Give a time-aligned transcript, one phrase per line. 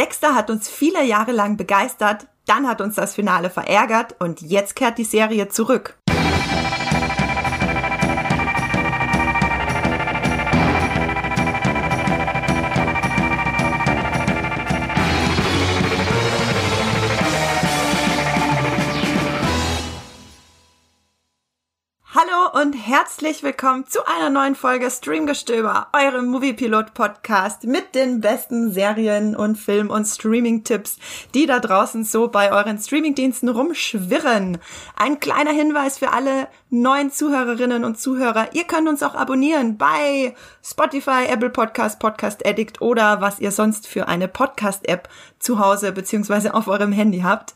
[0.00, 4.74] Dexter hat uns viele Jahre lang begeistert, dann hat uns das Finale verärgert und jetzt
[4.74, 5.99] kehrt die Serie zurück.
[22.90, 29.90] Herzlich willkommen zu einer neuen Folge Streamgestöber, eurem Moviepilot-Podcast mit den besten Serien und Film-
[29.90, 30.98] und Streaming-Tipps,
[31.32, 34.58] die da draußen so bei euren Streamingdiensten rumschwirren.
[34.96, 38.48] Ein kleiner Hinweis für alle neuen Zuhörerinnen und Zuhörer.
[38.52, 43.88] Ihr könnt uns auch abonnieren bei Spotify, Apple Podcast, Podcast Addict oder was ihr sonst
[43.88, 45.08] für eine Podcast-App
[45.40, 47.54] zu Hause beziehungsweise auf eurem Handy habt.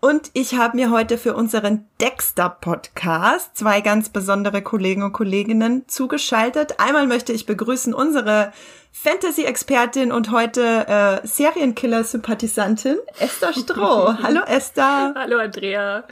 [0.00, 6.80] Und ich habe mir heute für unseren Dexter-Podcast zwei ganz besondere Kollegen und Kolleginnen zugeschaltet.
[6.80, 8.52] Einmal möchte ich begrüßen unsere
[8.90, 14.14] Fantasy-Expertin und heute äh, Serienkiller-Sympathisantin Esther Stroh.
[14.22, 15.14] Hallo Esther.
[15.14, 16.04] Hallo Andrea.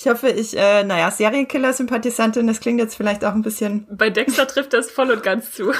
[0.00, 3.84] Ich hoffe, ich, äh, naja, Serienkiller-Sympathisantin, das klingt jetzt vielleicht auch ein bisschen.
[3.90, 5.72] Bei Dexter trifft das voll und ganz zu.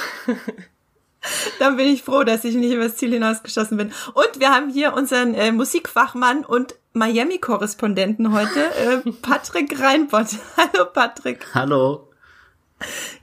[1.59, 3.93] Dann bin ich froh, dass ich nicht übers Ziel hinausgeschossen bin.
[4.13, 10.27] Und wir haben hier unseren äh, Musikfachmann und Miami-Korrespondenten heute, äh, Patrick Reinbott.
[10.57, 11.45] Hallo Patrick.
[11.53, 12.09] Hallo.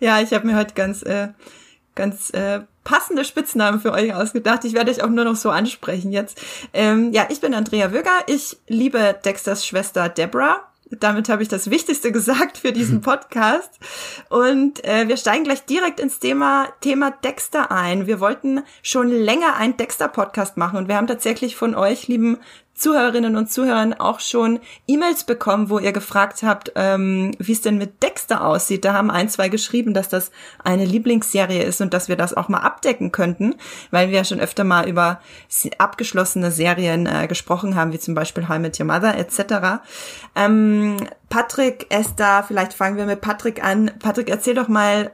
[0.01, 1.29] Ja, ich habe mir heute ganz, äh,
[1.95, 4.65] ganz äh, passende Spitznamen für euch ausgedacht.
[4.65, 6.41] Ich werde euch auch nur noch so ansprechen jetzt.
[6.73, 8.25] Ähm, ja, ich bin Andrea Würger.
[8.29, 10.73] Ich liebe Dexters Schwester Deborah.
[10.91, 13.71] Damit habe ich das Wichtigste gesagt für diesen Podcast.
[14.29, 18.07] Und äh, wir steigen gleich direkt ins Thema, Thema Dexter ein.
[18.07, 22.39] Wir wollten schon länger einen Dexter-Podcast machen und wir haben tatsächlich von euch, lieben
[22.77, 27.79] Zuhörerinnen und Zuhörern auch schon E-Mails bekommen, wo ihr gefragt habt, ähm, wie es denn
[27.79, 28.85] mit Dexter aussieht.
[28.85, 30.31] Da haben ein, zwei geschrieben, dass das
[30.63, 33.55] eine Lieblingsserie ist und dass wir das auch mal abdecken könnten,
[33.91, 35.21] weil wir ja schon öfter mal über
[35.79, 39.83] abgeschlossene Serien äh, gesprochen haben, wie zum Beispiel How Met Your Mother etc.
[40.35, 40.99] Ähm,
[41.31, 43.91] Patrick, Esther, vielleicht fangen wir mit Patrick an.
[43.99, 45.13] Patrick, erzähl doch mal,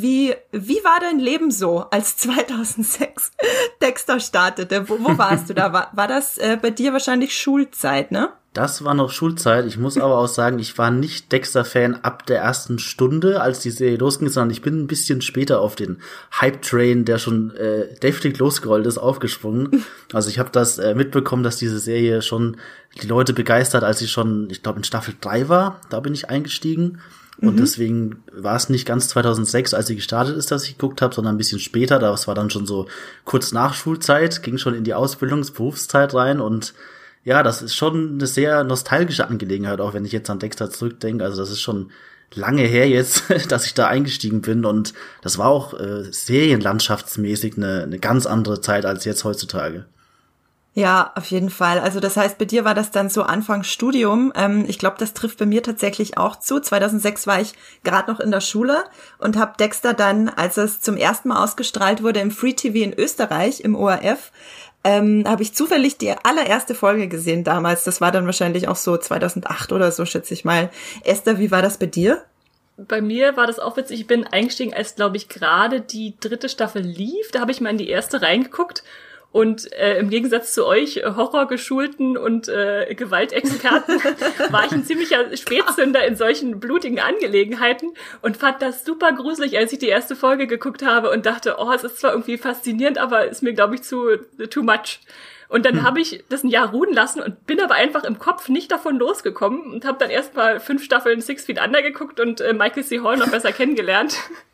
[0.00, 3.32] wie, wie war dein Leben so, als 2006
[3.80, 4.88] Dexter startete?
[4.88, 5.72] Wo, wo warst du da?
[5.72, 8.30] War, war das äh, bei dir wahrscheinlich Schulzeit, ne?
[8.52, 9.64] Das war noch Schulzeit.
[9.64, 13.70] Ich muss aber auch sagen, ich war nicht Dexter-Fan ab der ersten Stunde, als die
[13.70, 16.02] Serie losging, sondern ich bin ein bisschen später auf den
[16.38, 19.84] Hype-Train, der schon äh, deftig losgerollt ist, aufgesprungen.
[20.12, 22.58] Also ich habe das äh, mitbekommen, dass diese Serie schon
[23.00, 25.80] die Leute begeistert, als sie schon, ich glaube, in Staffel 3 war.
[25.88, 27.00] Da bin ich eingestiegen.
[27.42, 27.60] Und mhm.
[27.60, 31.34] deswegen war es nicht ganz 2006, als sie gestartet ist, dass ich geguckt habe, sondern
[31.34, 31.98] ein bisschen später.
[31.98, 32.86] Das war dann schon so
[33.24, 36.40] kurz nach Schulzeit, ging schon in die Ausbildungsberufszeit rein.
[36.40, 36.72] Und
[37.24, 41.24] ja, das ist schon eine sehr nostalgische Angelegenheit, auch wenn ich jetzt an Dexter zurückdenke.
[41.24, 41.90] Also das ist schon
[42.32, 44.64] lange her jetzt, dass ich da eingestiegen bin.
[44.64, 49.86] Und das war auch äh, serienlandschaftsmäßig eine, eine ganz andere Zeit als jetzt heutzutage.
[50.74, 51.78] Ja, auf jeden Fall.
[51.80, 54.32] Also das heißt, bei dir war das dann so Anfang Studium.
[54.34, 56.60] Ähm, ich glaube, das trifft bei mir tatsächlich auch zu.
[56.60, 57.52] 2006 war ich
[57.84, 58.84] gerade noch in der Schule
[59.18, 62.98] und habe Dexter dann, als es zum ersten Mal ausgestrahlt wurde im Free TV in
[62.98, 64.32] Österreich, im ORF,
[64.82, 67.84] ähm, habe ich zufällig die allererste Folge gesehen damals.
[67.84, 70.70] Das war dann wahrscheinlich auch so 2008 oder so, schätze ich mal.
[71.04, 72.22] Esther, wie war das bei dir?
[72.78, 74.00] Bei mir war das auch witzig.
[74.00, 77.30] Ich bin eingestiegen, als, glaube ich, gerade die dritte Staffel lief.
[77.30, 78.82] Da habe ich mal in die erste reingeguckt
[79.32, 83.98] und äh, im Gegensatz zu euch äh, Horrorgeschulten und äh, Gewaltexperten
[84.50, 89.72] war ich ein ziemlicher Spätzünder in solchen blutigen Angelegenheiten und fand das super gruselig, als
[89.72, 93.26] ich die erste Folge geguckt habe und dachte, oh, es ist zwar irgendwie faszinierend, aber
[93.26, 94.18] ist mir, glaube ich, zu
[94.50, 95.00] too much.
[95.48, 95.82] Und dann hm.
[95.82, 98.98] habe ich das ein Jahr ruhen lassen und bin aber einfach im Kopf nicht davon
[98.98, 103.00] losgekommen und habe dann erstmal fünf Staffeln Six Feet Under geguckt und äh, Michael C.
[103.00, 104.16] Hall noch besser kennengelernt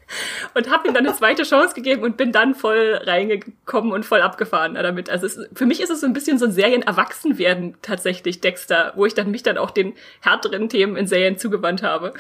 [0.54, 4.22] und habe ihm dann eine zweite Chance gegeben und bin dann voll reingekommen und voll
[4.22, 5.10] abgefahren damit.
[5.10, 9.06] Also es, für mich ist es so ein bisschen so ein Serien-Erwachsenwerden tatsächlich, Dexter, wo
[9.06, 12.14] ich dann mich dann auch den härteren Themen in Serien zugewandt habe.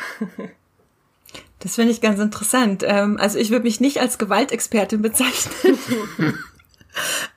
[1.60, 2.84] Das finde ich ganz interessant.
[2.86, 5.78] Ähm, also ich würde mich nicht als Gewaltexpertin bezeichnen.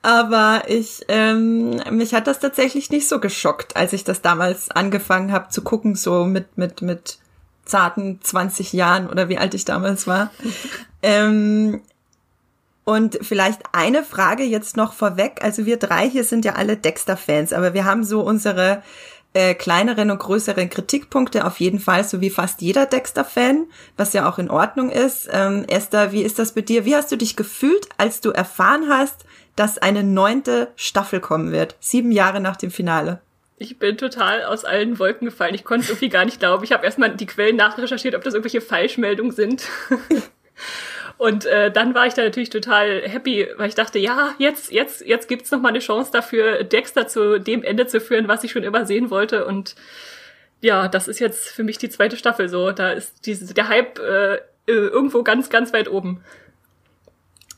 [0.01, 5.31] Aber ich, ähm, mich hat das tatsächlich nicht so geschockt, als ich das damals angefangen
[5.31, 7.19] habe zu gucken, so mit, mit, mit
[7.65, 10.31] zarten 20 Jahren oder wie alt ich damals war.
[11.03, 11.81] ähm,
[12.83, 15.39] und vielleicht eine Frage jetzt noch vorweg.
[15.41, 18.81] Also wir drei hier sind ja alle Dexter-Fans, aber wir haben so unsere
[19.33, 24.29] äh, kleineren und größeren Kritikpunkte auf jeden Fall, so wie fast jeder Dexter-Fan, was ja
[24.29, 25.29] auch in Ordnung ist.
[25.31, 26.85] Ähm, Esther, wie ist das bei dir?
[26.85, 29.25] Wie hast du dich gefühlt, als du erfahren hast,
[29.55, 33.21] dass eine neunte Staffel kommen wird, sieben Jahre nach dem Finale?
[33.61, 35.53] Ich bin total aus allen Wolken gefallen.
[35.53, 36.63] Ich konnte es irgendwie gar nicht glauben.
[36.63, 39.67] Ich habe erstmal die Quellen nachrecherchiert, ob das irgendwelche Falschmeldungen sind.
[41.19, 45.05] Und äh, dann war ich da natürlich total happy, weil ich dachte, ja, jetzt, jetzt,
[45.05, 48.51] jetzt gibt's noch mal eine Chance dafür, Dexter zu dem Ende zu führen, was ich
[48.51, 49.45] schon immer sehen wollte.
[49.45, 49.75] Und
[50.61, 52.71] ja, das ist jetzt für mich die zweite Staffel so.
[52.71, 56.23] Da ist diese, der Hype äh, irgendwo ganz, ganz weit oben.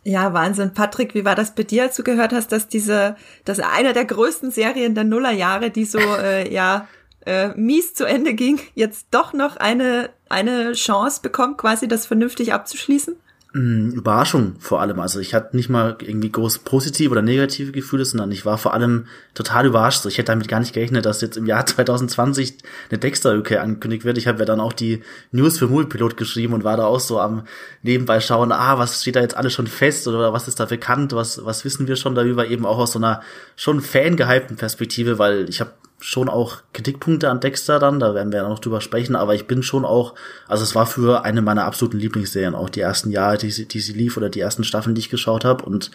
[0.04, 0.74] Ja, Wahnsinn.
[0.74, 3.16] Patrick, wie war das bei dir, als du gehört hast, dass diese,
[3.46, 6.88] dass eine der größten Serien der Nullerjahre, die so, äh, ja,
[7.26, 12.54] äh, mies zu Ende ging, jetzt doch noch eine, eine Chance bekommt, quasi das vernünftig
[12.54, 13.16] abzuschließen?
[13.56, 15.00] Mm, Überraschung vor allem.
[15.00, 18.74] Also ich hatte nicht mal irgendwie groß positive oder negative Gefühle, sondern ich war vor
[18.74, 19.06] allem
[19.36, 20.04] total überrascht.
[20.08, 22.58] Ich hätte damit gar nicht gerechnet, dass jetzt im Jahr 2020
[22.90, 24.18] eine Dexter-Rückkehr angekündigt wird.
[24.18, 27.20] Ich habe ja dann auch die News für Moviepilot geschrieben und war da auch so
[27.20, 27.44] am
[27.84, 31.14] nebenbei schauen, ah, was steht da jetzt alles schon fest oder was ist da bekannt,
[31.14, 33.22] was, was wissen wir schon darüber, eben auch aus so einer
[33.56, 35.74] schon fangehypten Perspektive, weil ich habe
[36.04, 39.48] schon auch Kritikpunkte an Dexter dann, da werden wir ja noch drüber sprechen, aber ich
[39.48, 40.16] bin schon auch,
[40.50, 43.80] also es war für eine meiner absoluten Lieblingsserien, auch die ersten Jahre, die sie, die
[43.80, 45.92] sie lief oder die ersten Staffeln, die ich geschaut habe und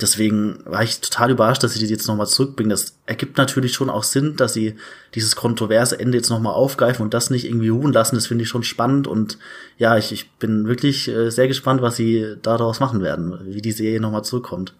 [0.00, 2.70] deswegen war ich total überrascht, dass sie die jetzt nochmal zurückbringen.
[2.70, 4.74] Das ergibt natürlich schon auch Sinn, dass sie
[5.14, 8.50] dieses kontroverse Ende jetzt nochmal aufgreifen und das nicht irgendwie ruhen lassen, das finde ich
[8.50, 9.38] schon spannend und
[9.78, 13.70] ja, ich, ich bin wirklich äh, sehr gespannt, was sie daraus machen werden, wie die
[13.70, 14.74] Serie nochmal zurückkommt.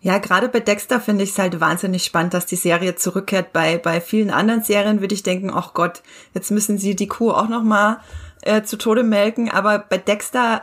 [0.00, 3.52] Ja, gerade bei Dexter finde ich es halt wahnsinnig spannend, dass die Serie zurückkehrt.
[3.52, 6.02] Bei, bei vielen anderen Serien würde ich denken, ach Gott,
[6.34, 8.00] jetzt müssen sie die Kuh auch noch mal
[8.42, 9.50] äh, zu Tode melken.
[9.50, 10.62] Aber bei Dexter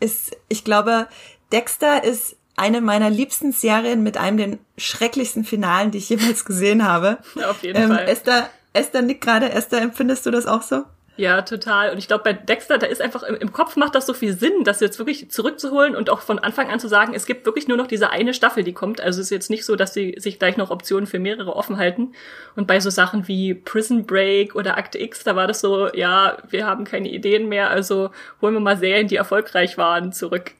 [0.00, 1.08] ist, ich glaube,
[1.50, 6.86] Dexter ist eine meiner liebsten Serien mit einem der schrecklichsten Finalen, die ich jemals gesehen
[6.86, 7.18] habe.
[7.34, 8.08] Ja, auf jeden ähm, Fall.
[8.08, 9.50] Esther, Esther nickt gerade.
[9.50, 10.84] Esther, empfindest du das auch so?
[11.18, 11.90] Ja, total.
[11.90, 14.38] Und ich glaube, bei Dexter, da ist einfach im, im, Kopf macht das so viel
[14.38, 17.66] Sinn, das jetzt wirklich zurückzuholen und auch von Anfang an zu sagen, es gibt wirklich
[17.66, 19.00] nur noch diese eine Staffel, die kommt.
[19.00, 21.76] Also es ist jetzt nicht so, dass sie sich gleich noch Optionen für mehrere offen
[21.76, 22.12] halten.
[22.54, 26.36] Und bei so Sachen wie Prison Break oder Akte X, da war das so, ja,
[26.48, 28.10] wir haben keine Ideen mehr, also
[28.40, 30.52] holen wir mal Serien, die erfolgreich waren, zurück.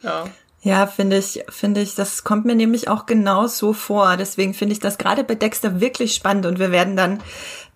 [0.00, 0.24] Ja.
[0.62, 4.16] Ja, finde ich, finde ich, das kommt mir nämlich auch genau so vor.
[4.16, 7.20] Deswegen finde ich das gerade bei Dexter wirklich spannend und wir werden dann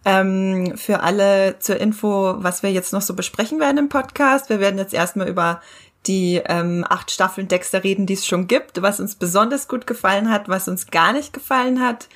[0.04, 4.48] ähm, für alle zur Info, was wir jetzt noch so besprechen werden im Podcast.
[4.48, 5.60] Wir werden jetzt erstmal über
[6.06, 10.30] die ähm, acht Staffeln Dexter reden, die es schon gibt, was uns besonders gut gefallen
[10.30, 12.08] hat, was uns gar nicht gefallen hat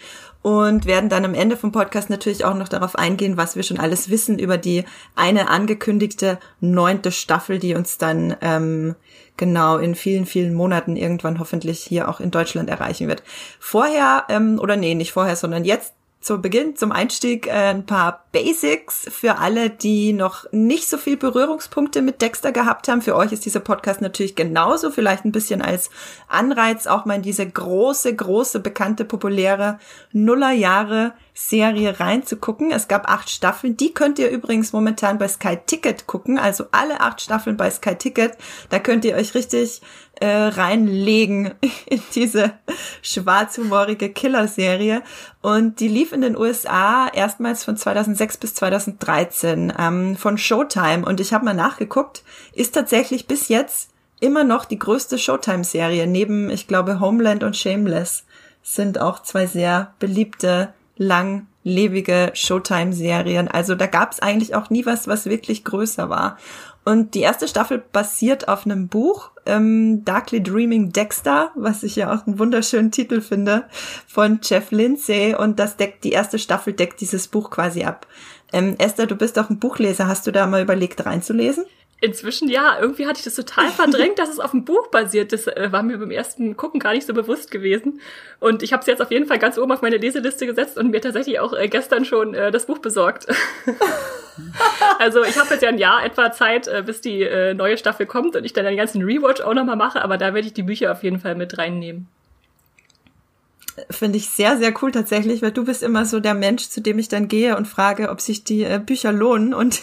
[0.47, 3.81] und werden dann am Ende vom Podcast natürlich auch noch darauf eingehen, was wir schon
[3.81, 4.85] alles wissen über die
[5.17, 8.95] eine angekündigte neunte Staffel, die uns dann ähm,
[9.37, 13.25] genau in vielen, vielen Monaten irgendwann hoffentlich hier auch in Deutschland erreichen wird.
[13.59, 18.25] Vorher, ähm, oder nee, nicht vorher, sondern jetzt zu Beginn, zum Einstieg, äh, ein paar
[18.33, 23.01] Basics für alle, die noch nicht so viel Berührungspunkte mit Dexter gehabt haben.
[23.01, 25.89] Für euch ist dieser Podcast natürlich genauso, vielleicht ein bisschen als
[26.29, 29.79] Anreiz auch mal in diese große, große, bekannte, populäre
[30.13, 32.73] Nullerjahre Serie reinzugucken.
[32.73, 33.77] Es gab acht Staffeln.
[33.77, 36.39] Die könnt ihr übrigens momentan bei Sky Ticket gucken.
[36.39, 38.33] Also alle acht Staffeln bei Sky Ticket.
[38.71, 39.83] Da könnt ihr euch richtig
[40.21, 41.55] äh, reinlegen
[41.87, 42.53] in diese
[43.03, 45.03] schwarzhumorige Killer-Serie.
[45.43, 51.05] Und die lief in den USA erstmals von 2006 bis 2013 ähm, von Showtime.
[51.05, 53.91] Und ich habe mal nachgeguckt, ist tatsächlich bis jetzt
[54.21, 56.07] immer noch die größte Showtime-Serie.
[56.07, 58.25] Neben, ich glaube, Homeland und Shameless
[58.63, 63.49] sind auch zwei sehr beliebte langlebige Showtime-Serien.
[63.49, 66.39] Also da gab es eigentlich auch nie was, was wirklich größer war.
[66.85, 72.15] Und die erste Staffel basiert auf einem Buch, ähm, Darkly Dreaming Dexter, was ich ja
[72.15, 73.65] auch einen wunderschönen Titel finde,
[74.07, 75.35] von Jeff Lindsay.
[75.35, 78.07] Und das deckt, die erste Staffel deckt dieses Buch quasi ab.
[78.53, 80.07] Ähm, Esther, du bist doch ein Buchleser.
[80.07, 81.65] Hast du da mal überlegt, reinzulesen?
[82.01, 85.33] Inzwischen ja, irgendwie hatte ich das total verdrängt, dass es auf dem Buch basiert.
[85.33, 88.01] Das äh, war mir beim ersten Gucken gar nicht so bewusst gewesen.
[88.39, 90.91] Und ich habe es jetzt auf jeden Fall ganz oben auf meine Leseliste gesetzt und
[90.91, 93.27] mir tatsächlich auch äh, gestern schon äh, das Buch besorgt.
[94.99, 98.05] also ich habe jetzt ja ein Jahr etwa Zeit, äh, bis die äh, neue Staffel
[98.05, 100.65] kommt und ich dann den ganzen Rewatch auch nochmal mache, aber da werde ich die
[100.65, 102.09] Bücher auf jeden Fall mit reinnehmen
[103.91, 106.99] finde ich sehr, sehr cool tatsächlich, weil du bist immer so der Mensch, zu dem
[106.99, 109.81] ich dann gehe und frage, ob sich die äh, Bücher lohnen und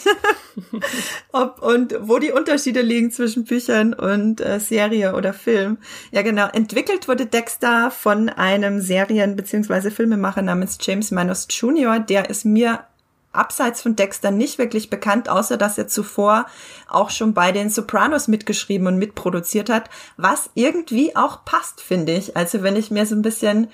[1.32, 5.78] ob und wo die Unterschiede liegen zwischen Büchern und äh, Serie oder Film.
[6.12, 6.48] Ja, genau.
[6.48, 9.92] Entwickelt wurde Dexter von einem Serien- bzw.
[9.92, 12.86] Filmemacher namens James Manos Jr., der ist mir
[13.34, 16.46] abseits von Dexter nicht wirklich bekannt, außer dass er zuvor
[16.88, 22.38] auch schon bei den Sopranos mitgeschrieben und mitproduziert hat, was irgendwie auch passt, finde ich.
[22.38, 23.68] Also wenn ich mir so ein bisschen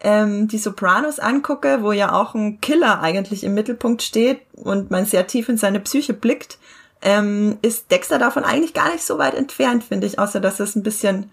[0.00, 5.06] ähm, die Sopranos angucke, wo ja auch ein Killer eigentlich im Mittelpunkt steht und man
[5.06, 6.58] sehr tief in seine Psyche blickt,
[7.02, 10.76] ähm, ist Dexter davon eigentlich gar nicht so weit entfernt, finde ich, außer dass es
[10.76, 11.30] ein bisschen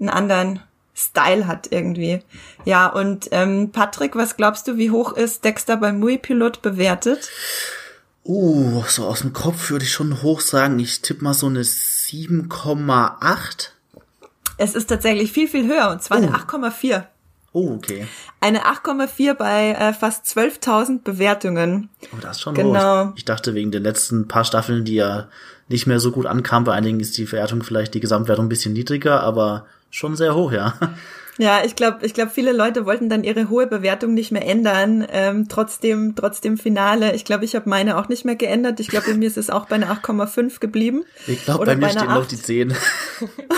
[0.00, 0.60] einen anderen
[0.98, 2.20] Style hat irgendwie.
[2.64, 7.30] Ja, und ähm, Patrick, was glaubst du, wie hoch ist Dexter beim Mui-Pilot bewertet?
[8.24, 10.78] Uh, so aus dem Kopf würde ich schon hoch sagen.
[10.80, 13.68] Ich tippe mal so eine 7,8.
[14.56, 16.22] Es ist tatsächlich viel, viel höher, und zwar Oh.
[16.22, 17.04] eine 8,4.
[17.52, 18.06] Oh, okay.
[18.40, 21.88] Eine 8,4 bei äh, fast 12.000 Bewertungen.
[22.12, 23.06] Oh, das ist schon Genau.
[23.06, 23.12] hoch.
[23.16, 25.28] Ich dachte, wegen den letzten paar Staffeln, die ja
[25.68, 28.74] nicht mehr so gut ankamen, bei einigen ist die Verwertung vielleicht, die Gesamtwertung ein bisschen
[28.74, 30.74] niedriger, aber schon sehr hoch, ja.
[31.38, 35.06] Ja, ich glaube, ich glaube, viele Leute wollten dann ihre hohe Bewertung nicht mehr ändern.
[35.10, 37.14] Ähm, trotzdem, trotzdem Finale.
[37.14, 38.80] Ich glaube, ich habe meine auch nicht mehr geändert.
[38.80, 41.04] Ich glaube, bei mir ist es auch bei einer 8,5 geblieben.
[41.28, 42.30] Ich glaube, Oder bei mir bei stehen noch 8.
[42.32, 42.76] die 10.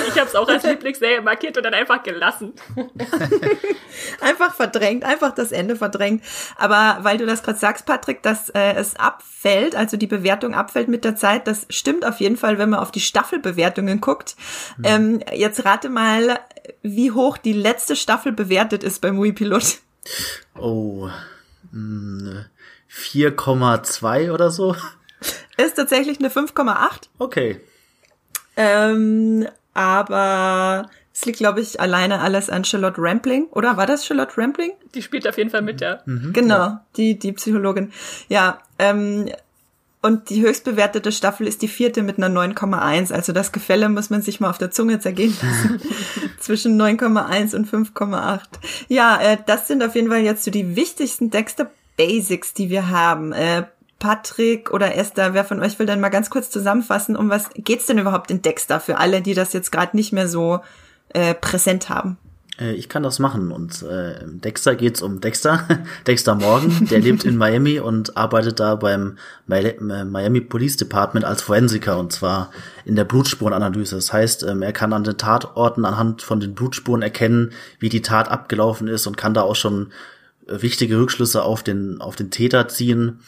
[0.08, 2.52] Ich habe es auch als Lieblingsserie markiert und dann einfach gelassen.
[4.20, 6.22] Einfach verdrängt, einfach das Ende verdrängt.
[6.56, 10.88] Aber weil du das gerade sagst, Patrick, dass äh, es abfällt, also die Bewertung abfällt
[10.88, 14.37] mit der Zeit, das stimmt auf jeden Fall, wenn man auf die Staffelbewertungen guckt.
[14.82, 16.38] Ähm, jetzt rate mal,
[16.83, 19.79] wie hoch die letzte Staffel bewertet ist beim Movie Pilot.
[20.59, 21.09] Oh,
[21.73, 22.47] mh,
[22.90, 24.75] 4,2 oder so.
[25.57, 27.09] Ist tatsächlich eine 5,8.
[27.19, 27.61] Okay.
[28.57, 33.47] Ähm, aber es liegt, glaube ich, alleine alles an Charlotte Rampling.
[33.50, 34.73] Oder war das Charlotte Rampling?
[34.95, 36.02] Die spielt auf jeden Fall mit, ja.
[36.07, 37.93] Genau, die, die Psychologin.
[38.29, 39.29] Ja, ähm,
[40.02, 43.12] und die höchstbewertete Staffel ist die vierte mit einer 9,1.
[43.12, 45.80] Also das Gefälle muss man sich mal auf der Zunge zergehen lassen.
[46.40, 48.40] Zwischen 9,1 und 5,8.
[48.88, 52.88] Ja, äh, das sind auf jeden Fall jetzt so die wichtigsten Dexter Basics, die wir
[52.88, 53.33] haben.
[53.33, 53.64] Äh,
[53.99, 57.85] Patrick oder Esther, wer von euch will dann mal ganz kurz zusammenfassen, um was geht's
[57.85, 60.61] denn überhaupt in Dexter für alle, die das jetzt gerade nicht mehr so
[61.11, 62.16] äh, präsent haben?
[62.61, 63.50] Äh, Ich kann das machen.
[63.50, 65.67] Und äh, Dexter geht's um Dexter.
[66.07, 69.17] Dexter Morgan, der lebt in Miami und arbeitet da beim
[69.50, 72.50] äh, Miami Police Department als Forensiker und zwar
[72.85, 73.97] in der Blutspurenanalyse.
[73.97, 78.02] Das heißt, ähm, er kann an den Tatorten anhand von den Blutspuren erkennen, wie die
[78.02, 79.93] Tat abgelaufen ist und kann da auch schon
[80.47, 83.21] äh, wichtige Rückschlüsse auf den auf den Täter ziehen.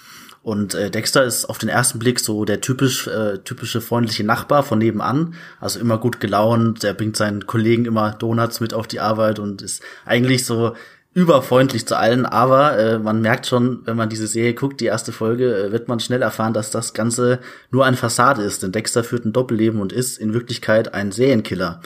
[0.42, 4.64] Und äh, Dexter ist auf den ersten Blick so der typisch äh, typische freundliche Nachbar
[4.64, 8.98] von nebenan, also immer gut gelaunt, der bringt seinen Kollegen immer Donuts mit auf die
[8.98, 10.74] Arbeit und ist eigentlich so
[11.14, 15.12] überfreundlich zu allen, aber äh, man merkt schon, wenn man diese Serie guckt, die erste
[15.12, 17.38] Folge, äh, wird man schnell erfahren, dass das Ganze
[17.70, 21.82] nur eine Fassade ist, denn Dexter führt ein Doppelleben und ist in Wirklichkeit ein Serienkiller.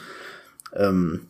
[0.73, 1.27] Ähm,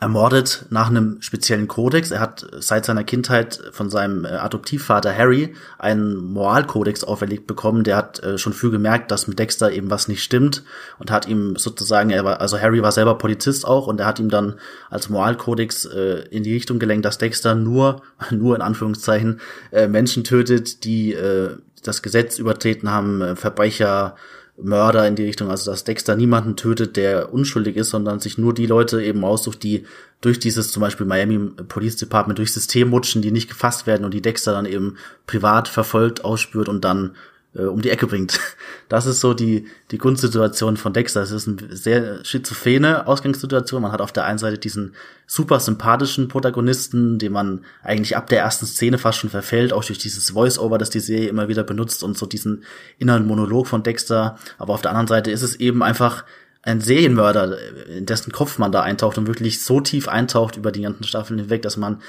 [0.00, 2.10] ermordet nach einem speziellen Kodex.
[2.10, 7.84] Er hat seit seiner Kindheit von seinem äh, Adoptivvater Harry einen Moralkodex auferlegt bekommen.
[7.84, 10.62] Der hat äh, schon früh gemerkt, dass mit Dexter eben was nicht stimmt
[10.98, 14.18] und hat ihm sozusagen, er war, also Harry war selber Polizist auch und er hat
[14.18, 14.54] ihm dann
[14.90, 19.40] als Moralkodex äh, in die Richtung gelenkt, dass Dexter nur, nur in Anführungszeichen,
[19.88, 21.16] Menschen tötet, die
[21.82, 24.14] das Gesetz übertreten haben, Verbrecher,
[24.56, 28.54] Mörder in die Richtung, also dass Dexter niemanden tötet, der unschuldig ist, sondern sich nur
[28.54, 29.84] die Leute eben aussucht, die
[30.20, 34.14] durch dieses zum Beispiel Miami Police Department durch System rutschen, die nicht gefasst werden und
[34.14, 34.96] die Dexter dann eben
[35.26, 37.16] privat verfolgt, ausspürt und dann
[37.54, 38.38] äh, um die Ecke bringt.
[38.90, 41.22] Das ist so die, die Grundsituation von Dexter.
[41.22, 43.80] Es ist eine sehr schizophrene Ausgangssituation.
[43.80, 44.94] Man hat auf der einen Seite diesen
[45.26, 49.98] super sympathischen Protagonisten, den man eigentlich ab der ersten Szene fast schon verfällt, auch durch
[49.98, 52.62] dieses Voice-Over, das die Serie immer wieder benutzt und so diesen
[52.98, 54.38] inneren Monolog von Dexter.
[54.58, 56.24] Aber auf der anderen Seite ist es eben einfach
[56.62, 57.56] ein Serienmörder,
[57.88, 61.40] in dessen Kopf man da eintaucht und wirklich so tief eintaucht über die ganzen Staffeln
[61.40, 62.02] hinweg, dass man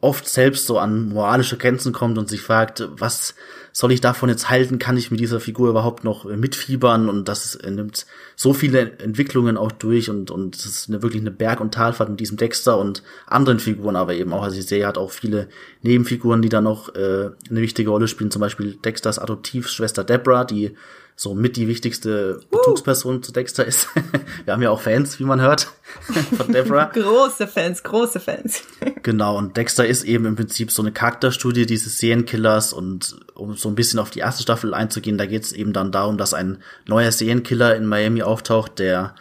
[0.00, 3.34] oft selbst so an moralische Grenzen kommt und sich fragt, was
[3.72, 4.78] soll ich davon jetzt halten?
[4.78, 7.08] Kann ich mit dieser Figur überhaupt noch äh, mitfiebern?
[7.08, 11.22] Und das äh, nimmt so viele Entwicklungen auch durch und, und es ist eine, wirklich
[11.22, 14.62] eine Berg- und Talfahrt mit diesem Dexter und anderen Figuren, aber eben auch, also die
[14.62, 15.48] Serie hat auch viele
[15.82, 20.76] Nebenfiguren, die da noch äh, eine wichtige Rolle spielen, zum Beispiel Dexters Adoptivschwester Deborah, die
[21.16, 23.88] so mit die wichtigste Bezugsperson zu Dexter ist.
[24.44, 25.68] Wir haben ja auch Fans, wie man hört,
[26.36, 26.84] von Deborah.
[26.92, 28.62] Große Fans, große Fans.
[29.02, 33.68] Genau, und Dexter ist eben im Prinzip so eine Charakterstudie dieses Serienkillers und um so
[33.68, 36.58] ein bisschen auf die erste Staffel einzugehen, da geht es eben dann darum, dass ein
[36.86, 39.14] neuer Serienkiller in Miami auftaucht, der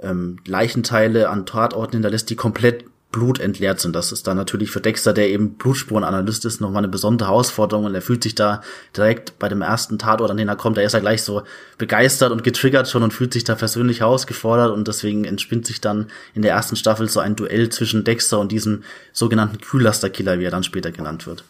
[0.00, 2.84] ähm, Leichenteile an Tatorten hinterlässt, die komplett
[3.18, 3.94] blutentleert sind.
[3.96, 7.94] Das ist dann natürlich für Dexter, der eben Blutspurenanalyst ist, nochmal eine besondere Herausforderung und
[7.94, 8.62] er fühlt sich da
[8.96, 11.42] direkt bei dem ersten Tatort, an den er kommt, da ist er gleich so
[11.78, 16.06] begeistert und getriggert schon und fühlt sich da persönlich herausgefordert und deswegen entspinnt sich dann
[16.34, 20.50] in der ersten Staffel so ein Duell zwischen Dexter und diesem sogenannten Kühllasterkiller, wie er
[20.50, 21.44] dann später genannt wird.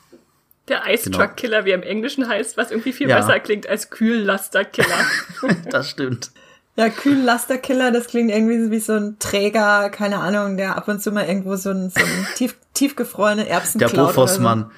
[0.69, 1.19] Der Ice Genau.
[1.19, 3.17] Truck Killer, wie er im Englischen heißt, was irgendwie viel Ja.
[3.21, 4.89] besser klingt als Kühllasterkiller.
[5.71, 6.31] das stimmt.
[6.79, 11.11] Ja, Kühllasterkiller, das klingt irgendwie wie so ein Träger, keine Ahnung, der ab und zu
[11.11, 13.97] mal irgendwo so ein, so ein tief, tiefgefrorene Erbsen Der so.
[13.97, 14.71] Bofors-Mann.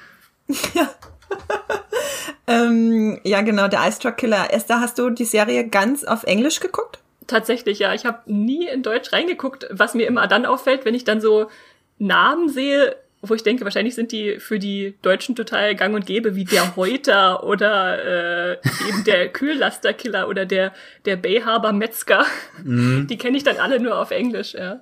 [2.47, 4.53] Ähm, ja, genau, der Ice Truck Killer.
[4.53, 6.99] Esther, hast du die Serie ganz auf Englisch geguckt?
[7.27, 7.93] Tatsächlich, ja.
[7.93, 11.49] Ich habe nie in Deutsch reingeguckt, was mir immer dann auffällt, wenn ich dann so
[11.97, 16.35] Namen sehe, wo ich denke, wahrscheinlich sind die für die Deutschen total gang und gäbe,
[16.35, 20.73] wie der Heuter oder äh, eben der Kühllasterkiller oder der,
[21.05, 22.25] der Bayhaber Metzger.
[22.63, 23.07] Mhm.
[23.07, 24.81] Die kenne ich dann alle nur auf Englisch, ja.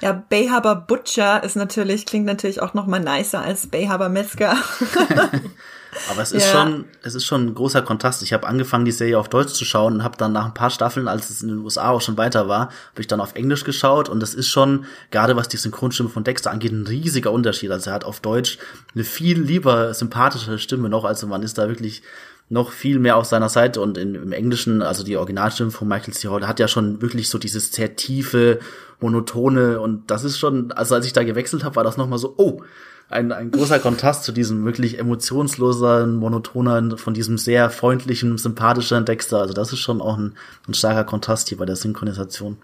[0.00, 4.56] Ja, Bayhaber Butcher ist natürlich, klingt natürlich auch noch mal nicer als Bayhaber Metzger.
[6.10, 6.62] Aber es ist ja.
[6.62, 8.22] schon, es ist schon ein großer Kontrast.
[8.22, 10.70] Ich habe angefangen, die Serie auf Deutsch zu schauen und habe dann nach ein paar
[10.70, 13.64] Staffeln, als es in den USA auch schon weiter war, habe ich dann auf Englisch
[13.64, 17.70] geschaut und es ist schon, gerade was die Synchronstimme von Dexter angeht, ein riesiger Unterschied.
[17.70, 18.58] Also er hat auf Deutsch
[18.94, 22.02] eine viel lieber sympathische Stimme noch, also man ist da wirklich
[22.50, 26.14] noch viel mehr auf seiner Seite und in, im Englischen, also die Originalstimme von Michael
[26.14, 26.28] C.
[26.28, 28.60] Hall, hat ja schon wirklich so dieses sehr tiefe,
[29.00, 32.34] monotone und das ist schon, also als ich da gewechselt habe, war das nochmal so,
[32.38, 32.62] oh,
[33.10, 39.40] ein, ein großer Kontrast zu diesem wirklich emotionslosen, monotonen, von diesem sehr freundlichen, sympathischen Dexter.
[39.40, 40.36] Also das ist schon auch ein,
[40.68, 42.58] ein starker Kontrast hier bei der Synchronisation.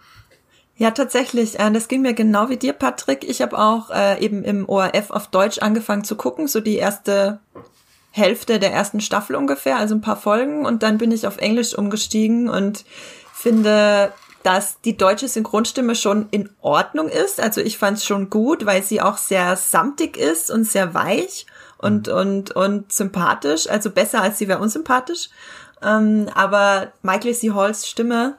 [0.77, 1.59] Ja, tatsächlich.
[1.59, 3.25] Äh, das ging mir genau wie dir, Patrick.
[3.25, 7.39] Ich habe auch äh, eben im ORF auf Deutsch angefangen zu gucken, so die erste
[8.11, 10.67] Hälfte der ersten Staffel ungefähr, also ein paar Folgen.
[10.67, 12.85] Und dann bin ich auf Englisch umgestiegen und
[13.33, 14.13] finde
[14.45, 17.41] dass die deutsche Synchronstimme schon in Ordnung ist.
[17.41, 21.47] Also ich fand es schon gut, weil sie auch sehr samtig ist und sehr weich
[21.79, 22.13] und, mhm.
[22.13, 23.69] und, und sympathisch.
[23.69, 25.31] Also besser als sie wäre unsympathisch.
[25.83, 27.53] Ähm, aber Michael C.
[27.53, 28.37] Halls Stimme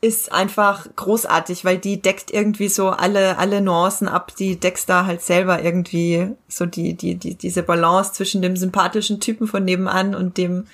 [0.00, 5.22] ist einfach großartig, weil die deckt irgendwie so alle, alle Nuancen ab, die Dexter halt
[5.22, 10.38] selber irgendwie so die, die, die, diese Balance zwischen dem sympathischen Typen von nebenan und
[10.38, 10.68] dem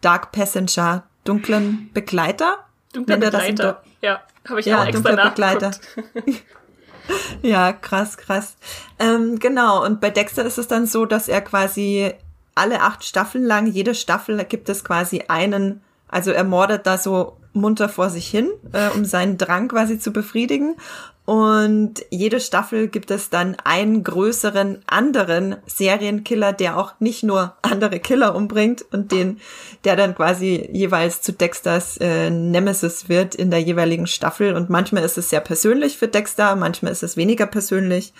[0.00, 2.58] Dark Passenger, dunklen Begleiter.
[2.92, 3.82] Dunkler Begleiter.
[4.00, 5.80] Ja, habe ich ja, auch extra nachgeguckt.
[7.42, 8.56] ja, krass, krass.
[8.98, 12.12] Ähm, genau, und bei Dexter ist es dann so, dass er quasi
[12.54, 17.36] alle acht Staffeln lang, jede Staffel gibt es quasi einen, also er mordet da so
[17.54, 20.76] munter vor sich hin, äh, um seinen Drang quasi zu befriedigen.
[21.24, 28.00] Und jede Staffel gibt es dann einen größeren anderen Serienkiller, der auch nicht nur andere
[28.00, 29.40] Killer umbringt und den,
[29.84, 34.54] der dann quasi jeweils zu Dexters äh, Nemesis wird in der jeweiligen Staffel.
[34.54, 38.12] Und manchmal ist es sehr persönlich für Dexter, manchmal ist es weniger persönlich.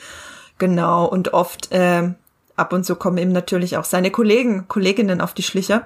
[0.59, 1.07] Genau.
[1.07, 2.09] Und oft, äh,
[2.55, 5.83] ab und zu kommen ihm natürlich auch seine Kollegen, Kolleginnen auf die Schliche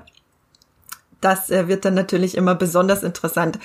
[1.20, 3.58] das äh, wird dann natürlich immer besonders interessant.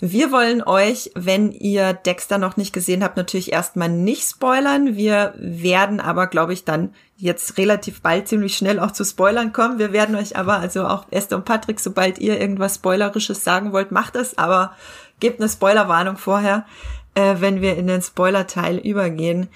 [0.00, 4.96] Wir wollen euch, wenn ihr Dexter noch nicht gesehen habt, natürlich erstmal nicht spoilern.
[4.96, 9.78] Wir werden aber, glaube ich, dann jetzt relativ bald ziemlich schnell auch zu Spoilern kommen.
[9.78, 13.90] Wir werden euch aber, also auch Esther und Patrick, sobald ihr irgendwas Spoilerisches sagen wollt,
[13.90, 14.72] macht es, aber
[15.18, 16.64] gebt eine Spoilerwarnung vorher,
[17.14, 19.48] äh, wenn wir in den Spoiler-Teil übergehen.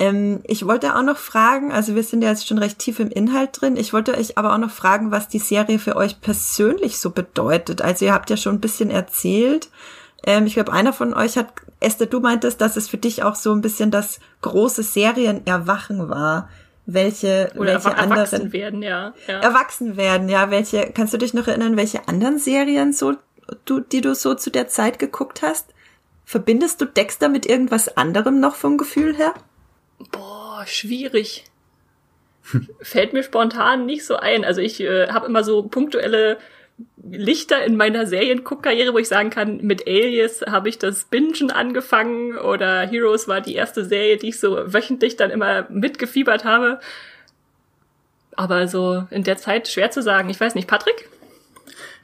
[0.00, 3.10] Ähm, ich wollte auch noch fragen, also wir sind ja jetzt schon recht tief im
[3.10, 6.98] Inhalt drin, ich wollte euch aber auch noch fragen, was die Serie für euch persönlich
[6.98, 7.82] so bedeutet.
[7.82, 9.68] Also ihr habt ja schon ein bisschen erzählt.
[10.26, 13.34] Ähm, ich glaube, einer von euch hat, Esther, du meintest, dass es für dich auch
[13.34, 16.48] so ein bisschen das große Serienerwachen war.
[16.86, 19.38] Welche, Oder welche anderen erwachsen werden, ja, ja.
[19.40, 20.50] Erwachsen werden, ja.
[20.50, 23.16] Welche, kannst du dich noch erinnern, welche anderen Serien so,
[23.66, 25.66] du, die du so zu der Zeit geguckt hast?
[26.24, 29.34] Verbindest du Dexter mit irgendwas anderem noch vom Gefühl her?
[30.12, 31.44] Boah, schwierig.
[32.80, 34.44] Fällt mir spontan nicht so ein.
[34.44, 36.38] Also ich äh, habe immer so punktuelle
[37.02, 42.38] Lichter in meiner Serienguckkarriere, wo ich sagen kann, mit Alias habe ich das Bingen angefangen
[42.38, 46.80] oder Heroes war die erste Serie, die ich so wöchentlich dann immer mitgefiebert habe.
[48.36, 50.30] Aber so in der Zeit schwer zu sagen.
[50.30, 51.08] Ich weiß nicht, Patrick?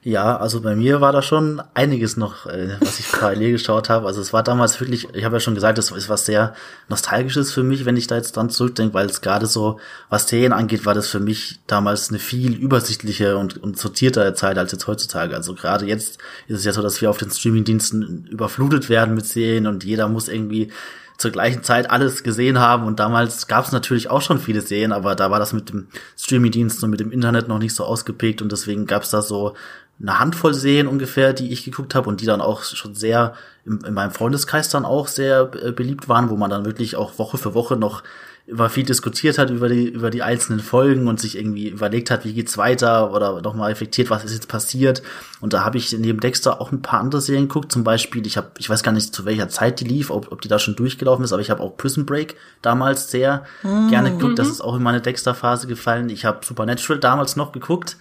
[0.07, 4.07] Ja, also bei mir war da schon einiges noch, äh, was ich parallel geschaut habe.
[4.07, 6.55] Also es war damals wirklich, ich habe ja schon gesagt, es ist was sehr
[6.89, 10.53] nostalgisches für mich, wenn ich da jetzt dran zurückdenke, weil es gerade so, was Serien
[10.53, 14.87] angeht, war das für mich damals eine viel übersichtliche und, und sortiertere Zeit als jetzt
[14.87, 15.35] heutzutage.
[15.35, 19.27] Also gerade jetzt ist es ja so, dass wir auf den Streamingdiensten überflutet werden mit
[19.27, 20.71] Serien und jeder muss irgendwie
[21.19, 24.93] zur gleichen Zeit alles gesehen haben und damals gab es natürlich auch schon viele Serien,
[24.93, 28.43] aber da war das mit dem Streamingdienst und mit dem Internet noch nicht so ausgeprägt
[28.43, 29.55] und deswegen gab es da so
[30.01, 33.81] eine Handvoll Serien ungefähr, die ich geguckt habe und die dann auch schon sehr in,
[33.81, 37.39] in meinem Freundeskreis dann auch sehr äh, beliebt waren, wo man dann wirklich auch Woche
[37.39, 38.03] für Woche noch
[38.47, 42.25] über viel diskutiert hat über die über die einzelnen Folgen und sich irgendwie überlegt hat,
[42.25, 45.03] wie geht's weiter oder nochmal reflektiert, was ist jetzt passiert.
[45.41, 47.73] Und da habe ich neben Dexter auch ein paar andere Serien geguckt.
[47.73, 50.43] Zum Beispiel, ich habe, ich weiß gar nicht zu welcher Zeit die lief, ob, ob
[50.43, 53.89] die da schon durchgelaufen ist, aber ich habe auch Prison Break damals sehr mhm.
[53.89, 54.39] gerne geguckt.
[54.39, 56.09] Das ist auch in meine Dexter-Phase gefallen.
[56.09, 57.97] Ich habe Supernatural damals noch geguckt.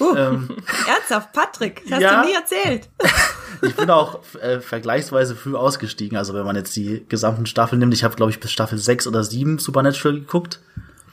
[0.00, 0.56] Uh, ähm,
[0.86, 2.88] ernsthaft, Patrick, das hast ja, du nie erzählt.
[3.62, 6.16] ich bin auch äh, vergleichsweise früh ausgestiegen.
[6.16, 9.06] Also wenn man jetzt die gesamten Staffeln nimmt, ich habe glaube ich bis Staffel 6
[9.06, 10.60] oder 7 Supernatural geguckt.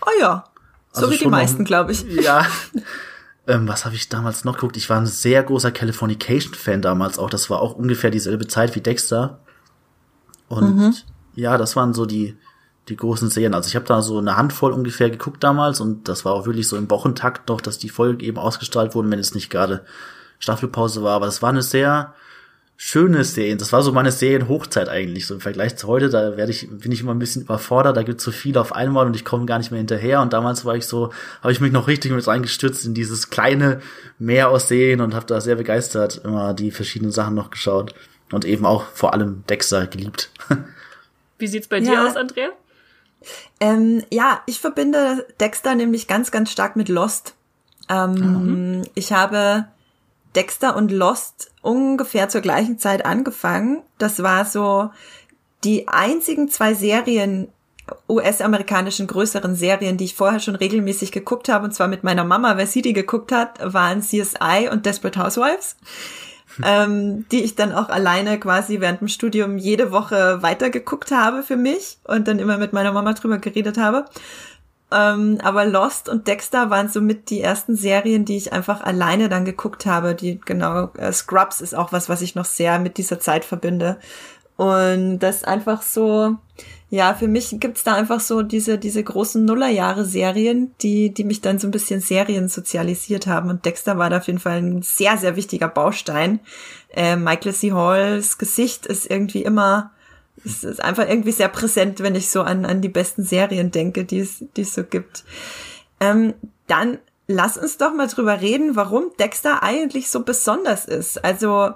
[0.05, 0.45] Oh ja,
[0.91, 2.03] so also wie die meisten, glaube ich.
[2.03, 2.45] Ja.
[3.47, 4.75] Ähm, was habe ich damals noch geguckt?
[4.75, 7.29] Ich war ein sehr großer Californication-Fan damals auch.
[7.29, 9.39] Das war auch ungefähr dieselbe Zeit wie Dexter.
[10.47, 10.95] Und mhm.
[11.35, 12.37] ja, das waren so die
[12.89, 13.53] die großen Serien.
[13.53, 16.67] Also ich habe da so eine Handvoll ungefähr geguckt damals und das war auch wirklich
[16.67, 19.85] so im Wochentakt noch, dass die Folgen eben ausgestrahlt wurden, wenn es nicht gerade
[20.39, 21.15] Staffelpause war.
[21.15, 22.13] Aber es war eine sehr
[22.77, 23.55] schöne Serie.
[23.55, 25.25] Das war so meine Serienhochzeit eigentlich.
[25.25, 28.03] So im Vergleich zu heute, da werde ich, bin ich immer ein bisschen überfordert, da
[28.03, 30.21] gibt es so viel auf einmal und ich komme gar nicht mehr hinterher.
[30.21, 33.81] Und damals war ich so, habe ich mich noch richtig mit reingestürzt in dieses kleine
[34.19, 37.95] Meer aus Serien und habe da sehr begeistert immer die verschiedenen Sachen noch geschaut.
[38.31, 40.29] Und eben auch vor allem Dexter geliebt.
[41.37, 41.91] Wie sieht's bei ja.
[41.91, 42.49] dir aus, Andrea?
[43.59, 47.35] Ähm, ja, ich verbinde Dexter nämlich ganz, ganz stark mit Lost.
[47.89, 48.83] Ähm, mhm.
[48.95, 49.67] Ich habe
[50.35, 53.81] Dexter und Lost ungefähr zur gleichen Zeit angefangen.
[53.97, 54.89] Das war so
[55.63, 57.47] die einzigen zwei Serien,
[58.09, 62.57] US-amerikanischen größeren Serien, die ich vorher schon regelmäßig geguckt habe, und zwar mit meiner Mama,
[62.57, 65.75] weil sie die geguckt hat, waren CSI und Desperate Housewives
[66.63, 71.57] ähm, die ich dann auch alleine quasi während dem Studium jede Woche weitergeguckt habe für
[71.57, 74.05] mich und dann immer mit meiner Mama drüber geredet habe.
[74.91, 79.43] Ähm, aber Lost und Dexter waren somit die ersten Serien, die ich einfach alleine dann
[79.43, 80.13] geguckt habe.
[80.13, 83.97] Die genau äh, Scrubs ist auch was, was ich noch sehr mit dieser Zeit verbinde.
[84.57, 86.37] Und das einfach so,
[86.89, 91.59] ja, für mich gibt's da einfach so diese, diese großen Nullerjahre-Serien, die, die mich dann
[91.59, 93.49] so ein bisschen Serien sozialisiert haben.
[93.49, 96.39] Und Dexter war da auf jeden Fall ein sehr, sehr wichtiger Baustein.
[96.93, 97.73] Äh, Michael C.
[97.73, 99.91] Halls Gesicht ist irgendwie immer,
[100.45, 104.05] es ist einfach irgendwie sehr präsent, wenn ich so an, an die besten Serien denke,
[104.05, 105.25] die es, die es so gibt.
[105.99, 106.33] Ähm,
[106.67, 111.23] dann lass uns doch mal drüber reden, warum Dexter eigentlich so besonders ist.
[111.25, 111.71] Also,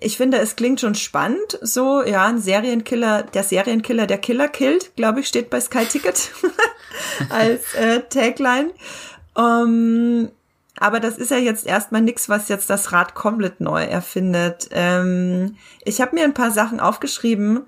[0.00, 1.58] ich finde, es klingt schon spannend.
[1.60, 6.30] So, ja, ein Serienkiller, der Serienkiller, der Killer killt, glaube ich, steht bei Sky Ticket
[7.28, 8.70] als äh, Tagline.
[9.34, 10.30] Um, ähm,
[10.76, 14.68] aber das ist ja jetzt erstmal nichts, was jetzt das Rad komplett neu erfindet.
[14.72, 17.66] Ähm, ich habe mir ein paar Sachen aufgeschrieben.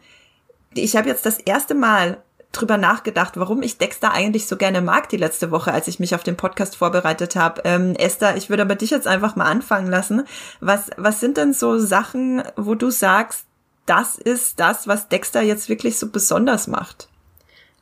[0.73, 5.09] Ich habe jetzt das erste Mal drüber nachgedacht, warum ich Dexter eigentlich so gerne mag
[5.09, 7.63] die letzte Woche, als ich mich auf den Podcast vorbereitet habe.
[7.65, 10.25] Ähm, Esther, ich würde aber dich jetzt einfach mal anfangen lassen.
[10.61, 13.47] Was, was sind denn so Sachen, wo du sagst,
[13.87, 17.09] das ist das, was Dexter jetzt wirklich so besonders macht?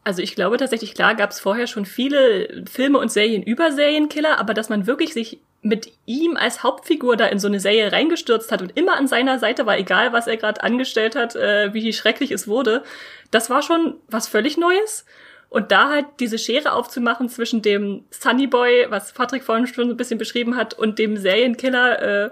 [0.03, 4.39] Also ich glaube tatsächlich, klar gab es vorher schon viele Filme und Serien über Serienkiller,
[4.39, 8.51] aber dass man wirklich sich mit ihm als Hauptfigur da in so eine Serie reingestürzt
[8.51, 11.93] hat und immer an seiner Seite war, egal was er gerade angestellt hat, äh, wie
[11.93, 12.83] schrecklich es wurde,
[13.31, 15.05] das war schon was völlig Neues.
[15.51, 19.97] Und da halt diese Schere aufzumachen zwischen dem Sunny Boy, was Patrick vorhin schon ein
[19.97, 22.31] bisschen beschrieben hat, und dem Serienkiller, äh,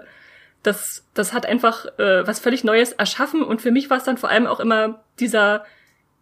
[0.63, 3.43] das, das hat einfach äh, was völlig Neues erschaffen.
[3.43, 5.65] Und für mich war es dann vor allem auch immer dieser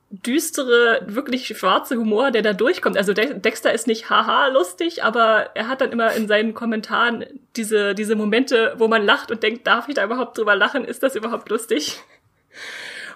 [0.10, 2.98] düstere, wirklich schwarze Humor, der da durchkommt.
[2.98, 7.26] Also Dexter ist nicht haha lustig, aber er hat dann immer in seinen Kommentaren
[7.58, 10.86] diese, diese Momente, wo man lacht und denkt, darf ich da überhaupt drüber lachen?
[10.86, 12.00] Ist das überhaupt lustig?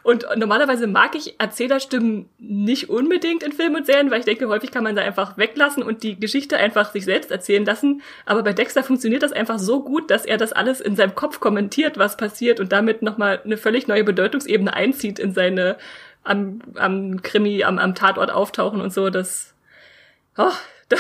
[0.04, 4.72] Und normalerweise mag ich Erzählerstimmen nicht unbedingt in Filmen und Serien, weil ich denke, häufig
[4.72, 8.02] kann man da einfach weglassen und die Geschichte einfach sich selbst erzählen lassen.
[8.26, 11.40] Aber bei Dexter funktioniert das einfach so gut, dass er das alles in seinem Kopf
[11.40, 15.78] kommentiert, was passiert und damit nochmal eine völlig neue Bedeutungsebene einzieht in seine
[16.24, 19.54] am, am Krimi, am, am Tatort auftauchen und so, das,
[20.38, 20.52] oh,
[20.90, 20.98] da,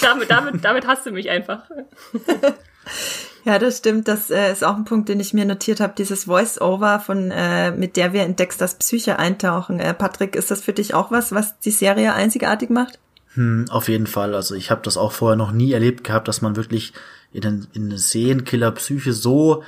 [0.00, 1.70] damit, damit, damit hasst du mich einfach.
[3.44, 4.06] Ja, das stimmt.
[4.06, 5.94] Das äh, ist auch ein Punkt, den ich mir notiert habe.
[5.96, 9.80] Dieses Voice-Over, von äh, mit der wir in Dexters Psyche eintauchen.
[9.80, 13.00] Äh, Patrick, ist das für dich auch was, was die Serie einzigartig macht?
[13.34, 14.34] Hm, auf jeden Fall.
[14.34, 16.92] Also ich habe das auch vorher noch nie erlebt gehabt, dass man wirklich
[17.32, 19.64] in, den, in eine Serienkiller-Psyche so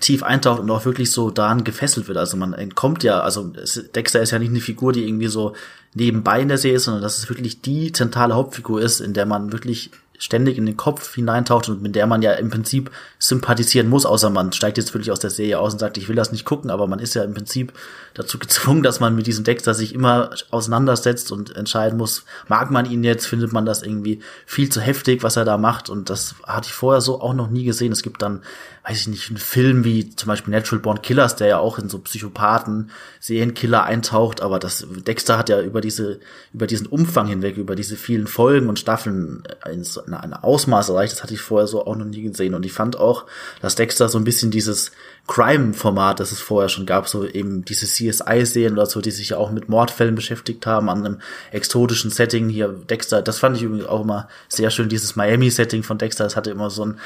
[0.00, 2.18] tief eintaucht und auch wirklich so daran gefesselt wird.
[2.18, 3.52] Also man entkommt ja, also
[3.94, 5.54] Dexter ist ja nicht eine Figur, die irgendwie so
[5.94, 9.26] nebenbei in der Serie ist, sondern dass es wirklich die zentrale Hauptfigur ist, in der
[9.26, 13.88] man wirklich ständig in den Kopf hineintaucht und mit der man ja im Prinzip sympathisieren
[13.88, 16.32] muss, außer man steigt jetzt wirklich aus der Serie aus und sagt, ich will das
[16.32, 17.72] nicht gucken, aber man ist ja im Prinzip
[18.14, 22.90] dazu gezwungen, dass man mit diesem Dexter sich immer auseinandersetzt und entscheiden muss, mag man
[22.90, 26.34] ihn jetzt, findet man das irgendwie viel zu heftig, was er da macht und das
[26.46, 27.92] hatte ich vorher so auch noch nie gesehen.
[27.92, 28.42] Es gibt dann,
[28.86, 31.88] weiß ich nicht, einen Film wie zum Beispiel Natural Born Killers, der ja auch in
[31.88, 36.20] so Psychopathen, Serienkiller eintaucht, aber das Dexter hat ja über diese,
[36.52, 41.12] über diesen Umfang hinweg, über diese vielen Folgen und Staffeln ins ein, ein Ausmaß erreicht,
[41.12, 42.54] das hatte ich vorher so auch noch nie gesehen.
[42.54, 43.24] Und ich fand auch,
[43.60, 44.92] dass Dexter so ein bisschen dieses
[45.26, 49.36] Crime-Format, das es vorher schon gab, so eben diese CSI-Serien oder so, die sich ja
[49.38, 52.68] auch mit Mordfällen beschäftigt haben, an einem exotischen Setting hier.
[52.68, 56.50] Dexter, das fand ich übrigens auch immer sehr schön, dieses Miami-Setting von Dexter, das hatte
[56.50, 57.00] immer so ein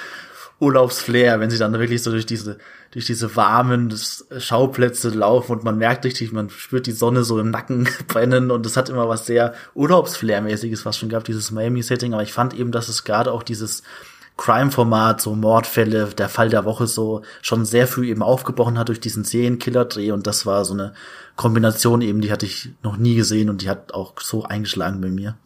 [0.60, 2.58] Urlaubsflair, wenn sie dann wirklich so durch diese,
[2.90, 3.92] durch diese warmen
[4.38, 8.66] Schauplätze laufen und man merkt richtig, man spürt die Sonne so im Nacken brennen und
[8.66, 12.72] es hat immer was sehr Urlaubsflair-mäßiges was schon gab, dieses Miami-Setting, aber ich fand eben,
[12.72, 13.82] dass es gerade auch dieses
[14.36, 19.00] Crime-Format, so Mordfälle, der Fall der Woche so schon sehr früh eben aufgebrochen hat durch
[19.00, 20.92] diesen Serienkiller-Dreh und das war so eine
[21.36, 25.08] Kombination eben, die hatte ich noch nie gesehen und die hat auch so eingeschlagen bei
[25.08, 25.36] mir.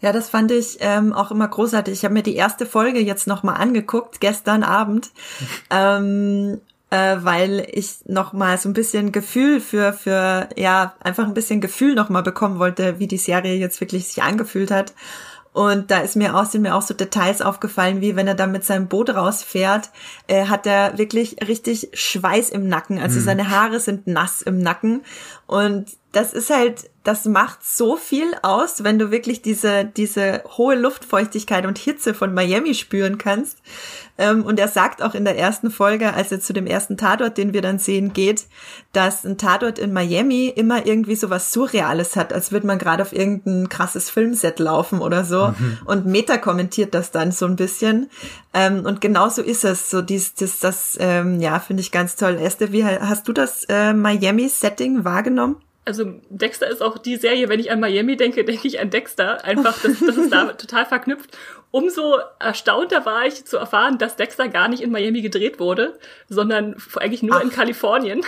[0.00, 1.92] Ja, das fand ich ähm, auch immer großartig.
[1.92, 5.10] Ich habe mir die erste Folge jetzt noch mal angeguckt, gestern Abend,
[5.70, 11.34] ähm, äh, weil ich noch mal so ein bisschen Gefühl für für ja einfach ein
[11.34, 14.92] bisschen Gefühl noch mal bekommen wollte, wie die Serie jetzt wirklich sich angefühlt hat.
[15.52, 18.46] Und da ist mir auch, sind mir auch so Details aufgefallen, wie wenn er da
[18.46, 19.90] mit seinem Boot rausfährt,
[20.28, 23.00] äh, hat er wirklich richtig Schweiß im Nacken.
[23.00, 23.24] Also mhm.
[23.24, 25.02] seine Haare sind nass im Nacken.
[25.48, 30.74] Und das ist halt, das macht so viel aus, wenn du wirklich diese, diese hohe
[30.74, 33.58] Luftfeuchtigkeit und Hitze von Miami spüren kannst.
[34.16, 37.36] Ähm, und er sagt auch in der ersten Folge, als er zu dem ersten Tatort,
[37.36, 38.46] den wir dann sehen, geht,
[38.92, 43.02] dass ein Tatort in Miami immer irgendwie so was Surreales hat, als würde man gerade
[43.02, 45.48] auf irgendein krasses Filmset laufen oder so.
[45.48, 45.78] Mhm.
[45.84, 48.08] Und Meta kommentiert das dann so ein bisschen.
[48.54, 49.90] Ähm, und genauso ist es.
[49.90, 52.38] So dies, das, das, ähm, ja, finde ich ganz toll.
[52.40, 55.56] Esther, wie hast du das äh, Miami-Setting wahrgenommen?
[55.88, 59.42] Also Dexter ist auch die Serie, wenn ich an Miami denke, denke ich an Dexter.
[59.42, 61.36] Einfach, das, das ist da total verknüpft.
[61.70, 65.98] Umso erstaunter war ich zu erfahren, dass Dexter gar nicht in Miami gedreht wurde,
[66.28, 67.42] sondern eigentlich nur Ach.
[67.42, 68.20] in Kalifornien.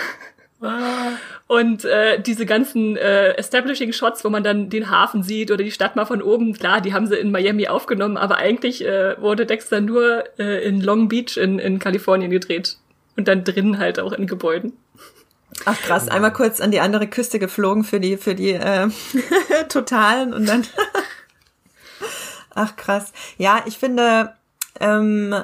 [0.62, 1.12] Ah.
[1.46, 5.70] Und äh, diese ganzen äh, Establishing Shots, wo man dann den Hafen sieht oder die
[5.70, 9.44] Stadt mal von oben, klar, die haben sie in Miami aufgenommen, aber eigentlich äh, wurde
[9.44, 12.76] Dexter nur äh, in Long Beach in, in Kalifornien gedreht.
[13.16, 14.72] Und dann drinnen halt auch in Gebäuden.
[15.64, 18.88] Ach krass, einmal kurz an die andere Küste geflogen für die für die äh,
[19.68, 20.66] Totalen und dann.
[22.54, 23.12] Ach krass.
[23.38, 24.34] Ja, ich finde,
[24.80, 25.34] ähm,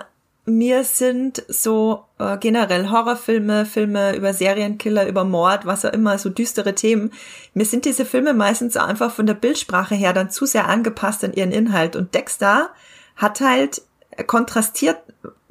[0.47, 6.31] mir sind so äh, generell Horrorfilme, Filme über Serienkiller, über Mord, was auch immer, so
[6.31, 7.13] düstere Themen.
[7.53, 11.33] Mir sind diese Filme meistens einfach von der Bildsprache her dann zu sehr angepasst an
[11.33, 11.97] ihren Inhalt.
[11.97, 12.71] Und Dexter
[13.17, 13.83] hat halt
[14.27, 14.99] kontrastiert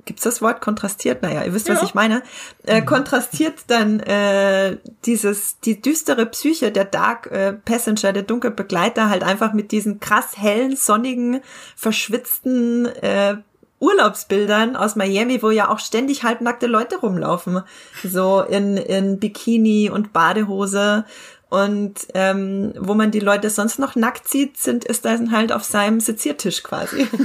[0.06, 1.22] gibt's das Wort kontrastiert?
[1.22, 1.76] Naja, ihr wisst, ja.
[1.76, 2.24] was ich meine.
[2.66, 2.86] Äh, mhm.
[2.86, 9.24] kontrastiert dann äh, dieses, die düstere Psyche der Dark äh, Passenger, der dunkle Begleiter, halt
[9.24, 11.42] einfach mit diesen krass hellen, sonnigen,
[11.76, 13.38] verschwitzten äh,
[13.80, 17.62] Urlaubsbildern aus Miami, wo ja auch ständig halbnackte Leute rumlaufen.
[18.04, 21.06] So in, in Bikini und Badehose.
[21.50, 25.64] Und ähm, wo man die Leute sonst noch nackt sieht, sind, ist dann halt auf
[25.64, 27.08] seinem Seziertisch quasi.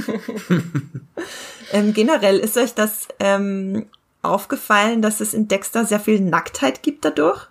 [1.71, 3.87] ähm, generell ist euch das ähm,
[4.21, 7.47] aufgefallen, dass es in Dexter sehr viel Nacktheit gibt dadurch?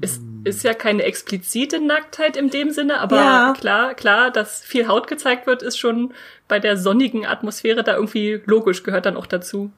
[0.00, 3.54] Es ist ja keine explizite Nacktheit in dem Sinne, aber ja.
[3.56, 6.12] klar, klar, dass viel Haut gezeigt wird, ist schon
[6.48, 9.70] bei der sonnigen Atmosphäre da irgendwie logisch, gehört dann auch dazu.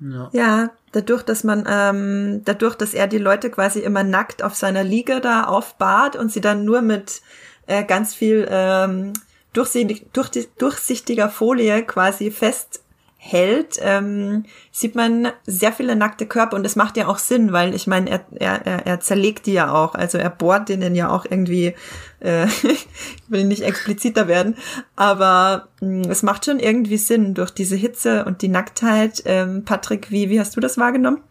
[0.00, 0.30] Ja.
[0.32, 4.82] ja, dadurch, dass man, ähm, dadurch, dass er die Leute quasi immer nackt auf seiner
[4.82, 7.20] Liege da aufbahrt und sie dann nur mit
[7.66, 9.12] äh, ganz viel ähm,
[9.52, 12.82] durchsichtig, durch, durchsichtiger Folie quasi fest
[13.22, 17.74] hält, ähm, sieht man sehr viele nackte Körper und das macht ja auch Sinn, weil
[17.74, 21.26] ich meine, er, er, er zerlegt die ja auch, also er bohrt denen ja auch
[21.28, 21.74] irgendwie,
[22.20, 22.86] äh, ich
[23.28, 24.56] will nicht expliziter werden,
[24.96, 29.22] aber mh, mm, es macht schon irgendwie Sinn durch diese Hitze und die Nacktheit.
[29.26, 31.22] Ähm, Patrick, wie, wie hast du das wahrgenommen?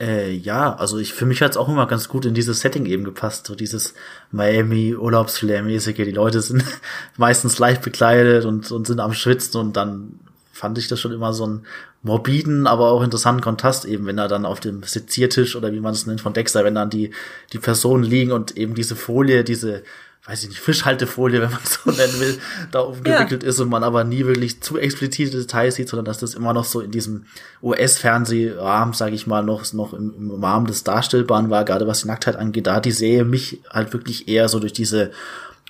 [0.00, 3.04] Äh, ja, also ich für mich hat's auch immer ganz gut in dieses Setting eben
[3.04, 3.94] gepasst, so dieses
[4.32, 6.04] Miami Urlaubsflair-mäßige.
[6.04, 6.64] Die Leute sind
[7.16, 10.18] meistens leicht bekleidet und, und sind am Schwitzen und dann
[10.52, 11.66] fand ich das schon immer so einen
[12.02, 15.94] morbiden, aber auch interessanten Kontrast eben, wenn er dann auf dem Seziertisch oder wie man
[15.94, 17.10] es nennt von Dexter, wenn dann die,
[17.52, 19.82] die Personen liegen und eben diese Folie, diese,
[20.26, 22.38] weiß ich nicht, Fischhaltefolie, wenn man es so nennen will,
[22.70, 23.48] da umgewickelt ja.
[23.48, 26.64] ist und man aber nie wirklich zu explizite Details sieht, sondern dass das immer noch
[26.64, 27.26] so in diesem
[27.62, 32.08] US-Fernsehrahmen, sage ich mal, noch, noch im, im Rahmen des Darstellbaren war, gerade was die
[32.08, 35.10] Nacktheit angeht, da die Serie mich halt wirklich eher so durch diese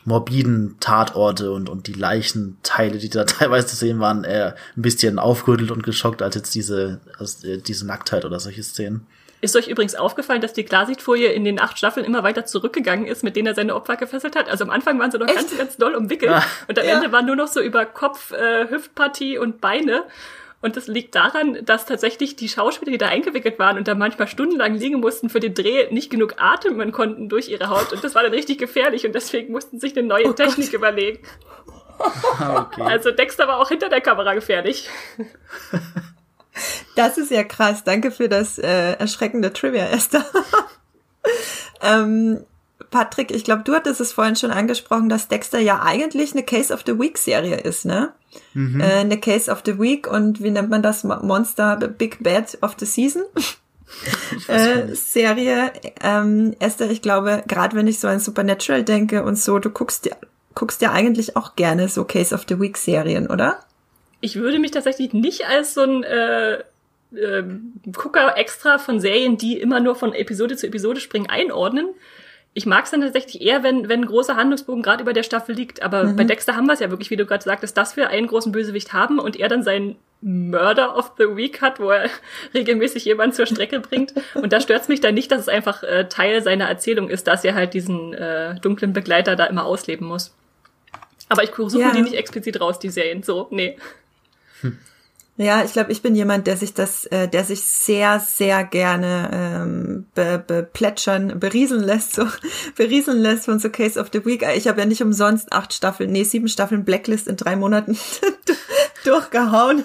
[0.04, 5.18] morbiden Tatorte und, und die Leichenteile, die da teilweise zu sehen waren, eher ein bisschen
[5.18, 9.06] aufgerüttelt und geschockt als jetzt diese, als, äh, diese Nacktheit oder solche Szenen.
[9.44, 13.22] Ist euch übrigens aufgefallen, dass die Klarsichtfolie in den acht Staffeln immer weiter zurückgegangen ist,
[13.22, 14.48] mit denen er seine Opfer gefesselt hat?
[14.48, 15.36] Also am Anfang waren sie noch Echt?
[15.36, 16.42] ganz, ganz doll umwickelt ah.
[16.66, 16.94] und am ja.
[16.94, 20.04] Ende war nur noch so über Kopf, äh, Hüftpartie und Beine.
[20.62, 24.28] Und das liegt daran, dass tatsächlich die Schauspieler, die da eingewickelt waren und da manchmal
[24.28, 27.92] stundenlang liegen mussten für den Dreh, nicht genug atmen konnten durch ihre Haut.
[27.92, 30.74] Und das war dann richtig gefährlich und deswegen mussten sich eine neue oh Technik Gott.
[30.74, 31.18] überlegen.
[31.96, 32.82] Okay.
[32.82, 34.90] Also Dexter war auch hinter der Kamera gefährlich.
[36.96, 37.84] Das ist ja krass.
[37.84, 40.24] Danke für das äh, erschreckende Trivia, Esther.
[41.82, 42.40] ähm,
[42.90, 46.72] Patrick, ich glaube, du hattest es vorhin schon angesprochen, dass Dexter ja eigentlich eine Case
[46.72, 48.12] of the Week Serie ist, ne?
[48.52, 48.80] Mhm.
[48.80, 51.04] Äh, eine Case of the Week und wie nennt man das?
[51.04, 53.22] Monster Big Bad of the Season.
[54.48, 55.72] äh, Serie.
[56.02, 60.06] Ähm, Esther, ich glaube, gerade wenn ich so an Supernatural denke und so, du guckst
[60.06, 60.16] ja
[60.54, 63.60] guckst ja eigentlich auch gerne so Case of the Week Serien, oder?
[64.20, 66.54] Ich würde mich tatsächlich nicht als so ein äh,
[67.14, 67.44] äh,
[67.92, 71.88] Gucker extra von Serien, die immer nur von Episode zu Episode springen, einordnen.
[72.56, 75.56] Ich mag es dann tatsächlich eher, wenn, wenn ein großer Handlungsbogen gerade über der Staffel
[75.56, 75.82] liegt.
[75.82, 76.16] Aber mhm.
[76.16, 78.52] bei Dexter haben wir es ja wirklich, wie du gerade sagtest, dass wir einen großen
[78.52, 82.08] Bösewicht haben und er dann seinen Murder of the Week hat, wo er
[82.54, 84.14] regelmäßig jemanden zur Strecke bringt.
[84.34, 87.26] Und da stört es mich dann nicht, dass es einfach äh, Teil seiner Erzählung ist,
[87.26, 90.32] dass er halt diesen äh, dunklen Begleiter da immer ausleben muss.
[91.28, 91.92] Aber ich suche ja.
[91.92, 93.22] die nicht explizit raus, die Serien.
[93.24, 93.76] So, nee.
[95.36, 99.30] Ja, ich glaube, ich bin jemand, der sich das, äh, der sich sehr, sehr gerne
[99.32, 102.28] ähm, be, beplätschern, berieseln lässt, so
[102.76, 104.46] berieseln lässt von so Case of the Week.
[104.56, 107.98] Ich habe ja nicht umsonst acht Staffeln, nee, sieben Staffeln Blacklist in drei Monaten
[109.04, 109.82] durchgehauen.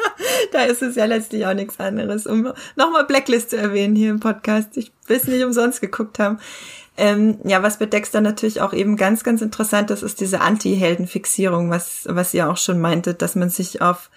[0.52, 4.20] da ist es ja letztlich auch nichts anderes, um nochmal Blacklist zu erwähnen hier im
[4.20, 4.76] Podcast.
[4.76, 6.38] Ich will es nicht umsonst geguckt haben.
[7.00, 11.70] Ähm, ja, was bei Dexter natürlich auch eben ganz, ganz interessant ist, ist diese Anti-Helden-Fixierung,
[11.70, 14.10] was, was ihr auch schon meintet, dass man sich auf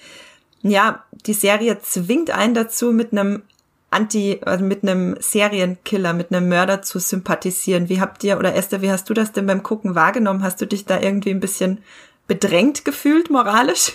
[0.64, 3.44] ja, die Serie zwingt einen dazu, mit einem
[3.90, 7.88] Anti, also mit einem Serienkiller, mit einem Mörder zu sympathisieren.
[7.88, 10.44] Wie habt ihr, oder Esther, wie hast du das denn beim Gucken wahrgenommen?
[10.44, 11.84] Hast du dich da irgendwie ein bisschen
[12.28, 13.94] bedrängt gefühlt, moralisch?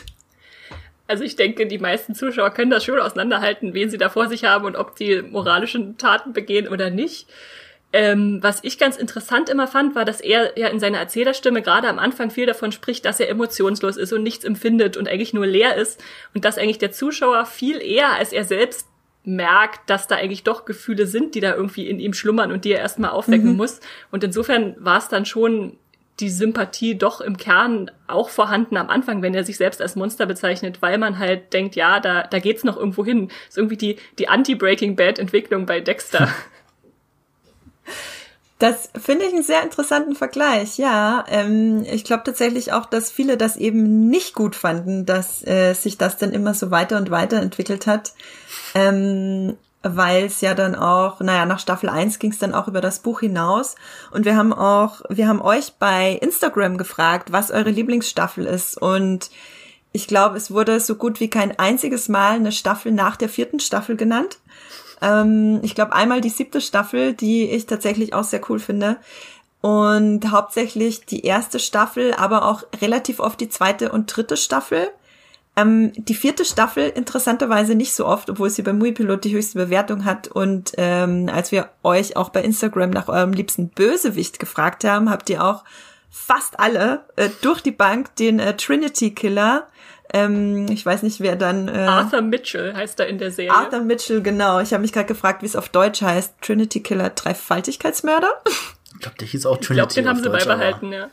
[1.07, 4.44] Also ich denke, die meisten Zuschauer können das schon auseinanderhalten, wen sie da vor sich
[4.44, 7.27] haben und ob die moralischen Taten begehen oder nicht.
[7.90, 11.88] Ähm, was ich ganz interessant immer fand, war, dass er ja in seiner Erzählerstimme gerade
[11.88, 15.46] am Anfang viel davon spricht, dass er emotionslos ist und nichts empfindet und eigentlich nur
[15.46, 16.03] leer ist
[16.35, 18.87] und dass eigentlich der Zuschauer viel eher als er selbst
[19.24, 22.72] merkt, dass da eigentlich doch Gefühle sind, die da irgendwie in ihm schlummern und die
[22.72, 23.57] er erstmal aufwecken mhm.
[23.57, 23.81] muss.
[24.11, 25.79] Und insofern war es dann schon
[26.20, 30.27] die Sympathie doch im Kern auch vorhanden am Anfang, wenn er sich selbst als Monster
[30.27, 33.29] bezeichnet, weil man halt denkt, ja, da, da geht's noch irgendwo hin.
[33.29, 36.29] Das ist irgendwie die, die Anti-Breaking Bad Entwicklung bei Dexter.
[38.59, 41.24] Das finde ich einen sehr interessanten Vergleich, ja.
[41.29, 45.96] Ähm, ich glaube tatsächlich auch, dass viele das eben nicht gut fanden, dass äh, sich
[45.96, 48.14] das dann immer so weiter und weiter entwickelt hat.
[48.74, 52.81] Ähm, weil es ja dann auch, naja, nach Staffel 1 ging es dann auch über
[52.81, 53.77] das Buch hinaus.
[54.11, 58.81] Und wir haben auch, wir haben euch bei Instagram gefragt, was eure Lieblingsstaffel ist.
[58.81, 59.31] Und
[59.92, 63.61] ich glaube, es wurde so gut wie kein einziges Mal eine Staffel nach der vierten
[63.61, 64.38] Staffel genannt.
[65.02, 68.98] Ähm, ich glaube einmal die siebte Staffel, die ich tatsächlich auch sehr cool finde.
[69.61, 74.88] Und hauptsächlich die erste Staffel, aber auch relativ oft die zweite und dritte Staffel.
[75.56, 80.04] Ähm, die vierte Staffel interessanterweise nicht so oft, obwohl sie beim Muipilot die höchste Bewertung
[80.04, 80.28] hat.
[80.28, 85.28] Und ähm, als wir euch auch bei Instagram nach eurem liebsten Bösewicht gefragt haben, habt
[85.28, 85.64] ihr auch
[86.11, 89.66] fast alle äh, durch die Bank den äh, Trinity Killer
[90.12, 91.68] ähm, ich weiß nicht, wer dann.
[91.68, 93.55] Äh, Arthur Mitchell heißt er in der Serie.
[93.55, 94.61] Arthur Mitchell, genau.
[94.61, 96.35] Ich habe mich gerade gefragt, wie es auf Deutsch heißt.
[96.40, 98.31] Trinity Killer, Dreifaltigkeitsmörder.
[98.94, 99.73] Ich glaube, der hieß auch Trinity.
[99.73, 101.09] Ich glaube, den haben sie Deutsch, beibehalten, ja.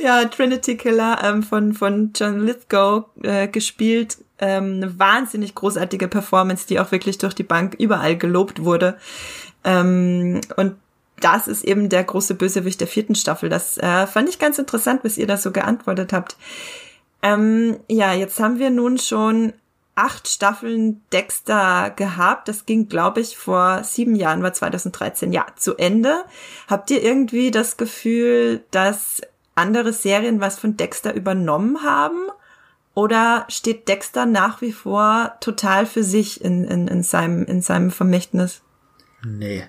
[0.00, 4.18] Ja, Trinity Killer ähm, von, von John Lithgow äh, gespielt.
[4.38, 8.98] Ähm, eine wahnsinnig großartige Performance, die auch wirklich durch die Bank überall gelobt wurde.
[9.64, 10.76] Ähm, und
[11.20, 13.48] das ist eben der große Bösewicht der vierten Staffel.
[13.48, 16.36] Das äh, fand ich ganz interessant, bis ihr das so geantwortet habt.
[17.24, 19.54] Ähm, ja, jetzt haben wir nun schon
[19.94, 22.48] acht Staffeln Dexter gehabt.
[22.48, 26.24] Das ging, glaube ich, vor sieben Jahren, war 2013, ja, zu Ende.
[26.68, 29.22] Habt ihr irgendwie das Gefühl, dass
[29.54, 32.28] andere Serien was von Dexter übernommen haben?
[32.92, 37.90] Oder steht Dexter nach wie vor total für sich in, in, in, seinem, in seinem
[37.90, 38.60] Vermächtnis?
[39.24, 39.64] Nee.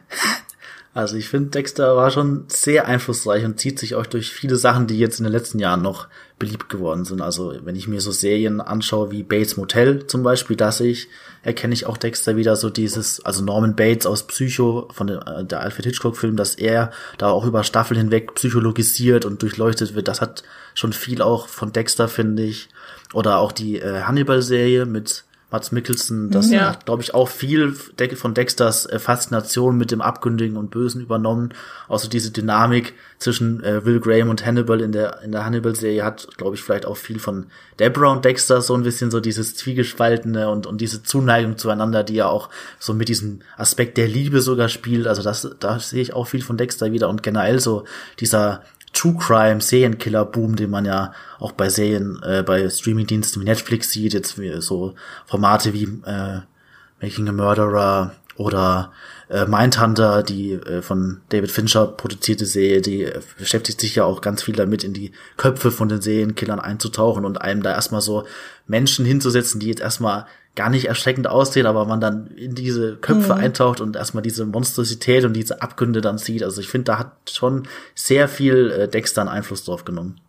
[0.96, 4.88] Also ich finde, Dexter war schon sehr einflussreich und zieht sich auch durch viele Sachen,
[4.88, 6.08] die jetzt in den letzten Jahren noch
[6.40, 7.20] beliebt geworden sind.
[7.20, 11.10] Also wenn ich mir so Serien anschaue wie Bates Motel zum Beispiel, da sehe ich,
[11.44, 15.44] erkenne ich auch Dexter wieder so dieses, also Norman Bates aus Psycho von der, äh,
[15.44, 20.08] der Alfred Hitchcock-Film, dass er da auch über Staffeln hinweg psychologisiert und durchleuchtet wird.
[20.08, 20.44] Das hat
[20.76, 22.70] schon viel auch von Dexter, finde ich.
[23.12, 26.72] Oder auch die äh, Hannibal-Serie mit Mats Mikkelsen, das ja.
[26.72, 27.74] hat, glaube ich, auch viel
[28.16, 31.54] von Dexters äh, Faszination mit dem Abgründigen und Bösen übernommen.
[31.88, 36.28] Außer diese Dynamik zwischen äh, Will Graham und Hannibal in der, in der Hannibal-Serie hat,
[36.38, 37.46] glaube ich, vielleicht auch viel von
[37.80, 42.16] Deborah und Dexter so ein bisschen so dieses Zwiegespaltene und, und diese Zuneigung zueinander, die
[42.16, 45.08] ja auch so mit diesem Aspekt der Liebe sogar spielt.
[45.08, 47.86] Also das, da sehe ich auch viel von Dexter wieder und generell so
[48.20, 48.64] dieser
[48.96, 53.92] True Crime Serienkiller Boom, den man ja auch bei Serien, äh, bei Streamingdiensten wie Netflix
[53.92, 56.40] sieht, jetzt so Formate wie äh,
[57.02, 58.94] Making a Murderer oder
[59.30, 64.22] äh, Mindhunter, die äh, von David Fincher produzierte Serie, die äh, beschäftigt sich ja auch
[64.22, 68.26] ganz viel damit, in die Köpfe von den Serienkillern einzutauchen und einem da erstmal so
[68.66, 70.26] Menschen hinzusetzen, die jetzt erstmal
[70.56, 73.40] gar nicht erschreckend aussehen, aber man dann in diese Köpfe mhm.
[73.42, 76.44] eintaucht und erstmal diese Monstrosität und diese Abgründe dann sieht.
[76.44, 80.20] Also ich finde, da hat schon sehr viel äh, Dexter einen Einfluss drauf genommen.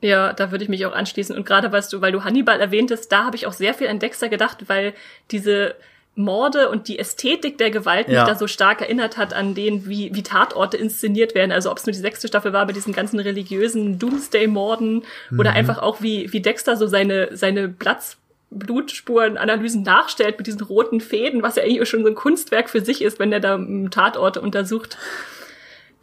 [0.00, 1.34] Ja, da würde ich mich auch anschließen.
[1.34, 3.98] Und gerade weißt du, weil du Hannibal erwähntest, da habe ich auch sehr viel an
[3.98, 4.94] Dexter gedacht, weil
[5.30, 5.74] diese
[6.14, 8.20] Morde und die Ästhetik der Gewalt ja.
[8.20, 11.52] mich da so stark erinnert hat an den, wie, wie Tatorte inszeniert werden.
[11.52, 15.40] Also ob es nur die sechste Staffel war bei diesen ganzen religiösen Doomsday-Morden mhm.
[15.40, 18.16] oder einfach auch wie, wie Dexter so seine, seine Platz
[18.50, 23.02] Blutspurenanalysen nachstellt mit diesen roten Fäden, was ja eigentlich schon so ein Kunstwerk für sich
[23.02, 23.58] ist, wenn er da
[23.90, 24.96] Tatorte untersucht.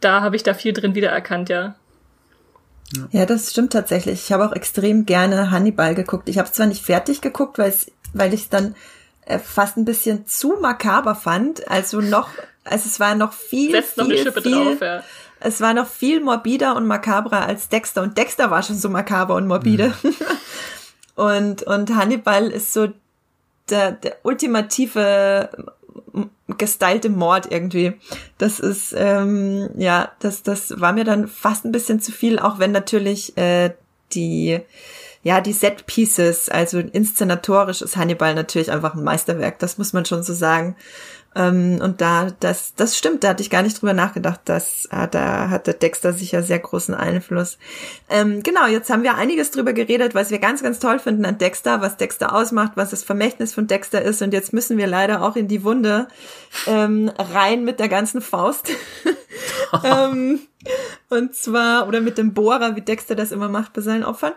[0.00, 1.74] Da habe ich da viel drin wiedererkannt, ja.
[3.10, 4.24] Ja, das stimmt tatsächlich.
[4.24, 6.28] Ich habe auch extrem gerne Hannibal geguckt.
[6.28, 8.76] Ich habe es zwar nicht fertig geguckt, weil es, weil ich es dann
[9.24, 11.68] äh, fast ein bisschen zu makaber fand.
[11.68, 12.28] Also noch,
[12.62, 15.02] also es war noch viel, Setzt viel, noch eine Schippe viel, drauf, ja.
[15.40, 18.02] Es war noch viel morbider und makabrer als Dexter.
[18.02, 19.92] Und Dexter war schon so makaber und morbide.
[20.02, 20.14] Mhm.
[21.16, 22.88] und, und Hannibal ist so
[23.68, 25.50] der, der ultimative
[26.58, 27.94] gestylte Mord irgendwie.
[28.38, 32.58] Das ist, ähm, ja, das, das war mir dann fast ein bisschen zu viel, auch
[32.58, 33.74] wenn natürlich äh,
[34.12, 34.60] die,
[35.22, 40.04] ja, die Set Pieces, also inszenatorisch ist Hannibal natürlich einfach ein Meisterwerk, das muss man
[40.04, 40.76] schon so sagen.
[41.36, 45.06] Ähm, und da, das, das stimmt, da hatte ich gar nicht drüber nachgedacht, dass äh,
[45.08, 47.58] da hatte Dexter sicher sehr großen Einfluss.
[48.08, 51.38] Ähm, genau, jetzt haben wir einiges drüber geredet, was wir ganz, ganz toll finden an
[51.38, 54.22] Dexter, was Dexter ausmacht, was das Vermächtnis von Dexter ist.
[54.22, 56.08] Und jetzt müssen wir leider auch in die Wunde
[56.66, 58.70] ähm, rein mit der ganzen Faust.
[59.84, 60.40] ähm,
[61.08, 64.32] und zwar, oder mit dem Bohrer, wie Dexter das immer macht bei seinen Opfern.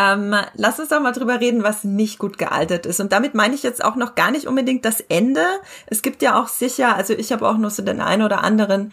[0.00, 3.00] Ähm, lass uns doch mal drüber reden, was nicht gut gealtert ist.
[3.00, 5.44] Und damit meine ich jetzt auch noch gar nicht unbedingt das Ende.
[5.86, 8.92] Es gibt ja auch sicher, also ich habe auch noch so den einen oder anderen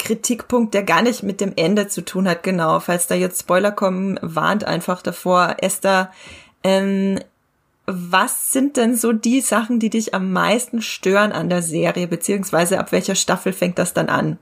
[0.00, 2.42] Kritikpunkt, der gar nicht mit dem Ende zu tun hat.
[2.42, 5.58] Genau, falls da jetzt Spoiler kommen, warnt einfach davor.
[5.58, 6.10] Esther,
[6.64, 7.20] ähm,
[7.86, 12.80] was sind denn so die Sachen, die dich am meisten stören an der Serie, beziehungsweise
[12.80, 14.38] ab welcher Staffel fängt das dann an?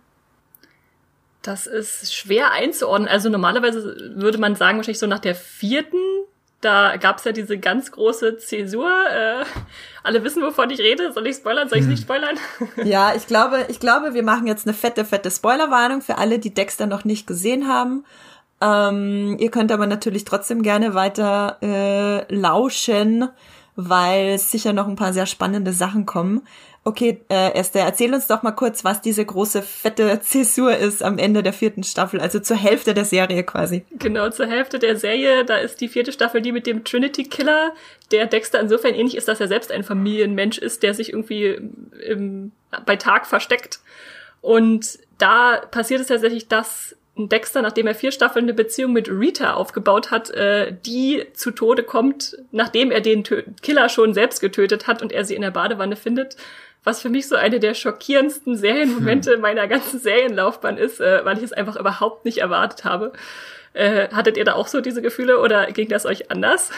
[1.43, 3.09] Das ist schwer einzuordnen.
[3.09, 5.97] Also normalerweise würde man sagen, wahrscheinlich so nach der vierten,
[6.61, 8.91] da gab's ja diese ganz große Zäsur.
[8.91, 9.45] Äh,
[10.03, 11.12] alle wissen, wovon ich rede.
[11.12, 11.68] Soll ich spoilern?
[11.68, 11.91] Soll ich hm.
[11.91, 12.36] nicht spoilern?
[12.84, 16.53] Ja, ich glaube, ich glaube, wir machen jetzt eine fette, fette Spoilerwarnung für alle, die
[16.53, 18.05] Dexter noch nicht gesehen haben.
[18.61, 23.28] Ähm, ihr könnt aber natürlich trotzdem gerne weiter äh, lauschen,
[23.76, 26.43] weil sicher noch ein paar sehr spannende Sachen kommen.
[26.82, 31.18] Okay, äh, Esther, erzähl uns doch mal kurz, was diese große fette Zäsur ist am
[31.18, 33.84] Ende der vierten Staffel, also zur Hälfte der Serie quasi.
[33.98, 37.74] Genau, zur Hälfte der Serie, da ist die vierte Staffel die mit dem Trinity Killer,
[38.12, 41.58] der Dexter insofern ähnlich ist, dass er selbst ein Familienmensch ist, der sich irgendwie
[42.06, 42.52] im,
[42.86, 43.80] bei Tag versteckt.
[44.40, 49.52] Und da passiert es tatsächlich, dass Dexter, nachdem er vier Staffeln eine Beziehung mit Rita
[49.52, 54.86] aufgebaut hat, äh, die zu Tode kommt, nachdem er den Tö Killer schon selbst getötet
[54.86, 56.36] hat und er sie in der Badewanne findet
[56.84, 59.40] was für mich so eine der schockierendsten Serienmomente hm.
[59.40, 63.12] meiner ganzen Serienlaufbahn ist, äh, weil ich es einfach überhaupt nicht erwartet habe.
[63.72, 66.70] Äh, hattet ihr da auch so diese Gefühle oder ging das euch anders?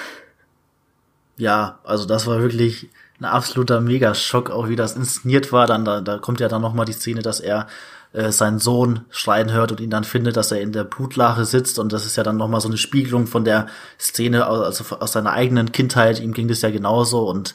[1.36, 5.66] Ja, also das war wirklich ein absoluter Megaschock, auch wie das inszeniert war.
[5.66, 7.68] Dann da, da kommt ja dann noch mal die Szene, dass er
[8.12, 11.78] äh, seinen Sohn schreien hört und ihn dann findet, dass er in der Blutlache sitzt
[11.78, 15.12] und das ist ja dann noch mal so eine Spiegelung von der Szene also aus
[15.12, 16.20] seiner eigenen Kindheit.
[16.20, 17.54] Ihm ging das ja genauso und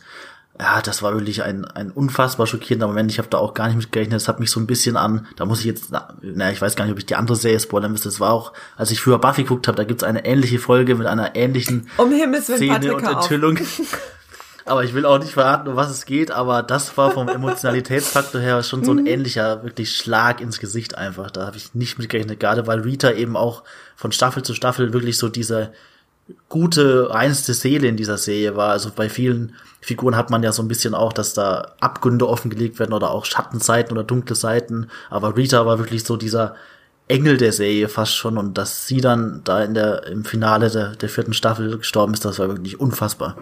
[0.60, 3.12] ja, das war wirklich ein, ein unfassbar schockierender Moment.
[3.12, 4.20] Ich habe da auch gar nicht mit gerechnet.
[4.20, 5.92] Es hat mich so ein bisschen an, da muss ich jetzt,
[6.22, 8.10] na, ich weiß gar nicht, ob ich die andere Serie spoilern müsste.
[8.10, 11.06] Das war auch, als ich früher Buffy geguckt habe, da gibt's eine ähnliche Folge mit
[11.06, 13.60] einer ähnlichen um Szene und Enthüllung.
[14.66, 18.42] aber ich will auch nicht verraten, um was es geht, aber das war vom Emotionalitätsfaktor
[18.42, 19.08] her schon so ein mhm.
[19.08, 21.32] ähnlicher, wirklich Schlag ins Gesicht einfach.
[21.32, 23.64] Da habe ich nicht mit gerechnet, gerade weil Rita eben auch
[23.96, 25.72] von Staffel zu Staffel wirklich so diese
[26.50, 28.72] gute, reinste Seele in dieser Serie war.
[28.72, 32.80] Also bei vielen Figuren hat man ja so ein bisschen auch, dass da Abgründe offengelegt
[32.80, 34.90] werden oder auch Schattenseiten oder dunkle Seiten.
[35.10, 36.56] Aber Rita war wirklich so dieser
[37.08, 40.96] Engel der Serie fast schon und dass sie dann da in der, im Finale der,
[40.96, 43.38] der vierten Staffel gestorben ist, das war wirklich unfassbar.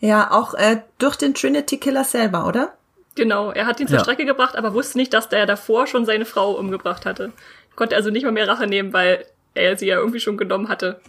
[0.00, 2.74] Ja, auch äh, durch den Trinity Killer selber, oder?
[3.14, 4.02] Genau, er hat ihn zur ja.
[4.02, 7.32] Strecke gebracht, aber wusste nicht, dass der davor schon seine Frau umgebracht hatte.
[7.76, 9.24] Konnte also nicht mal mehr Rache nehmen, weil
[9.54, 11.00] er sie ja irgendwie schon genommen hatte.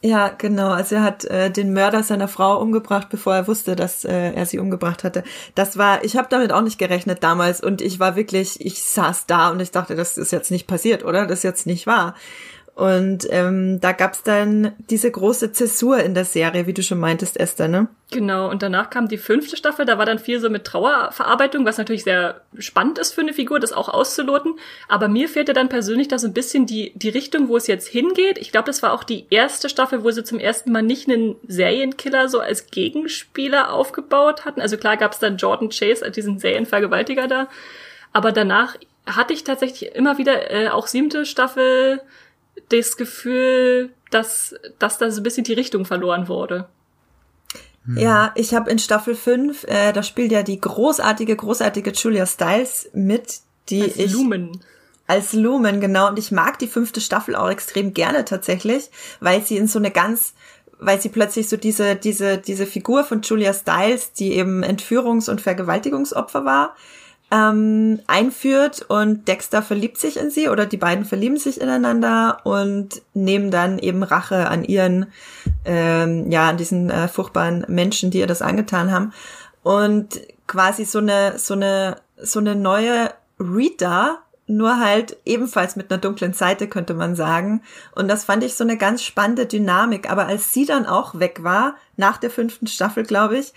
[0.00, 0.68] Ja, genau.
[0.68, 4.46] Also er hat äh, den Mörder seiner Frau umgebracht, bevor er wusste, dass äh, er
[4.46, 5.24] sie umgebracht hatte.
[5.56, 9.26] Das war, ich habe damit auch nicht gerechnet damals und ich war wirklich, ich saß
[9.26, 11.26] da und ich dachte, das ist jetzt nicht passiert, oder?
[11.26, 12.14] Das ist jetzt nicht wahr.
[12.78, 17.36] Und ähm, da gab's dann diese große Zäsur in der Serie, wie du schon meintest,
[17.36, 17.88] Esther, ne?
[18.12, 21.76] Genau, und danach kam die fünfte Staffel, da war dann viel so mit Trauerverarbeitung, was
[21.76, 24.60] natürlich sehr spannend ist für eine Figur, das auch auszuloten.
[24.86, 27.88] Aber mir fehlte dann persönlich da so ein bisschen die, die Richtung, wo es jetzt
[27.88, 28.38] hingeht.
[28.38, 31.34] Ich glaube, das war auch die erste Staffel, wo sie zum ersten Mal nicht einen
[31.48, 34.60] Serienkiller so als Gegenspieler aufgebaut hatten.
[34.60, 37.48] Also klar gab's dann Jordan Chase, diesen Serienvergewaltiger da.
[38.12, 42.02] Aber danach hatte ich tatsächlich immer wieder äh, auch siebte Staffel
[42.68, 46.68] das Gefühl, dass, dass da so ein bisschen die Richtung verloren wurde.
[47.84, 47.96] Hm.
[47.96, 52.90] Ja, ich habe in Staffel 5, äh, da spielt ja die großartige, großartige Julia Stiles
[52.92, 53.40] mit,
[53.70, 54.12] die als ich.
[54.12, 54.60] Lumen.
[55.06, 56.08] Als Lumen, genau.
[56.08, 58.90] Und ich mag die fünfte Staffel auch extrem gerne tatsächlich,
[59.20, 60.34] weil sie in so eine ganz,
[60.78, 65.40] weil sie plötzlich so diese, diese, diese Figur von Julia Stiles, die eben Entführungs- und
[65.40, 66.76] Vergewaltigungsopfer war,
[67.30, 73.02] ähm, einführt und Dexter verliebt sich in sie oder die beiden verlieben sich ineinander und
[73.12, 75.06] nehmen dann eben Rache an ihren,
[75.64, 79.12] ähm, ja, an diesen äh, furchtbaren Menschen, die ihr das angetan haben
[79.62, 86.00] und quasi so eine, so eine, so eine neue Rita, nur halt ebenfalls mit einer
[86.00, 87.62] dunklen Seite, könnte man sagen.
[87.94, 90.10] Und das fand ich so eine ganz spannende Dynamik.
[90.10, 93.52] Aber als sie dann auch weg war, nach der fünften Staffel, glaube ich,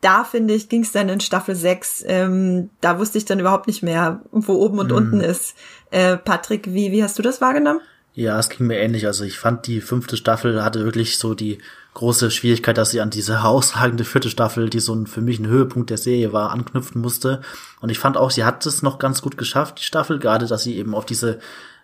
[0.00, 2.04] da finde ich, ging es dann in Staffel 6.
[2.06, 4.96] Ähm, da wusste ich dann überhaupt nicht mehr, wo oben und mhm.
[4.96, 5.54] unten ist.
[5.90, 7.80] Äh, Patrick, wie, wie hast du das wahrgenommen?
[8.14, 9.06] Ja, es ging mir ähnlich.
[9.06, 11.58] Also ich fand, die fünfte Staffel hatte wirklich so die
[11.94, 15.46] große Schwierigkeit, dass sie an diese herausragende vierte Staffel, die so ein, für mich ein
[15.46, 17.42] Höhepunkt der Serie war, anknüpfen musste.
[17.80, 20.62] Und ich fand auch, sie hat es noch ganz gut geschafft, die Staffel, gerade dass
[20.62, 21.40] sie eben auf diese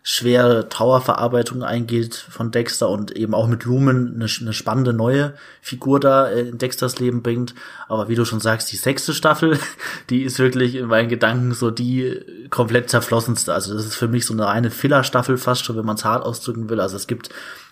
[0.09, 5.98] schwere Trauerverarbeitung eingeht von Dexter und eben auch mit Lumen eine, eine spannende neue Figur
[5.98, 7.57] da in Dexters Leben bringt.
[7.88, 9.59] Aber wie du schon sagst, die sechste Staffel,
[10.11, 13.52] die ist wirklich in meinen Gedanken so die komplett zerflossenste.
[13.52, 16.24] Also das ist für mich so eine reine Filler-Staffel fast schon, wenn man es hart
[16.24, 16.78] ausdrücken will.
[16.78, 17.30] Also es gibt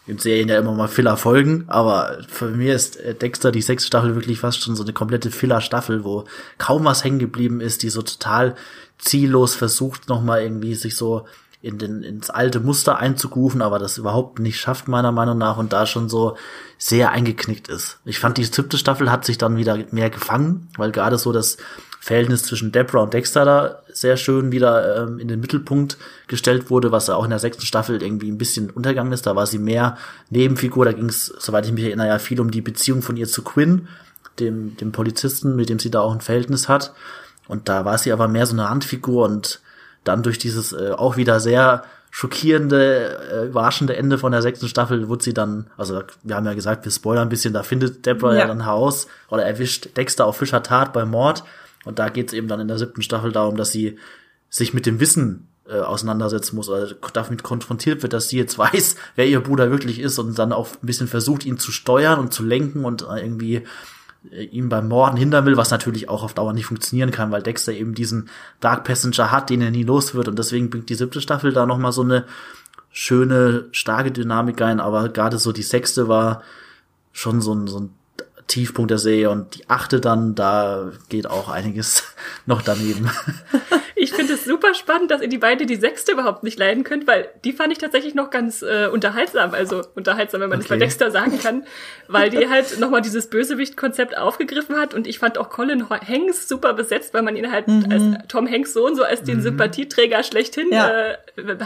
[0.09, 4.16] in Serien ja immer mal Filler-Folgen, aber für mir ist äh, Dexter die sechste Staffel
[4.16, 6.24] wirklich fast schon so eine komplette Filler-Staffel, wo
[6.59, 8.57] kaum was hängen geblieben ist, die so total
[8.99, 11.26] ziellos versucht, nochmal irgendwie sich so
[11.65, 15.73] in den, ins alte Muster einzugrufen, aber das überhaupt nicht schafft, meiner Meinung nach, und
[15.73, 16.37] da schon so
[16.77, 17.99] sehr eingeknickt ist.
[18.05, 21.57] Ich fand, die siebte Staffel hat sich dann wieder mehr gefangen, weil gerade so das
[22.01, 25.97] Verhältnis zwischen Deborah und Dexter da sehr schön wieder ähm, in den Mittelpunkt
[26.27, 29.27] gestellt wurde, was ja auch in der sechsten Staffel irgendwie ein bisschen untergegangen ist.
[29.27, 29.97] Da war sie mehr
[30.29, 33.27] Nebenfigur, da ging es, soweit ich mich erinnere, ja viel um die Beziehung von ihr
[33.27, 33.89] zu Quinn,
[34.39, 36.93] dem, dem Polizisten, mit dem sie da auch ein Verhältnis hat.
[37.49, 39.62] Und da war sie aber mehr so eine Randfigur und
[40.05, 45.09] dann durch dieses äh, auch wieder sehr schockierende, äh, überraschende Ende von der sechsten Staffel
[45.09, 48.34] wurde sie dann, also wir haben ja gesagt, wir spoilern ein bisschen, da findet Deborah
[48.34, 51.42] ja, ja dann heraus oder erwischt Dexter auf Fischer Tat beim Mord.
[51.84, 53.98] Und da geht es eben dann in der siebten Staffel darum, dass sie
[54.48, 58.96] sich mit dem Wissen äh, auseinandersetzen muss oder damit konfrontiert wird, dass sie jetzt weiß,
[59.16, 62.32] wer ihr Bruder wirklich ist und dann auch ein bisschen versucht, ihn zu steuern und
[62.32, 63.62] zu lenken und äh, irgendwie
[64.31, 67.72] ihm beim Morden hindern will, was natürlich auch auf Dauer nicht funktionieren kann, weil Dexter
[67.72, 68.29] eben diesen
[68.61, 70.29] Dark Passenger hat, den er nie los wird.
[70.29, 72.25] Und deswegen bringt die siebte Staffel da noch mal so eine
[72.91, 76.43] schöne, starke Dynamik ein, aber gerade so die sechste war
[77.12, 77.91] schon so ein, so ein
[78.47, 79.31] Tiefpunkt der Serie.
[79.31, 82.05] Und die achte dann, da geht auch einiges
[82.47, 83.11] noch daneben.
[83.97, 87.07] Ich finde es super spannend, dass ihr die beide die sechste überhaupt nicht leiden könnt,
[87.07, 90.68] weil die fand ich tatsächlich noch ganz äh, unterhaltsam, also unterhaltsam, wenn man okay.
[90.68, 91.64] das bei Dexter sagen kann,
[92.09, 96.72] weil die halt nochmal dieses Bösewicht-Konzept aufgegriffen hat und ich fand auch Colin Hanks super
[96.72, 97.86] besetzt, weil man ihn halt mhm.
[97.90, 99.42] als Tom Hanks Sohn so als den mhm.
[99.42, 101.11] Sympathieträger schlechthin ja.
[101.11, 101.16] äh,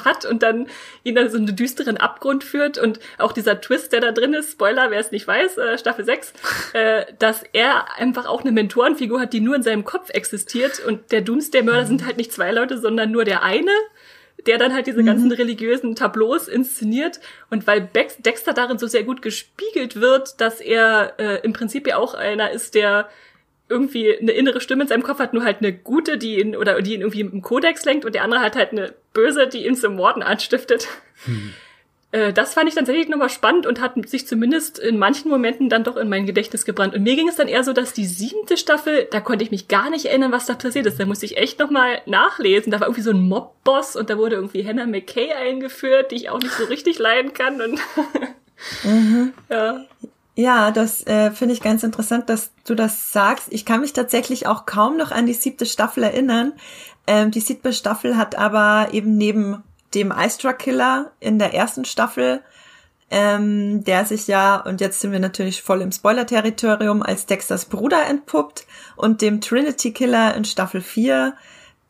[0.04, 0.66] hat und dann
[1.04, 4.52] ihn dann so einen düsteren Abgrund führt und auch dieser Twist, der da drin ist,
[4.52, 6.32] Spoiler, wer es nicht weiß, äh, Staffel 6,
[6.74, 11.10] äh, dass er einfach auch eine Mentorenfigur hat, die nur in seinem Kopf existiert und
[11.10, 11.86] der Doomsday-Mörder mhm.
[11.86, 13.72] sind halt nicht zwei Leute, sondern nur der eine,
[14.46, 15.34] der dann halt diese ganzen mhm.
[15.34, 17.20] religiösen Tableaus inszeniert.
[17.50, 21.96] Und weil Dexter darin so sehr gut gespiegelt wird, dass er äh, im Prinzip ja
[21.96, 23.08] auch einer ist, der
[23.68, 26.80] irgendwie eine innere Stimme in seinem Kopf hat, nur halt eine gute, die ihn oder
[26.80, 29.76] die ihn irgendwie im Kodex lenkt und der andere hat halt eine böse, die ihn
[29.76, 30.88] zum Morden anstiftet.
[31.24, 31.52] Hm.
[32.10, 35.84] Äh, das fand ich tatsächlich nochmal spannend und hat sich zumindest in manchen Momenten dann
[35.84, 36.94] doch in mein Gedächtnis gebrannt.
[36.94, 39.68] Und mir ging es dann eher so, dass die siebte Staffel, da konnte ich mich
[39.68, 40.98] gar nicht erinnern, was da passiert ist.
[40.98, 42.72] Da musste ich echt nochmal nachlesen.
[42.72, 46.30] Da war irgendwie so ein Mob-Boss und da wurde irgendwie Hannah McKay eingeführt, die ich
[46.30, 47.60] auch nicht so richtig leiden kann.
[47.60, 47.80] Und
[48.84, 49.34] mhm.
[49.50, 49.84] ja.
[50.34, 53.48] Ja, das äh, finde ich ganz interessant, dass du das sagst.
[53.50, 56.52] Ich kann mich tatsächlich auch kaum noch an die siebte Staffel erinnern.
[57.08, 62.42] Ähm, die siebte Staffel hat aber eben neben dem Istra Killer in der ersten Staffel,
[63.10, 68.06] ähm, der sich ja, und jetzt sind wir natürlich voll im Spoiler-Territorium, als Dexters Bruder
[68.06, 68.66] entpuppt
[68.96, 71.34] und dem Trinity Killer in Staffel 4,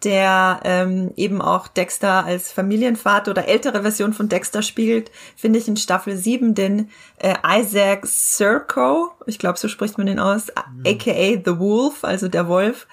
[0.04, 5.66] der ähm, eben auch Dexter als Familienvater oder ältere Version von Dexter spielt, finde ich
[5.66, 10.84] in Staffel 7 den äh, Isaac Serco, ich glaube, so spricht man den aus, mhm.
[10.86, 12.86] aka The Wolf, also der Wolf,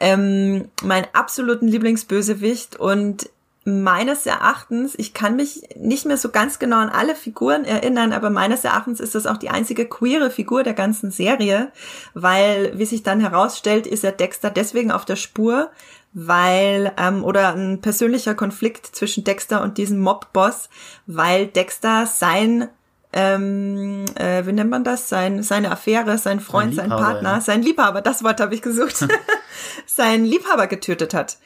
[0.00, 3.30] ähm, mein absoluten Lieblingsbösewicht und
[3.64, 8.30] meines Erachtens, ich kann mich nicht mehr so ganz genau an alle Figuren erinnern, aber
[8.30, 11.70] meines Erachtens ist das auch die einzige queere Figur der ganzen Serie,
[12.14, 15.70] weil, wie sich dann herausstellt, ist er Dexter deswegen auf der Spur,
[16.12, 20.70] weil, ähm, oder ein persönlicher Konflikt zwischen Dexter und diesem Mob-Boss,
[21.06, 22.68] weil Dexter sein
[23.12, 25.08] ähm, äh, wie nennt man das?
[25.08, 27.40] Sein, seine Affäre, sein Freund, sein, sein Partner, ja.
[27.40, 29.04] sein Liebhaber, das Wort habe ich gesucht,
[29.86, 31.38] sein Liebhaber getötet hat.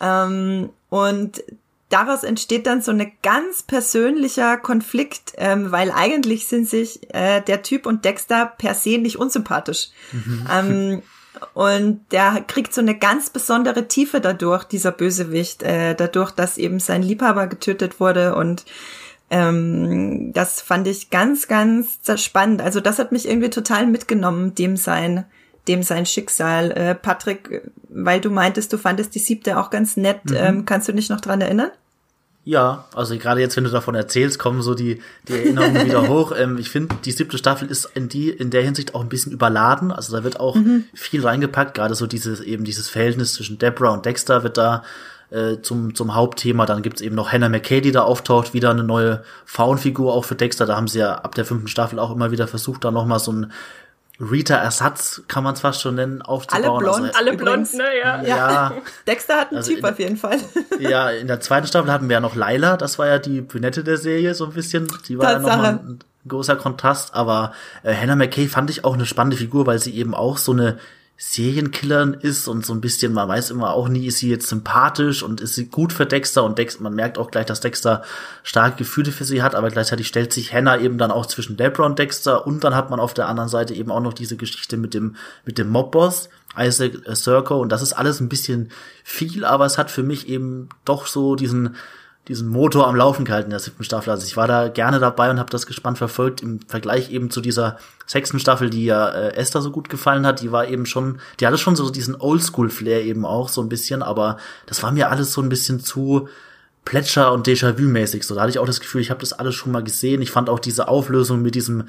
[0.00, 1.42] Ähm, und
[1.88, 7.62] daraus entsteht dann so eine ganz persönlicher Konflikt, ähm, weil eigentlich sind sich äh, der
[7.62, 9.88] Typ und Dexter per se nicht unsympathisch.
[10.12, 10.48] Mhm.
[10.52, 11.02] Ähm,
[11.52, 16.80] und der kriegt so eine ganz besondere Tiefe dadurch, dieser Bösewicht, äh, dadurch, dass eben
[16.80, 18.64] sein Liebhaber getötet wurde und
[19.28, 22.62] ähm, das fand ich ganz, ganz spannend.
[22.62, 25.24] Also das hat mich irgendwie total mitgenommen, dem sein,
[25.68, 26.70] dem sein Schicksal.
[26.72, 30.36] Äh, Patrick, weil du meintest, du fandest die siebte auch ganz nett, mhm.
[30.36, 31.70] ähm, kannst du dich noch dran erinnern?
[32.46, 36.32] Ja, also gerade jetzt, wenn du davon erzählst, kommen so die, die Erinnerungen wieder hoch.
[36.38, 39.32] Ähm, ich finde, die siebte Staffel ist in die, in der Hinsicht auch ein bisschen
[39.32, 39.90] überladen.
[39.90, 40.84] Also da wird auch mhm.
[40.94, 41.74] viel reingepackt.
[41.74, 44.84] Gerade so dieses, eben dieses Verhältnis zwischen Deborah und Dexter wird da
[45.30, 46.66] äh, zum, zum Hauptthema.
[46.66, 50.36] Dann gibt's eben noch Hannah McKay, die da auftaucht, wieder eine neue Frauenfigur auch für
[50.36, 50.66] Dexter.
[50.66, 53.32] Da haben sie ja ab der fünften Staffel auch immer wieder versucht, da nochmal so
[53.32, 53.52] ein
[54.18, 56.64] Rita-Ersatz, kann man es fast schon nennen, aufzubauen.
[56.64, 58.22] Alle blond, also, alle blond, ne, ja.
[58.22, 58.72] ja.
[59.06, 60.38] Dexter hat einen also Typ auf jeden Fall.
[60.78, 63.82] Ja, in der zweiten Staffel hatten wir ja noch Laila, das war ja die Brünette
[63.82, 64.88] der Serie so ein bisschen.
[65.08, 65.48] Die war Tatsache.
[65.48, 65.98] ja nochmal ein
[66.28, 67.52] großer Kontrast, aber
[67.82, 70.78] äh, Hannah McKay fand ich auch eine spannende Figur, weil sie eben auch so eine
[71.18, 75.22] Serienkillern ist und so ein bisschen, man weiß immer auch nie, ist sie jetzt sympathisch
[75.22, 78.02] und ist sie gut für Dexter und Dexter, man merkt auch gleich, dass Dexter
[78.42, 81.86] starke Gefühle für sie hat, aber gleichzeitig stellt sich Hannah eben dann auch zwischen Deborah
[81.86, 84.76] und Dexter und dann hat man auf der anderen Seite eben auch noch diese Geschichte
[84.76, 88.70] mit dem, mit dem Mobboss, Isaac Serco und das ist alles ein bisschen
[89.02, 91.76] viel, aber es hat für mich eben doch so diesen,
[92.28, 94.10] diesen Motor am Laufen gehalten in der siebten Staffel.
[94.10, 97.40] Also ich war da gerne dabei und habe das gespannt verfolgt im Vergleich eben zu
[97.40, 100.40] dieser sechsten Staffel, die ja äh, Esther so gut gefallen hat.
[100.40, 104.02] Die war eben schon, die hatte schon so diesen Oldschool-Flair eben auch so ein bisschen,
[104.02, 106.28] aber das war mir alles so ein bisschen zu
[106.84, 108.24] Plätscher und Déjà-vu-mäßig.
[108.24, 110.22] So, da hatte ich auch das Gefühl, ich habe das alles schon mal gesehen.
[110.22, 111.84] Ich fand auch diese Auflösung mit diesem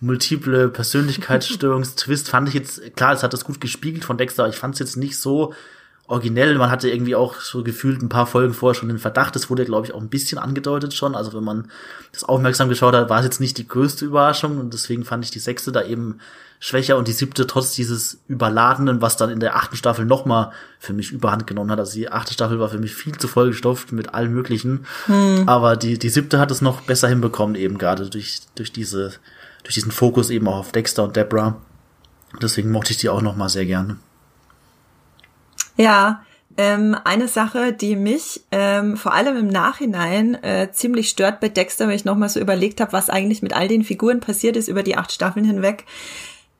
[0.00, 4.58] multiple Persönlichkeitsstörungstwist fand ich jetzt, klar, es hat das gut gespiegelt von Dexter, aber ich
[4.58, 5.52] fand es jetzt nicht so
[6.10, 6.58] originell.
[6.58, 9.36] Man hatte irgendwie auch so gefühlt ein paar Folgen vorher schon den Verdacht.
[9.36, 11.14] Das wurde, glaube ich, auch ein bisschen angedeutet schon.
[11.14, 11.70] Also wenn man
[12.12, 14.58] das aufmerksam geschaut hat, war es jetzt nicht die größte Überraschung.
[14.58, 16.18] Und deswegen fand ich die sechste da eben
[16.58, 20.92] schwächer und die siebte trotz dieses Überladenen, was dann in der achten Staffel nochmal für
[20.92, 21.78] mich überhand genommen hat.
[21.78, 24.86] Also die achte Staffel war für mich viel zu vollgestopft mit allem Möglichen.
[25.06, 25.48] Hm.
[25.48, 29.12] Aber die, die siebte hat es noch besser hinbekommen, eben gerade durch, durch diese,
[29.62, 31.56] durch diesen Fokus eben auch auf Dexter und Deborah.
[32.42, 33.96] Deswegen mochte ich die auch nochmal sehr gerne.
[35.80, 36.20] Ja,
[36.58, 41.88] ähm, eine Sache, die mich ähm, vor allem im Nachhinein äh, ziemlich stört bei Dexter,
[41.88, 44.82] wenn ich nochmal so überlegt habe, was eigentlich mit all den Figuren passiert ist über
[44.82, 45.86] die acht Staffeln hinweg.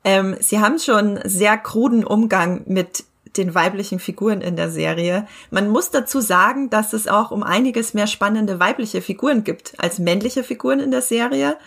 [0.05, 3.05] Ähm, sie haben schon sehr kruden Umgang mit
[3.37, 5.27] den weiblichen Figuren in der Serie.
[5.51, 9.99] Man muss dazu sagen, dass es auch um einiges mehr spannende weibliche Figuren gibt als
[9.99, 11.59] männliche Figuren in der Serie,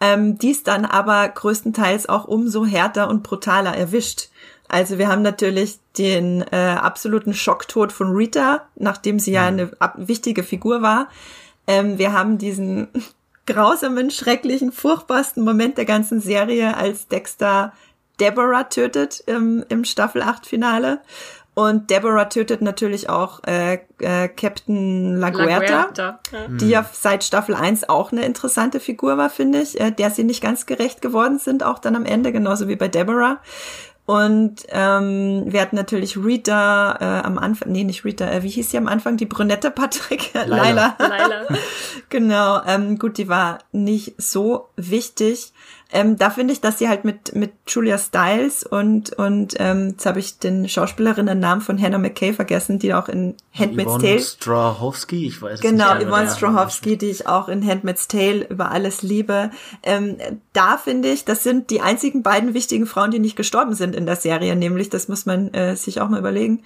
[0.00, 4.30] ähm, dies dann aber größtenteils auch umso härter und brutaler erwischt.
[4.74, 9.46] Also wir haben natürlich den äh, absoluten Schocktod von Rita, nachdem sie ja mhm.
[9.46, 11.06] eine ab wichtige Figur war.
[11.68, 12.88] Ähm, wir haben diesen
[13.46, 17.72] grausamen, schrecklichen, furchtbarsten Moment der ganzen Serie, als Dexter
[18.18, 20.98] Deborah tötet im, im Staffel 8 Finale.
[21.54, 26.48] Und Deborah tötet natürlich auch äh, äh, Captain LaGuerta, La ja.
[26.48, 30.24] die ja seit Staffel 1 auch eine interessante Figur war, finde ich, äh, der sie
[30.24, 33.38] nicht ganz gerecht geworden sind, auch dann am Ende, genauso wie bei Deborah.
[34.06, 38.70] Und ähm, wir hatten natürlich Rita äh, am Anfang, nee, nicht Rita, äh, wie hieß
[38.70, 39.16] sie am Anfang?
[39.16, 40.34] Die Brünette Patrick?
[40.46, 40.94] Laila.
[40.98, 41.46] Laila.
[42.10, 45.53] genau, ähm, gut, die war nicht so wichtig.
[45.94, 50.04] Ähm, da finde ich, dass sie halt mit, mit Julia Stiles und, und ähm, jetzt
[50.06, 54.20] habe ich den Schauspielerinnen Namen von Hannah McKay vergessen, die auch in Handmaid's Yvonne Tale.
[54.20, 56.00] Strahowski, ich weiß genau, nicht.
[56.00, 59.52] Genau, Yvonne Strahowski, die ich auch in Handmaid's Tale über alles liebe.
[59.84, 60.16] Ähm,
[60.52, 64.04] da finde ich, das sind die einzigen beiden wichtigen Frauen, die nicht gestorben sind in
[64.04, 66.64] der Serie, nämlich, das muss man äh, sich auch mal überlegen.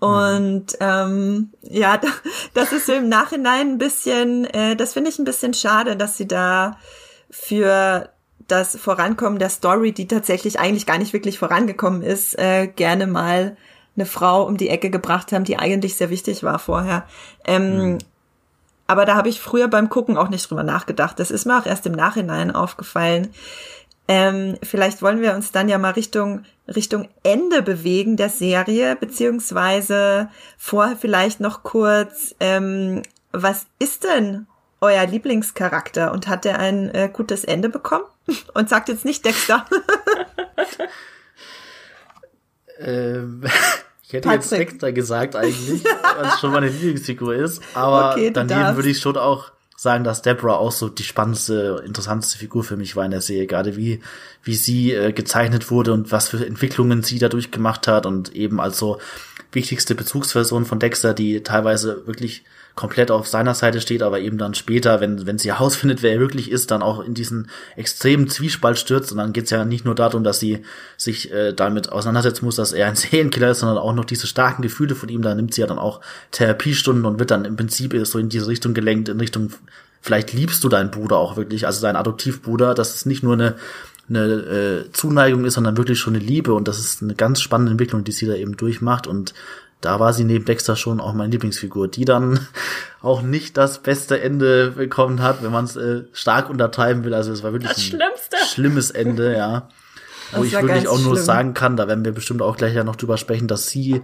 [0.00, 1.98] Und ähm, ja,
[2.52, 6.18] das ist so im Nachhinein ein bisschen, äh, das finde ich ein bisschen schade, dass
[6.18, 6.76] sie da
[7.30, 8.10] für
[8.48, 13.56] das Vorankommen der Story, die tatsächlich eigentlich gar nicht wirklich vorangekommen ist, äh, gerne mal
[13.96, 17.06] eine Frau um die Ecke gebracht haben, die eigentlich sehr wichtig war vorher.
[17.46, 17.98] Ähm, mhm.
[18.86, 21.18] Aber da habe ich früher beim Gucken auch nicht drüber nachgedacht.
[21.18, 23.28] Das ist mir auch erst im Nachhinein aufgefallen.
[24.08, 30.28] Ähm, vielleicht wollen wir uns dann ja mal Richtung Richtung Ende bewegen der Serie, beziehungsweise
[30.56, 34.46] vorher vielleicht noch kurz, ähm, was ist denn
[34.80, 38.04] euer Lieblingscharakter und hat er ein äh, gutes Ende bekommen?
[38.54, 39.66] Und sagt jetzt nicht Dexter.
[42.78, 43.44] ähm,
[44.06, 44.42] Ich hätte Patrick.
[44.42, 45.84] jetzt Dexter gesagt eigentlich,
[46.16, 47.60] weil es schon meine Lieblingsfigur ist.
[47.74, 52.38] Aber okay, daneben würde ich schon auch sagen, dass Deborah auch so die spannendste, interessanteste
[52.38, 53.48] Figur für mich war in der Serie.
[53.48, 54.00] Gerade wie,
[54.44, 58.60] wie sie äh, gezeichnet wurde und was für Entwicklungen sie dadurch gemacht hat und eben
[58.60, 59.00] als so
[59.50, 62.44] wichtigste Bezugsperson von Dexter, die teilweise wirklich
[62.76, 66.20] komplett auf seiner Seite steht, aber eben dann später, wenn, wenn sie herausfindet, wer er
[66.20, 69.10] wirklich ist, dann auch in diesen extremen Zwiespalt stürzt.
[69.10, 70.62] Und dann geht's ja nicht nur darum, dass sie
[70.96, 74.62] sich äh, damit auseinandersetzen muss, dass er ein Serienkiller ist, sondern auch noch diese starken
[74.62, 75.22] Gefühle von ihm.
[75.22, 76.00] Da nimmt sie ja dann auch
[76.30, 79.50] Therapiestunden und wird dann im Prinzip so in diese Richtung gelenkt, in Richtung,
[80.02, 83.56] vielleicht liebst du deinen Bruder auch wirklich, also deinen Adoptivbruder, dass es nicht nur eine
[84.08, 87.72] eine äh, Zuneigung ist, sondern wirklich schon eine Liebe und das ist eine ganz spannende
[87.72, 89.34] Entwicklung, die sie da eben durchmacht und
[89.86, 92.40] da war sie neben Dexter schon auch meine Lieblingsfigur, die dann
[93.02, 97.14] auch nicht das beste Ende bekommen hat, wenn man es äh, stark untertreiben will.
[97.14, 99.68] Also es war wirklich das ein schlimmes Ende, ja.
[100.32, 101.24] Wo ich wirklich auch nur schlimm.
[101.24, 104.02] sagen kann, da werden wir bestimmt auch gleich ja noch drüber sprechen, dass sie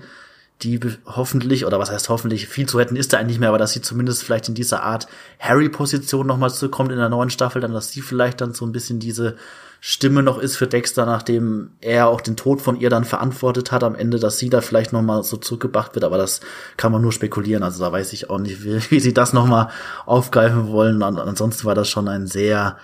[0.62, 3.58] die hoffentlich, oder was heißt hoffentlich, viel zu retten ist da eigentlich nicht mehr, aber
[3.58, 5.08] dass sie zumindest vielleicht in dieser Art
[5.40, 9.00] Harry-Position nochmal zurückkommt in der neuen Staffel, dann, dass sie vielleicht dann so ein bisschen
[9.00, 9.36] diese
[9.84, 13.82] Stimme noch ist für Dexter, nachdem er auch den Tod von ihr dann verantwortet hat
[13.82, 16.40] am Ende, dass sie da vielleicht noch mal so zurückgebracht wird, aber das
[16.76, 19.44] kann man nur spekulieren, also da weiß ich auch nicht, wie, wie sie das noch
[19.44, 19.70] mal
[20.06, 21.02] aufgreifen wollen.
[21.02, 22.78] Und ansonsten war das schon ein sehr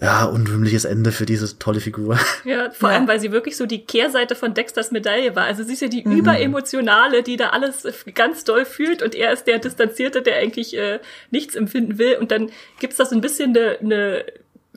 [0.00, 2.18] ja, unrühmliches Ende für diese tolle Figur.
[2.44, 5.44] Ja, vor allem, weil sie wirklich so die Kehrseite von Dexters Medaille war.
[5.44, 6.20] Also sie ist ja die mhm.
[6.20, 11.00] überemotionale, die da alles ganz doll fühlt und er ist der Distanzierte, der eigentlich äh,
[11.30, 12.16] nichts empfinden will.
[12.16, 12.48] Und dann
[12.80, 14.24] gibt's da so ein bisschen eine, eine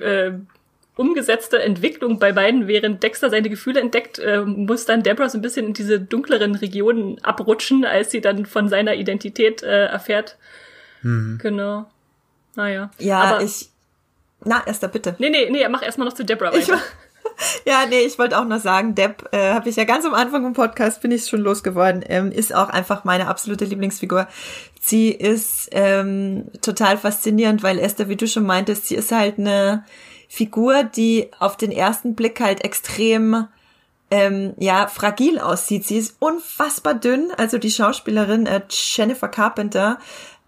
[0.06, 0.32] äh,
[0.96, 5.42] umgesetzte Entwicklung bei beiden, während Dexter seine Gefühle entdeckt, äh, muss dann Deborah so ein
[5.42, 10.38] bisschen in diese dunkleren Regionen abrutschen, als sie dann von seiner Identität äh, erfährt.
[11.02, 11.40] Mhm.
[11.42, 11.86] Genau.
[12.56, 12.92] Naja.
[13.00, 13.70] Ja, Aber, ich.
[14.44, 15.16] Na, Esther, bitte.
[15.20, 16.80] Nee, nee, nee, mach erstmal noch zu Deborah weiter.
[17.66, 20.46] ja, nee, ich wollte auch noch sagen, Deb, äh, habe ich ja ganz am Anfang
[20.46, 24.28] im Podcast, bin ich schon losgeworden, ähm, ist auch einfach meine absolute Lieblingsfigur.
[24.80, 29.86] Sie ist ähm, total faszinierend, weil Esther, wie du schon meintest, sie ist halt eine
[30.34, 33.50] Figur, die auf den ersten Blick halt extrem
[34.10, 35.86] ähm, ja fragil aussieht.
[35.86, 37.34] Sie ist unfassbar dünn.
[37.36, 40.00] Also die Schauspielerin äh, Jennifer Carpenter.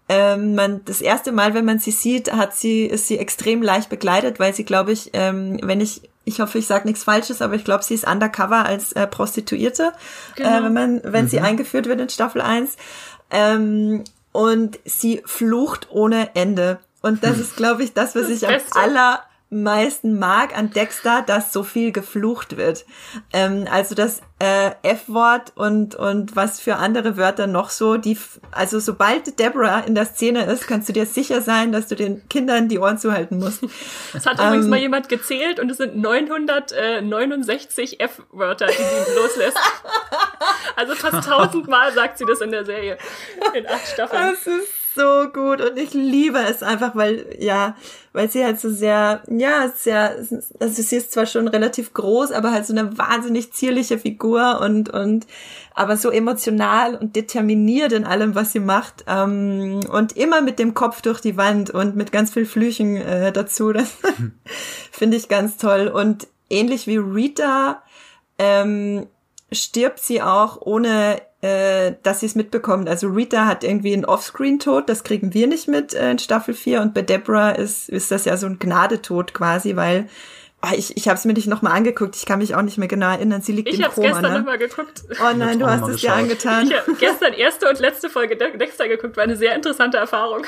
[0.08, 3.90] Ähm, man, das erste Mal, wenn man sie sieht, hat sie ist sie extrem leicht
[3.90, 7.54] begleitet, weil sie, glaube ich, ähm, wenn ich ich hoffe, ich sage nichts Falsches, aber
[7.54, 9.92] ich glaube, sie ist undercover als äh, Prostituierte,
[10.36, 10.60] äh, genau.
[10.60, 11.28] äh, wenn man, wenn mhm.
[11.28, 12.78] sie eingeführt wird in Staffel 1.
[13.30, 16.78] Ähm, und sie flucht ohne Ende.
[17.02, 19.22] Und das ist, glaube ich, das, was das ich am aller
[19.62, 22.84] meisten mag an Dexter, dass so viel geflucht wird.
[23.32, 28.18] Ähm, also das äh, F-Wort und und was für andere Wörter noch so, die
[28.50, 32.28] also sobald Deborah in der Szene ist, kannst du dir sicher sein, dass du den
[32.28, 33.62] Kindern die Ohren zuhalten musst.
[34.12, 39.58] Es hat ähm, übrigens mal jemand gezählt und es sind 969 F-Wörter, die sie loslässt.
[40.76, 42.98] also fast tausendmal sagt sie das in der Serie
[43.54, 44.36] in acht Staffeln.
[44.94, 47.74] So gut und ich liebe es einfach, weil, ja,
[48.12, 50.16] weil sie halt so sehr, ja, sehr,
[50.60, 54.90] also sie ist zwar schon relativ groß, aber halt so eine wahnsinnig zierliche Figur und,
[54.90, 55.26] und,
[55.74, 60.74] aber so emotional und determiniert in allem, was sie macht, ähm, und immer mit dem
[60.74, 63.90] Kopf durch die Wand und mit ganz viel Flüchen äh, dazu, das
[64.92, 65.88] finde ich ganz toll.
[65.88, 67.82] Und ähnlich wie Rita,
[68.38, 69.08] ähm,
[69.50, 72.88] stirbt sie auch ohne äh, dass sie es mitbekommt.
[72.88, 76.80] Also Rita hat irgendwie einen Offscreen-Tod, das kriegen wir nicht mit äh, in Staffel 4
[76.80, 80.08] und bei Deborah ist, ist das ja so ein Gnadetod quasi, weil
[80.62, 82.88] oh, ich, ich habe es mir nicht nochmal angeguckt, ich kann mich auch nicht mehr
[82.88, 84.06] genau erinnern, sie liegt ich im Koma.
[84.06, 84.38] Ich habe gestern ne?
[84.38, 85.02] nochmal geguckt.
[85.20, 86.66] Oh nein, du hast es dir angetan.
[86.66, 90.46] Ich habe gestern erste und letzte Folge Dexter geguckt, war eine sehr interessante Erfahrung.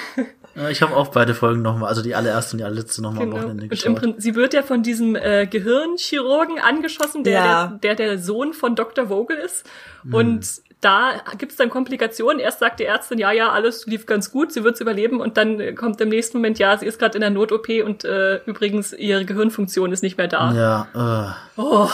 [0.71, 3.37] Ich habe auch beide Folgen nochmal, also die allererste und die allerletzte nochmal genau.
[3.37, 4.03] am Wochenende geschaut.
[4.03, 7.79] Und sie wird ja von diesem äh, Gehirnchirurgen angeschossen, der, ja.
[7.83, 9.09] der, der der Sohn von Dr.
[9.09, 9.67] Vogel ist.
[10.03, 10.15] Mhm.
[10.15, 12.39] Und da gibt's dann Komplikationen.
[12.39, 15.74] Erst sagt die Ärztin, ja, ja, alles lief ganz gut, sie wird's überleben und dann
[15.74, 19.24] kommt im nächsten Moment, ja, sie ist gerade in der Not-OP und äh, übrigens ihre
[19.24, 20.53] Gehirnfunktion ist nicht mehr da.
[20.95, 21.34] Ja.
[21.57, 21.61] Äh.
[21.61, 21.91] Oh.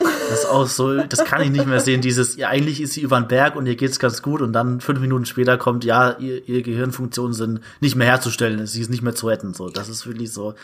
[0.00, 2.00] Das ist auch so, das kann ich nicht mehr sehen.
[2.00, 4.80] Dieses, ja, eigentlich ist sie über den Berg und ihr geht's ganz gut und dann
[4.80, 9.02] fünf Minuten später kommt, ja, ihr, ihre Gehirnfunktionen sind nicht mehr herzustellen, sie ist nicht
[9.02, 9.52] mehr zu retten.
[9.52, 10.54] So, das ist wirklich so,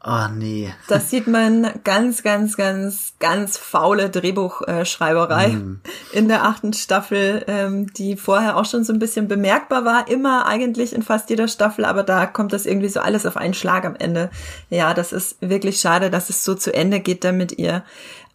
[0.00, 0.72] Ah, oh, nee.
[0.86, 5.80] Das sieht man ganz, ganz, ganz, ganz faule Drehbuchschreiberei mm.
[6.12, 10.46] in der achten Staffel, ähm, die vorher auch schon so ein bisschen bemerkbar war, immer
[10.46, 13.84] eigentlich in fast jeder Staffel, aber da kommt das irgendwie so alles auf einen Schlag
[13.84, 14.30] am Ende.
[14.70, 17.82] Ja, das ist wirklich schade, dass es so zu Ende geht damit ihr.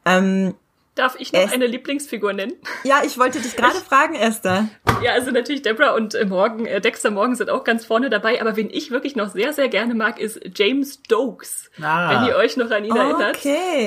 [0.06, 0.56] Ähm,
[0.96, 2.54] Darf ich noch es eine Lieblingsfigur nennen?
[2.84, 4.70] Ja, ich wollte dich gerade fragen, Esther.
[5.02, 8.40] Ja, also natürlich Deborah und äh, Morgan, äh, Dexter Morgan sind auch ganz vorne dabei,
[8.40, 11.72] aber wen ich wirklich noch sehr, sehr gerne mag, ist James Dokes.
[11.82, 12.12] Ah.
[12.12, 13.00] Wenn ihr euch noch an ihn okay.
[13.02, 13.44] erinnert.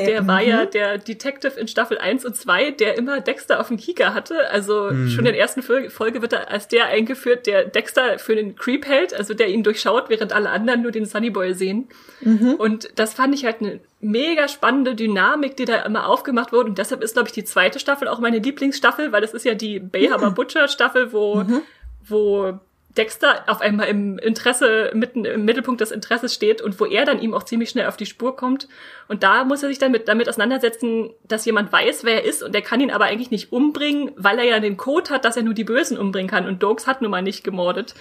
[0.09, 0.26] Der mhm.
[0.26, 0.70] war ja mhm.
[0.70, 4.50] der Detective in Staffel 1 und 2, der immer Dexter auf dem Kieker hatte.
[4.50, 5.09] Also mhm.
[5.09, 8.84] schon in der ersten Folge wird er als der eingeführt, der Dexter für den Creep
[8.84, 11.88] hält, also der ihn durchschaut, während alle anderen nur den Sunnyboy sehen.
[12.20, 12.54] Mhm.
[12.54, 16.68] Und das fand ich halt eine mega spannende Dynamik, die da immer aufgemacht wurde.
[16.68, 19.55] Und deshalb ist, glaube ich, die zweite Staffel auch meine Lieblingsstaffel, weil das ist ja
[19.55, 21.62] die Bayhammer Butcher Staffel, wo, mhm.
[22.05, 22.59] wo
[22.97, 27.20] Dexter auf einmal im Interesse, mitten im Mittelpunkt des Interesses steht und wo er dann
[27.20, 28.68] ihm auch ziemlich schnell auf die Spur kommt.
[29.09, 32.42] Und da muss er sich dann mit, damit auseinandersetzen, dass jemand weiß, wer er ist
[32.42, 35.36] und er kann ihn aber eigentlich nicht umbringen, weil er ja den Code hat, dass
[35.36, 36.47] er nur die Bösen umbringen kann.
[36.47, 37.94] Und Dokes hat nun mal nicht gemordet.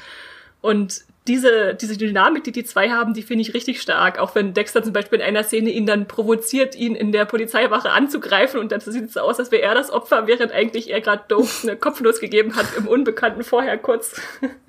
[0.62, 4.20] Und diese, diese Dynamik, die die zwei haben, die finde ich richtig stark.
[4.20, 7.90] Auch wenn Dexter zum Beispiel in einer Szene ihn dann provoziert, ihn in der Polizeiwache
[7.90, 11.02] anzugreifen und dann sieht es so aus, als wäre er das Opfer, während eigentlich er
[11.02, 14.22] gerade Dope eine Kopfnuss gegeben hat im Unbekannten vorher kurz.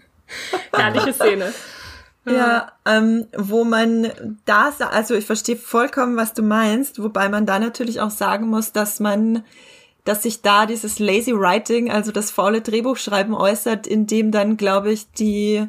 [0.73, 1.53] Herrliche Szene.
[2.29, 4.11] Ja, ähm, wo man
[4.47, 8.73] da, also ich verstehe vollkommen, was du meinst, wobei man da natürlich auch sagen muss,
[8.73, 9.45] dass man,
[10.05, 14.91] dass sich da dieses Lazy Writing, also das faule Drehbuchschreiben äußert, in dem dann, glaube
[14.91, 15.69] ich, die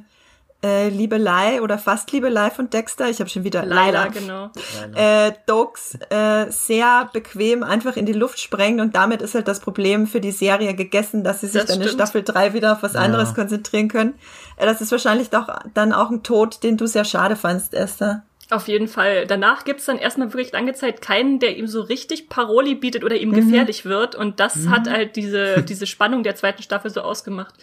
[0.67, 4.51] äh, Liebelei oder fast Liebelei von Dexter, ich habe schon wieder Leila, genau.
[4.95, 9.59] Äh, Dogs äh, sehr bequem einfach in die Luft sprengen und damit ist halt das
[9.59, 11.91] Problem für die Serie gegessen, dass sie sich das dann stimmt.
[11.91, 12.99] in Staffel 3 wieder auf was ja.
[12.99, 14.15] anderes konzentrieren können.
[14.57, 18.23] Äh, das ist wahrscheinlich doch dann auch ein Tod, den du sehr schade fandst, Esther.
[18.49, 19.27] Auf jeden Fall.
[19.27, 23.17] Danach gibt's dann erstmal wirklich lange Zeit keinen, der ihm so richtig Paroli bietet oder
[23.17, 23.35] ihm mhm.
[23.35, 24.15] gefährlich wird.
[24.15, 24.69] Und das mhm.
[24.69, 27.55] hat halt diese, diese Spannung der zweiten Staffel so ausgemacht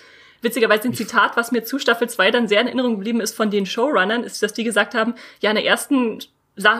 [0.44, 3.50] witzigerweise ein Zitat, was mir zu Staffel 2 dann sehr in Erinnerung geblieben ist von
[3.50, 6.20] den Showrunnern, ist, dass die gesagt haben, ja, in der ersten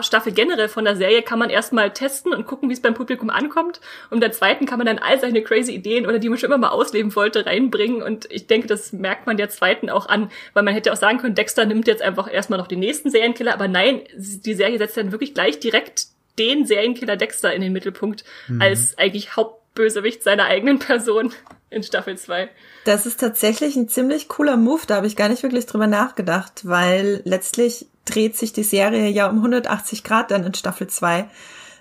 [0.01, 3.29] Staffel generell von der Serie kann man erstmal testen und gucken, wie es beim Publikum
[3.29, 3.81] ankommt.
[4.09, 6.47] Und in der zweiten kann man dann all seine crazy Ideen oder die man schon
[6.47, 8.01] immer mal ausleben wollte, reinbringen.
[8.01, 11.17] Und ich denke, das merkt man der zweiten auch an, weil man hätte auch sagen
[11.17, 13.53] können, Dexter nimmt jetzt einfach erstmal noch den nächsten Serienkiller.
[13.53, 16.05] Aber nein, die Serie setzt dann wirklich gleich direkt
[16.39, 18.61] den Serienkiller Dexter in den Mittelpunkt mhm.
[18.61, 19.35] als eigentlich
[19.75, 21.33] Hauptbösewicht seiner eigenen Person
[21.69, 22.49] in Staffel 2.
[22.85, 26.61] Das ist tatsächlich ein ziemlich cooler Move, da habe ich gar nicht wirklich drüber nachgedacht,
[26.63, 31.27] weil letztlich dreht sich die Serie ja um 180 Grad dann in Staffel 2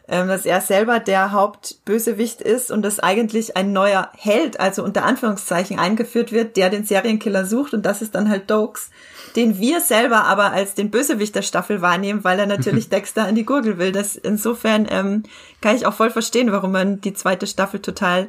[0.06, 5.04] ähm, dass er selber der Hauptbösewicht ist und dass eigentlich ein neuer Held, also unter
[5.04, 8.90] Anführungszeichen, eingeführt wird, der den Serienkiller sucht und das ist dann halt Dokes,
[9.36, 13.34] den wir selber aber als den Bösewicht der Staffel wahrnehmen, weil er natürlich Dexter an
[13.34, 13.92] die Gurgel will.
[13.92, 15.22] Das insofern ähm,
[15.60, 18.28] kann ich auch voll verstehen, warum man die zweite Staffel total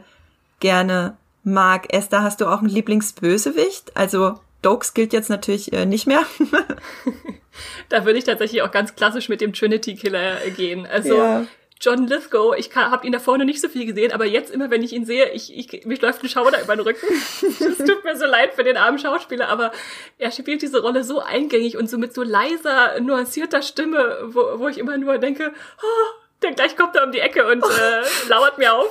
[0.61, 1.93] gerne mag.
[1.93, 3.95] Esther, hast du auch einen Lieblingsbösewicht?
[3.95, 6.23] Also Dokes gilt jetzt natürlich äh, nicht mehr.
[7.89, 10.87] da würde ich tatsächlich auch ganz klassisch mit dem Trinity Killer gehen.
[10.87, 11.45] Also ja.
[11.81, 14.81] John Lithgow, ich habe ihn da vorne nicht so viel gesehen, aber jetzt immer, wenn
[14.81, 17.05] ich ihn sehe, ich, ich, mich läuft ein Schauder über den Rücken.
[17.41, 19.71] Es tut mir so leid für den armen Schauspieler, aber
[20.17, 24.67] er spielt diese Rolle so eingängig und so mit so leiser, nuancierter Stimme, wo, wo
[24.67, 28.57] ich immer nur denke, oh, der gleich kommt er um die Ecke und äh, lauert
[28.57, 28.89] mir auf.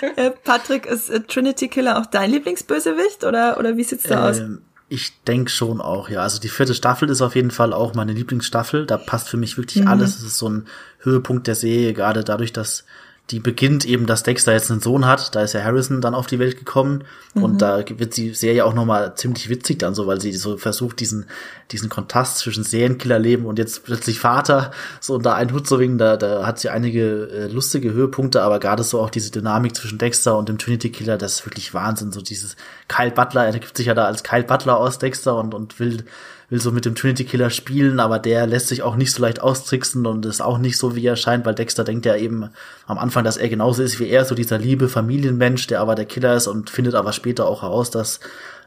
[0.00, 4.30] Äh, Patrick, ist äh, Trinity Killer auch dein Lieblingsbösewicht oder, oder wie sieht's da ähm,
[4.30, 4.65] aus?
[4.88, 6.20] Ich denke schon auch, ja.
[6.20, 8.86] Also die vierte Staffel ist auf jeden Fall auch meine Lieblingsstaffel.
[8.86, 9.88] Da passt für mich wirklich mhm.
[9.88, 10.16] alles.
[10.16, 10.66] Es ist so ein
[11.00, 12.84] Höhepunkt der Serie, gerade dadurch, dass
[13.30, 15.34] die beginnt eben, dass Dexter jetzt einen Sohn hat.
[15.34, 17.02] Da ist ja Harrison dann auf die Welt gekommen.
[17.34, 17.42] Mhm.
[17.42, 21.00] Und da wird die Serie auch nochmal ziemlich witzig dann so, weil sie so versucht,
[21.00, 21.26] diesen,
[21.72, 24.70] diesen Kontrast zwischen Serienkillerleben und jetzt plötzlich Vater
[25.00, 25.98] so unter einen Hut zu bringen.
[25.98, 29.98] Da, da hat sie einige äh, lustige Höhepunkte, aber gerade so auch diese Dynamik zwischen
[29.98, 32.12] Dexter und dem Trinity Killer, das ist wirklich Wahnsinn.
[32.12, 32.54] So dieses
[32.86, 36.04] Kyle Butler, er gibt sich ja da als Kyle Butler aus Dexter und, und will
[36.48, 39.40] will so mit dem Trinity Killer spielen, aber der lässt sich auch nicht so leicht
[39.40, 42.50] austricksen und ist auch nicht so, wie er scheint, weil Dexter denkt ja eben
[42.86, 46.04] am Anfang, dass er genauso ist wie er, so dieser liebe Familienmensch, der aber der
[46.04, 48.20] Killer ist und findet aber später auch heraus, dass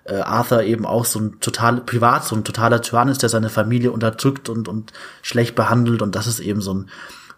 [0.04, 3.50] äh, Arthur eben auch so ein total privat, so ein totaler Tyrann ist, der seine
[3.50, 6.90] Familie unterdrückt und, und schlecht behandelt und das ist eben so ein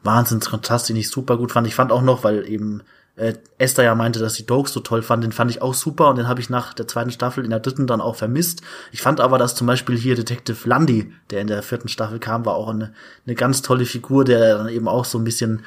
[0.03, 1.67] Wahnsinnskontrast, den ich super gut fand.
[1.67, 2.81] Ich fand auch noch, weil eben
[3.15, 6.09] äh, Esther ja meinte, dass sie Dokes so toll fand, den fand ich auch super
[6.09, 8.61] und den habe ich nach der zweiten Staffel in der dritten dann auch vermisst.
[8.91, 12.45] Ich fand aber, dass zum Beispiel hier Detective Lundy, der in der vierten Staffel kam,
[12.45, 12.93] war auch eine,
[13.25, 15.63] eine ganz tolle Figur, der dann eben auch so ein bisschen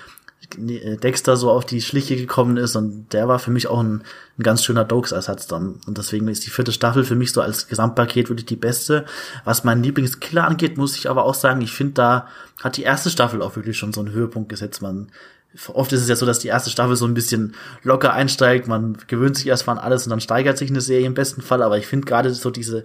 [0.56, 4.02] äh, Dexter so auf die Schliche gekommen ist und der war für mich auch ein,
[4.38, 5.80] ein ganz schöner Dokes-Ersatz dann.
[5.86, 9.04] Und deswegen ist die vierte Staffel für mich so als Gesamtpaket wirklich die beste.
[9.44, 12.28] Was meinen Lieblingskiller angeht, muss ich aber auch sagen, ich finde, da
[12.62, 14.82] hat die erste Staffel auch wirklich schon so einen Höhepunkt gesetzt.
[14.82, 15.10] Man
[15.72, 18.96] oft ist es ja so, dass die erste Staffel so ein bisschen locker einsteigt, man
[19.06, 21.78] gewöhnt sich erstmal an alles und dann steigert sich eine Serie im besten Fall, aber
[21.78, 22.84] ich finde gerade so diese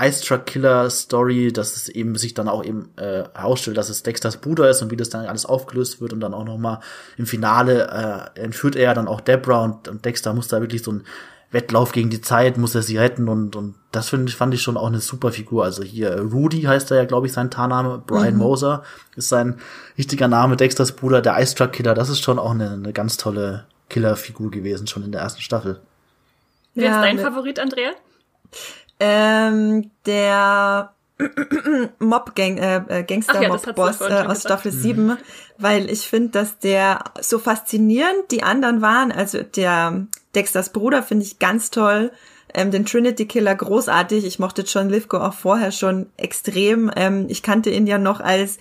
[0.00, 4.02] Ice Truck Killer Story, dass es eben sich dann auch eben äh, herausstellt, dass es
[4.02, 6.80] Dexters Bruder ist und wie das dann alles aufgelöst wird und dann auch noch mal
[7.16, 10.92] im Finale äh, entführt er dann auch Debra und, und Dexter muss da wirklich so
[10.92, 11.04] ein
[11.50, 14.60] Wettlauf gegen die Zeit, muss er sie retten und, und das finde ich, fand ich
[14.60, 15.64] schon auch eine super Figur.
[15.64, 18.02] Also hier äh, Rudy heißt er ja, glaube ich, sein Tarname.
[18.06, 18.40] Brian mhm.
[18.40, 18.82] Moser
[19.16, 19.58] ist sein
[19.96, 21.94] richtiger Name, Dexters Bruder, der Ice Truck Killer.
[21.94, 25.80] Das ist schon auch eine, eine ganz tolle Killerfigur gewesen, schon in der ersten Staffel.
[26.74, 27.92] Wer ja, ist dein Favorit, Andrea?
[29.00, 30.92] Ähm, der
[31.98, 34.80] Mob Gang, äh, äh Gangster ja, Mob Boss äh, aus Staffel mhm.
[34.80, 35.16] 7,
[35.58, 39.10] weil ich finde, dass der so faszinierend die anderen waren.
[39.10, 42.12] Also der Dexters Bruder finde ich ganz toll.
[42.54, 44.24] Ähm, den Trinity Killer großartig.
[44.24, 46.90] Ich mochte John Lithgow auch vorher schon extrem.
[46.96, 48.58] Ähm, ich kannte ihn ja noch als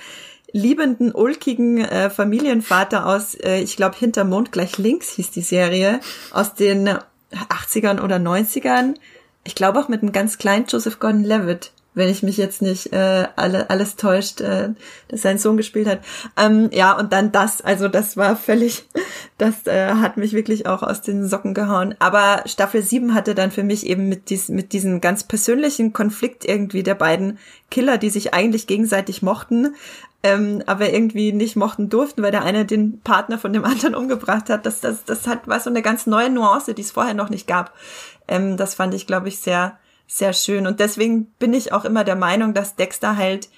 [0.51, 5.99] liebenden, ulkigen äh, Familienvater aus, äh, ich glaube, hinter Mond gleich links hieß die Serie,
[6.31, 6.89] aus den
[7.31, 8.95] 80ern oder 90ern.
[9.43, 13.27] Ich glaube auch mit einem ganz kleinen Joseph Gordon-Levitt wenn ich mich jetzt nicht äh,
[13.35, 14.69] alle, alles täuscht, äh,
[15.07, 16.01] dass sein Sohn gespielt hat.
[16.37, 18.87] Ähm, ja, und dann das, also das war völlig,
[19.39, 21.95] das äh, hat mich wirklich auch aus den Socken gehauen.
[21.97, 26.45] Aber Staffel 7 hatte dann für mich eben mit, dies, mit diesem ganz persönlichen Konflikt
[26.45, 27.39] irgendwie der beiden
[27.71, 29.75] Killer, die sich eigentlich gegenseitig mochten,
[30.21, 34.49] ähm, aber irgendwie nicht mochten durften, weil der eine den Partner von dem anderen umgebracht
[34.51, 34.67] hat.
[34.67, 37.47] Das, das, das hat war so eine ganz neue Nuance, die es vorher noch nicht
[37.47, 37.73] gab.
[38.27, 40.65] Ähm, das fand ich, glaube ich, sehr sehr schön.
[40.65, 43.49] Und deswegen bin ich auch immer der Meinung, dass Dexter halt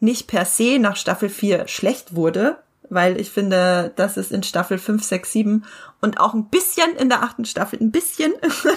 [0.00, 4.78] nicht per se nach Staffel 4 schlecht wurde, weil ich finde, dass es in Staffel
[4.78, 5.64] 5, 6, 7
[6.00, 8.32] und auch ein bisschen in der achten Staffel, ein bisschen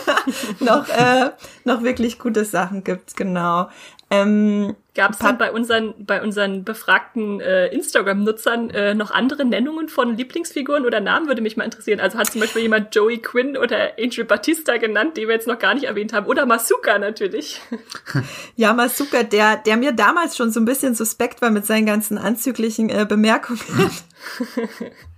[0.60, 1.32] noch, äh,
[1.66, 3.70] noch wirklich gute Sachen gibt, genau.
[4.12, 9.88] Ähm, Gab es denn bei unseren, bei unseren befragten äh, Instagram-Nutzern äh, noch andere Nennungen
[9.88, 12.00] von Lieblingsfiguren oder Namen, würde mich mal interessieren.
[12.00, 15.60] Also hat zum Beispiel jemand Joey Quinn oder Angel Batista genannt, die wir jetzt noch
[15.60, 16.26] gar nicht erwähnt haben.
[16.26, 17.62] Oder Masuka natürlich.
[18.56, 22.18] Ja, Masuka, der, der mir damals schon so ein bisschen suspekt war mit seinen ganzen
[22.18, 23.62] anzüglichen äh, Bemerkungen.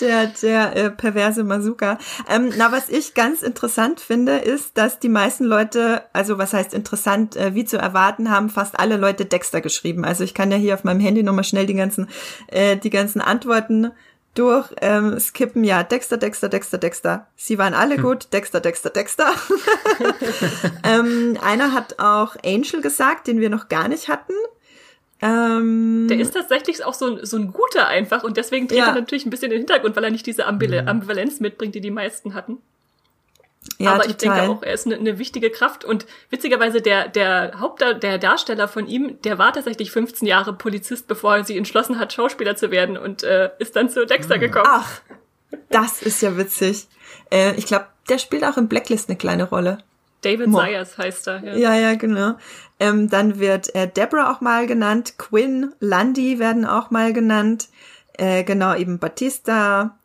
[0.00, 1.98] der, der äh, perverse Masuka.
[2.28, 6.74] Ähm, na, was ich ganz interessant finde, ist, dass die meisten Leute, also was heißt
[6.74, 10.04] interessant, äh, wie zu erwarten, haben fast alle Leute Dexter geschrieben.
[10.04, 12.08] Also ich kann ja hier auf meinem Handy nochmal schnell die ganzen,
[12.48, 13.92] äh, die ganzen Antworten
[14.34, 15.64] durch ähm, skippen.
[15.64, 17.26] Ja, Dexter, Dexter, Dexter, Dexter.
[17.36, 18.02] Sie waren alle hm.
[18.02, 18.32] gut.
[18.32, 19.32] Dexter, Dexter, Dexter.
[20.84, 24.34] ähm, einer hat auch Angel gesagt, den wir noch gar nicht hatten.
[25.24, 28.88] Ähm, der ist tatsächlich auch so ein, so ein guter einfach und deswegen dreht ja.
[28.88, 30.86] er natürlich ein bisschen in den Hintergrund, weil er nicht diese Ambil mhm.
[30.86, 32.58] Ambivalenz mitbringt, die die meisten hatten.
[33.78, 34.10] Ja, Aber total.
[34.10, 38.18] ich denke auch, er ist eine, eine wichtige Kraft und witzigerweise der, der Haupt, der
[38.18, 42.54] Darsteller von ihm, der war tatsächlich 15 Jahre Polizist, bevor er sich entschlossen hat, Schauspieler
[42.56, 44.40] zu werden und äh, ist dann zu Dexter mhm.
[44.40, 44.66] gekommen.
[44.68, 45.00] Ach,
[45.70, 46.86] das ist ja witzig.
[47.30, 49.78] Äh, ich glaube, der spielt auch in Blacklist eine kleine Rolle.
[50.24, 50.58] David Mo.
[50.58, 51.44] Sayers heißt er.
[51.44, 52.34] Ja, ja, ja genau.
[52.80, 57.68] Ähm, dann wird äh, Deborah auch mal genannt, Quinn, Lundy werden auch mal genannt,
[58.18, 59.98] äh, genau eben Batista.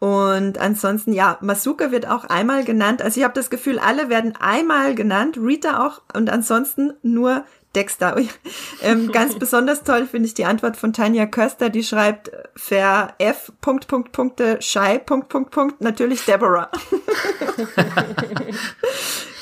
[0.00, 3.02] Und ansonsten, ja, Masuka wird auch einmal genannt.
[3.02, 7.44] Also ich habe das Gefühl, alle werden einmal genannt, Rita auch und ansonsten nur
[7.74, 8.16] Dexter.
[8.82, 13.52] ähm, ganz besonders toll finde ich die Antwort von Tanja Köster, die schreibt ver F
[13.60, 16.70] Punkt Punkt Punkte Shy Punkt Punkt Punkt natürlich Deborah.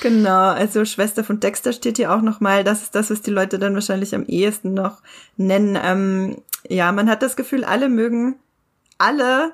[0.01, 2.65] genau, also Schwester von Dexter steht hier auch noch mal.
[2.65, 5.03] Das ist das, was die Leute dann wahrscheinlich am ehesten noch
[5.37, 5.79] nennen.
[5.83, 8.37] Ähm, ja, man hat das Gefühl, alle mögen
[8.99, 9.53] alle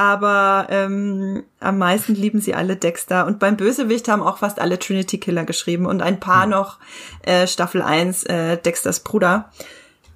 [0.00, 3.26] aber ähm, am meisten lieben sie alle Dexter.
[3.26, 6.52] Und beim Bösewicht haben auch fast alle Trinity Killer geschrieben und ein paar mhm.
[6.52, 6.78] noch
[7.20, 9.52] äh, Staffel 1 äh, Dexters Bruder.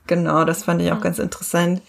[0.06, 1.02] Genau, das fand ich auch mhm.
[1.02, 1.82] ganz interessant.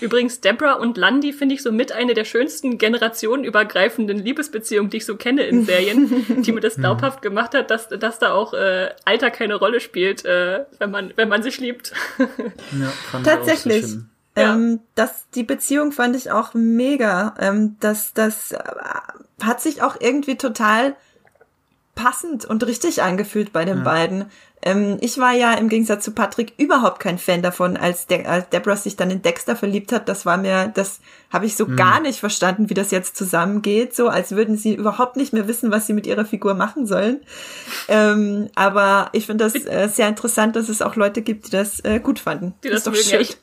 [0.00, 5.04] Übrigens, Deborah und Landy finde ich so mit eine der schönsten generationenübergreifenden Liebesbeziehungen, die ich
[5.04, 8.88] so kenne in Serien, die mir das glaubhaft gemacht hat, dass, dass da auch äh,
[9.04, 11.92] Alter keine Rolle spielt, äh, wenn man wenn man sich liebt.
[12.72, 13.84] Ja, fand Tatsächlich.
[14.36, 14.54] Ja.
[14.54, 17.34] Ähm, das, die Beziehung fand ich auch mega.
[17.38, 18.58] Ähm, das, das äh,
[19.42, 20.94] hat sich auch irgendwie total
[21.94, 23.84] passend und richtig angefühlt bei den ja.
[23.84, 24.26] beiden.
[24.64, 28.48] Ähm, ich war ja im Gegensatz zu Patrick überhaupt kein Fan davon, als, De als
[28.48, 30.08] Deborah sich dann in Dexter verliebt hat.
[30.08, 31.76] Das war mir, das habe ich so mhm.
[31.76, 33.94] gar nicht verstanden, wie das jetzt zusammengeht.
[33.94, 37.20] So, als würden sie überhaupt nicht mehr wissen, was sie mit ihrer Figur machen sollen.
[37.88, 41.80] Ähm, aber ich finde das äh, sehr interessant, dass es auch Leute gibt, die das
[41.80, 42.54] äh, gut fanden.
[42.62, 43.20] Die das, das ist doch schön.
[43.20, 43.36] Ja, ich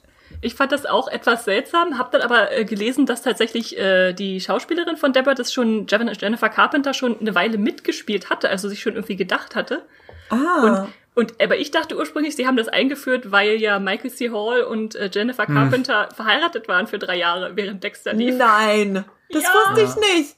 [0.55, 4.95] fand das auch etwas seltsam, hab dann aber äh, gelesen, dass tatsächlich äh, die Schauspielerin
[4.97, 9.15] von Deborah das schon, Jennifer Carpenter, schon eine Weile mitgespielt hatte, also sich schon irgendwie
[9.17, 9.83] gedacht hatte.
[10.29, 10.61] Ah.
[10.63, 10.93] Und,
[11.31, 14.29] Und aber ich dachte ursprünglich, sie haben das eingeführt, weil ja Michael C.
[14.31, 15.55] Hall und äh, Jennifer Hm.
[15.55, 18.35] Carpenter verheiratet waren für drei Jahre, während Dexter lief.
[18.37, 19.49] Nein, das Ja.
[19.53, 20.35] wusste ich nicht.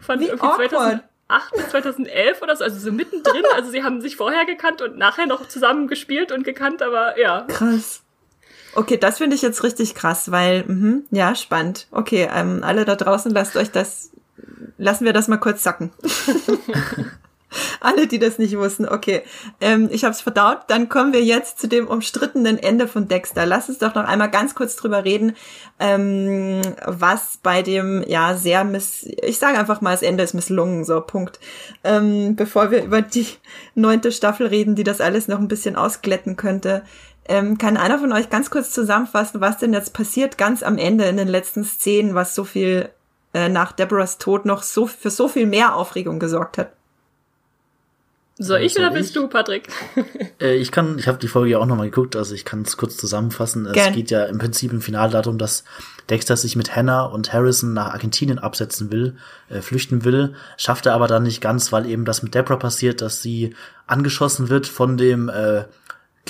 [0.00, 0.70] Von Wie irgendwie awkward.
[0.70, 3.42] 2008 bis 2011 oder so, also so mittendrin.
[3.54, 7.42] Also sie haben sich vorher gekannt und nachher noch zusammen gespielt und gekannt, aber ja.
[7.48, 8.02] Krass.
[8.74, 11.88] Okay, das finde ich jetzt richtig krass, weil, mhm, ja, spannend.
[11.90, 14.10] Okay, ähm, alle da draußen, lasst euch das,
[14.78, 15.90] lassen wir das mal kurz sacken.
[17.80, 19.22] alle, die das nicht wussten, okay.
[19.60, 20.58] Ähm, ich habe es verdaut.
[20.68, 23.46] Dann kommen wir jetzt zu dem umstrittenen Ende von Dexter.
[23.46, 25.36] Lass uns doch noch einmal ganz kurz drüber reden,
[25.78, 30.84] ähm, was bei dem, ja, sehr miss, ich sage einfach mal, das Ende ist misslungen,
[30.84, 31.40] so, Punkt.
[31.82, 33.26] Ähm, bevor wir über die
[33.74, 36.82] neunte Staffel reden, die das alles noch ein bisschen ausglätten könnte.
[37.30, 41.04] Ähm, kann einer von euch ganz kurz zusammenfassen, was denn jetzt passiert ganz am Ende
[41.04, 42.88] in den letzten Szenen, was so viel
[43.34, 46.72] äh, nach Deborahs Tod noch so für so viel mehr Aufregung gesorgt hat?
[48.36, 49.14] Soll ich Soll oder willst ich?
[49.14, 49.68] du, Patrick?
[50.40, 52.78] Äh, ich kann, ich habe die Folge ja auch nochmal geguckt, also ich kann es
[52.78, 53.66] kurz zusammenfassen.
[53.66, 53.92] Es Gern.
[53.92, 55.64] geht ja im Prinzip im Finale darum, dass
[56.08, 59.16] Dexter sich mit Hannah und Harrison nach Argentinien absetzen will,
[59.50, 63.02] äh, flüchten will, schafft er aber dann nicht ganz, weil eben das mit Deborah passiert,
[63.02, 63.54] dass sie
[63.86, 65.64] angeschossen wird von dem äh,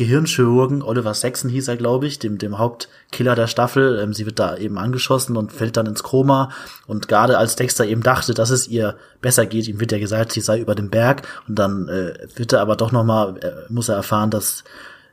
[0.00, 4.00] Gehirnchirurgen, Oliver Saxon hieß er, glaube ich, dem, dem Hauptkiller der Staffel.
[4.02, 6.48] Ähm, sie wird da eben angeschossen und fällt dann ins Koma.
[6.86, 10.32] Und gerade als Dexter eben dachte, dass es ihr besser geht, ihm wird ja gesagt,
[10.32, 11.28] sie sei über dem Berg.
[11.46, 14.64] Und dann äh, wird er aber doch nochmal, äh, muss er erfahren, dass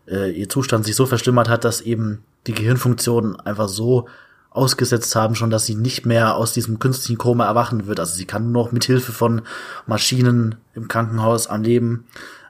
[0.07, 4.07] äh, ihr Zustand sich so verschlimmert hat, dass eben die Gehirnfunktionen einfach so
[4.51, 7.99] ausgesetzt haben, schon dass sie nicht mehr aus diesem künstlichen Koma erwachen wird.
[7.99, 9.41] Also sie kann nur noch mit Hilfe von
[9.85, 12.05] Maschinen im Krankenhaus am Leben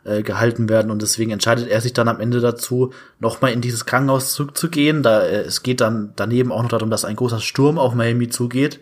[0.08, 3.86] äh, gehalten werden und deswegen entscheidet er sich dann am Ende dazu, nochmal in dieses
[3.86, 5.04] Krankenhaus zurückzugehen.
[5.04, 8.30] Da äh, es geht dann daneben auch noch darum, dass ein großer Sturm auf Miami
[8.30, 8.80] zugeht,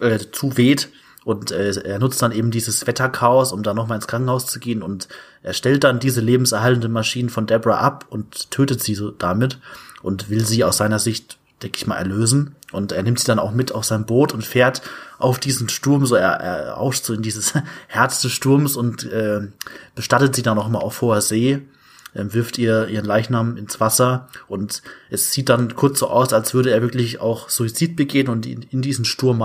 [0.00, 0.88] äh, zuweht
[1.24, 4.82] und äh, er nutzt dann eben dieses Wetterchaos, um dann nochmal ins Krankenhaus zu gehen
[4.82, 5.08] und
[5.42, 9.58] er stellt dann diese lebenserhaltenden Maschinen von Deborah ab und tötet sie so damit
[10.02, 12.54] und will sie aus seiner Sicht denke ich mal, erlösen.
[12.72, 14.82] Und er nimmt sie dann auch mit auf sein Boot und fährt
[15.18, 17.54] auf diesen Sturm, so er, er rauscht so in dieses
[17.88, 19.40] Herz des Sturms und äh,
[19.94, 21.60] bestattet sie dann auch mal auf hoher See,
[22.14, 24.28] äh, wirft ihr ihren Leichnam ins Wasser.
[24.48, 28.46] Und es sieht dann kurz so aus, als würde er wirklich auch Suizid begehen und
[28.46, 29.38] in, in diesen Sturm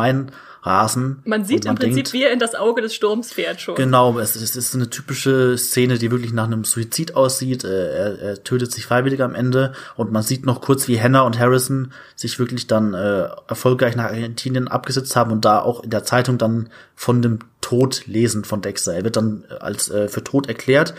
[0.67, 1.21] einrasen.
[1.25, 3.75] Man sieht und im Prinzip, denkt, wie er in das Auge des Sturms fährt schon.
[3.75, 7.63] Genau, es, es ist eine typische Szene, die wirklich nach einem Suizid aussieht.
[7.63, 11.21] Äh, Er, er tötet sich freiwillig am Ende und man sieht noch kurz, wie Hannah
[11.21, 15.89] und Harrison sich wirklich dann äh, erfolgreich nach Argentinien abgesetzt haben und da auch in
[15.89, 18.93] der Zeitung dann von dem Tod lesen von Dexter.
[18.93, 20.93] Er wird dann äh, als äh, für tot erklärt.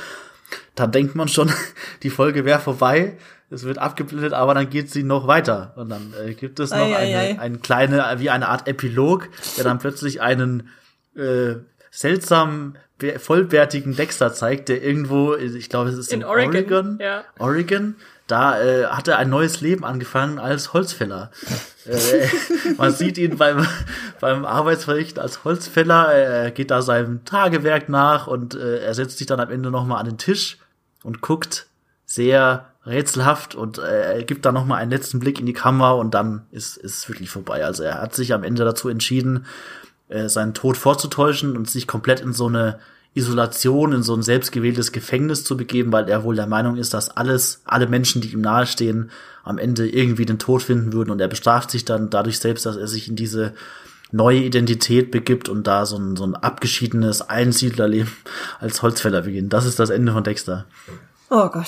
[0.75, 1.51] Da denkt man schon,
[2.03, 3.17] die Folge wäre vorbei.
[3.51, 5.73] Es wird abgeblendet, aber dann geht sie noch weiter.
[5.77, 7.39] Und dann äh, gibt es noch Ei, ei, eine, ei.
[7.41, 10.69] eine kleine, wie eine Art Epilog, der dann plötzlich einen
[11.17, 11.55] äh,
[11.91, 16.99] seltsam be- vollbärtigen Dexter zeigt, der irgendwo, ich glaube, es ist in, In Oregon, Oregon,
[17.01, 17.25] ja.
[17.39, 17.97] Oregon
[18.27, 21.31] da äh, hat er ein neues Leben angefangen als Holzfäller.
[21.87, 22.27] äh,
[22.77, 23.67] man sieht ihn beim,
[24.21, 29.27] beim Arbeitsverrichten als Holzfäller, er geht da seinem Tagewerk nach und äh, er setzt sich
[29.27, 30.59] dann am Ende nochmal an den Tisch
[31.03, 31.67] und guckt
[32.05, 36.15] sehr rätselhaft und äh, er gibt dann nochmal einen letzten Blick in die Kamera und
[36.15, 37.65] dann ist ist es wirklich vorbei.
[37.65, 39.47] Also er hat sich am Ende dazu entschieden,
[40.09, 42.79] äh, seinen Tod vorzutäuschen und sich komplett in so eine
[43.15, 47.11] Isolation, in so ein selbstgewähltes Gefängnis zu begeben, weil er wohl der Meinung ist, dass
[47.11, 49.11] alles, alle Menschen, die ihm nahestehen,
[49.45, 52.77] am Ende irgendwie den Tod finden würden und er bestraft sich dann dadurch selbst, dass
[52.77, 53.55] er sich in diese
[54.13, 58.13] neue Identität begibt und da so ein, so ein abgeschiedenes Einsiedlerleben
[58.61, 59.53] als Holzfäller beginnt.
[59.53, 60.67] Das ist das Ende von Dexter.
[61.31, 61.67] Oh Gott.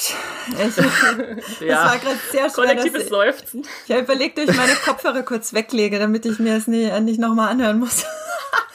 [0.49, 2.51] Ich, Das war gerade sehr schwer.
[2.51, 3.67] Kollektives dass- Seufzen.
[3.87, 7.21] Ich habe überlegt, ob ich meine Kopfhörer kurz weglege, damit ich mir das nie, nicht
[7.21, 8.05] nochmal anhören muss.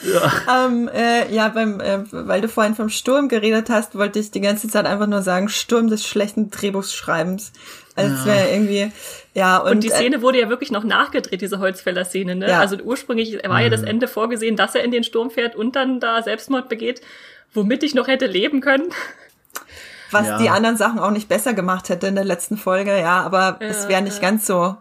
[0.01, 0.31] Ja,
[0.65, 4.41] ähm, äh, ja beim, äh, weil du vorhin vom Sturm geredet hast, wollte ich die
[4.41, 7.51] ganze Zeit einfach nur sagen, Sturm des schlechten Drehbuchschreibens.
[7.97, 8.91] Als wäre irgendwie,
[9.33, 12.49] ja, und, Und die äh, Szene wurde ja wirklich noch nachgedreht, diese Holzfäller-Szene, ne?
[12.49, 12.59] Ja.
[12.59, 16.01] Also ursprünglich war ja das Ende vorgesehen, dass er in den Sturm fährt und dann
[16.01, 16.99] da Selbstmord begeht,
[17.53, 18.91] womit ich noch hätte leben können.
[20.11, 20.37] Was Ja.
[20.37, 23.87] die anderen Sachen auch nicht besser gemacht hätte in der letzten Folge, ja, aber es
[23.87, 24.75] wäre nicht ganz so.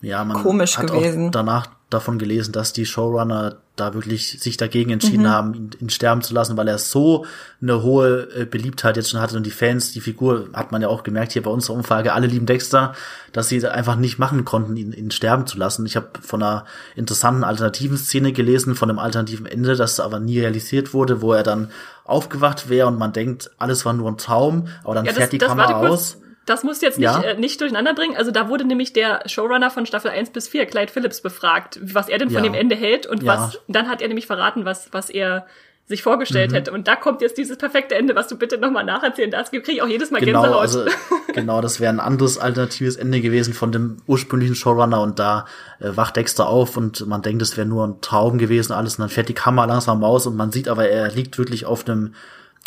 [0.00, 1.28] Ja, man Komisch hat gewesen.
[1.28, 5.28] auch danach davon gelesen, dass die Showrunner da wirklich sich dagegen entschieden Mhm.
[5.30, 7.24] haben, ihn, ihn sterben zu lassen, weil er so
[7.60, 10.88] eine hohe äh, Beliebtheit jetzt schon hatte und die Fans, die Figur hat man ja
[10.88, 12.94] auch gemerkt hier bei unserer Umfrage, alle lieben Dexter,
[13.32, 15.86] dass sie einfach nicht machen konnten, ihn, ihn sterben zu lassen.
[15.86, 16.64] Ich habe von einer
[16.96, 21.42] interessanten alternativen Szene gelesen, von einem alternativen Ende, das aber nie realisiert wurde, wo er
[21.42, 21.70] dann
[22.04, 25.38] aufgewacht wäre und man denkt, alles war nur ein Traum, aber dann Ja, fährt die
[25.38, 26.18] Kamera aus.
[26.50, 27.20] Das musst du jetzt nicht, Ja.
[27.22, 28.16] äh, nicht durcheinander bringen.
[28.16, 32.08] Also da wurde nämlich der Showrunner von Staffel 1 bis 4, Clyde Phillips, befragt, was
[32.08, 32.50] er denn von Ja.
[32.50, 33.34] dem Ende hält und Ja.
[33.34, 35.46] was, dann hat er nämlich verraten, was, was er
[35.86, 36.54] sich vorgestellt mhm.
[36.56, 36.72] hätte.
[36.72, 39.52] Und da kommt jetzt dieses perfekte Ende, was du bitte nochmal nacherzählen darfst.
[39.52, 40.60] Kriege ich auch jedes Mal genau, Gänsehaut.
[40.60, 40.84] Also,
[41.34, 45.46] genau, das wäre ein anderes alternatives Ende gewesen von dem ursprünglichen Showrunner und da
[45.78, 49.02] äh, wacht Dexter auf und man denkt, es wäre nur ein Traum gewesen alles und
[49.02, 52.14] dann fährt die Kamera langsam aus und man sieht aber, er liegt wirklich auf einem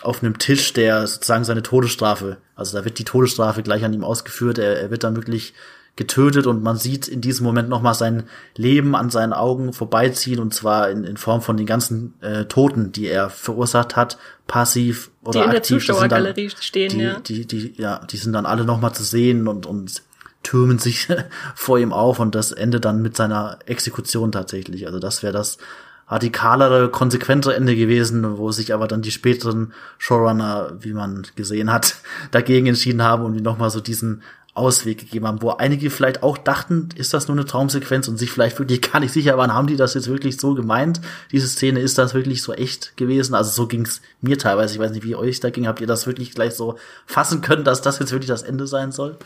[0.04, 4.04] auf einem Tisch, der sozusagen seine Todesstrafe, also da wird die Todesstrafe gleich an ihm
[4.04, 5.54] ausgeführt, er, er wird dann wirklich
[5.96, 8.24] getötet und man sieht in diesem Moment nochmal sein
[8.56, 12.92] Leben an seinen Augen vorbeiziehen und zwar in, in Form von den ganzen äh, Toten,
[12.92, 14.18] die er verursacht hat,
[14.48, 15.54] passiv oder die in aktiv.
[15.54, 17.20] Der Zuschauergalerie stehen, die, ja.
[17.20, 20.02] Die, die, ja, die sind dann alle nochmal zu sehen und, und
[20.42, 21.08] türmen sich
[21.56, 24.88] vor ihm auf und das endet dann mit seiner Exekution tatsächlich.
[24.88, 25.60] Also das wäre das
[26.08, 31.96] radikalere, konsequentere Ende gewesen, wo sich aber dann die späteren Showrunner, wie man gesehen hat,
[32.32, 34.22] dagegen entschieden haben und nochmal so diesen
[34.56, 38.30] Ausweg gegeben haben, wo einige vielleicht auch dachten, ist das nur eine Traumsequenz und sich
[38.30, 41.02] vielleicht wirklich gar nicht sicher waren, haben die das jetzt wirklich so gemeint?
[41.32, 43.34] Diese Szene, ist das wirklich so echt gewesen?
[43.34, 44.76] Also so ging's mir teilweise.
[44.76, 45.66] Ich weiß nicht, wie euch da ging.
[45.66, 46.78] Habt ihr das wirklich gleich so
[47.08, 49.18] fassen können, dass das jetzt wirklich das Ende sein soll?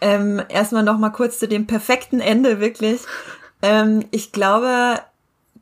[0.00, 3.00] Ähm, erstmal noch mal kurz zu dem perfekten Ende, wirklich.
[3.62, 5.00] Ähm, ich glaube,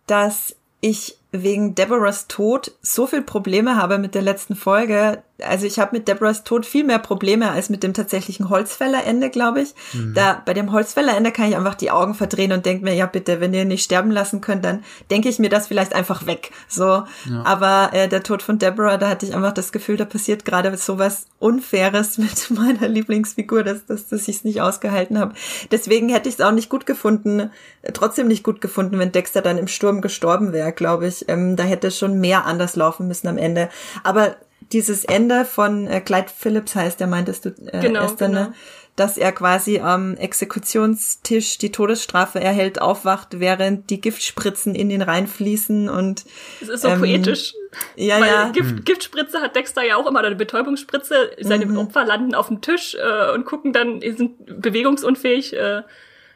[0.07, 5.23] dass ich wegen Deborahs Tod so viel Probleme habe mit der letzten Folge.
[5.43, 9.63] Also ich habe mit Deborahs Tod viel mehr Probleme als mit dem tatsächlichen Holzfällerende, glaube
[9.63, 9.75] ich.
[9.93, 10.15] Mhm.
[10.15, 13.41] Da bei dem Holzfällerende kann ich einfach die Augen verdrehen und denke mir, ja bitte,
[13.41, 16.53] wenn ihr nicht sterben lassen könnt, dann denke ich mir das vielleicht einfach weg.
[16.69, 17.07] So, ja.
[17.45, 20.77] aber äh, der Tod von Deborah, da hatte ich einfach das Gefühl, da passiert gerade
[20.77, 25.35] sowas Unfaires mit meiner Lieblingsfigur, dass, dass, dass ich es nicht ausgehalten habe.
[25.71, 27.51] Deswegen hätte ich es auch nicht gut gefunden,
[27.93, 31.63] trotzdem nicht gut gefunden, wenn Dexter dann im Sturm gestorben wäre, glaube ich ähm, da
[31.63, 33.69] hätte schon mehr anders laufen müssen am Ende.
[34.03, 34.37] Aber
[34.73, 38.41] dieses Ende von äh, Clyde Phillips heißt, der meintest du, äh, genau, Esther, genau.
[38.41, 38.55] ne?
[38.97, 45.89] dass er quasi am Exekutionstisch die Todesstrafe erhält, aufwacht, während die Giftspritzen in ihn reinfließen
[45.89, 46.25] und
[46.61, 47.55] es ist so ähm, poetisch.
[47.97, 48.49] Ja, Weil ja.
[48.51, 48.85] Gift, hm.
[48.85, 51.33] Giftspritze hat Dexter ja auch immer, oder eine Betäubungsspritze.
[51.41, 51.79] Seine mhm.
[51.79, 55.55] Opfer landen auf dem Tisch äh, und gucken dann, sind bewegungsunfähig.
[55.55, 55.83] Äh,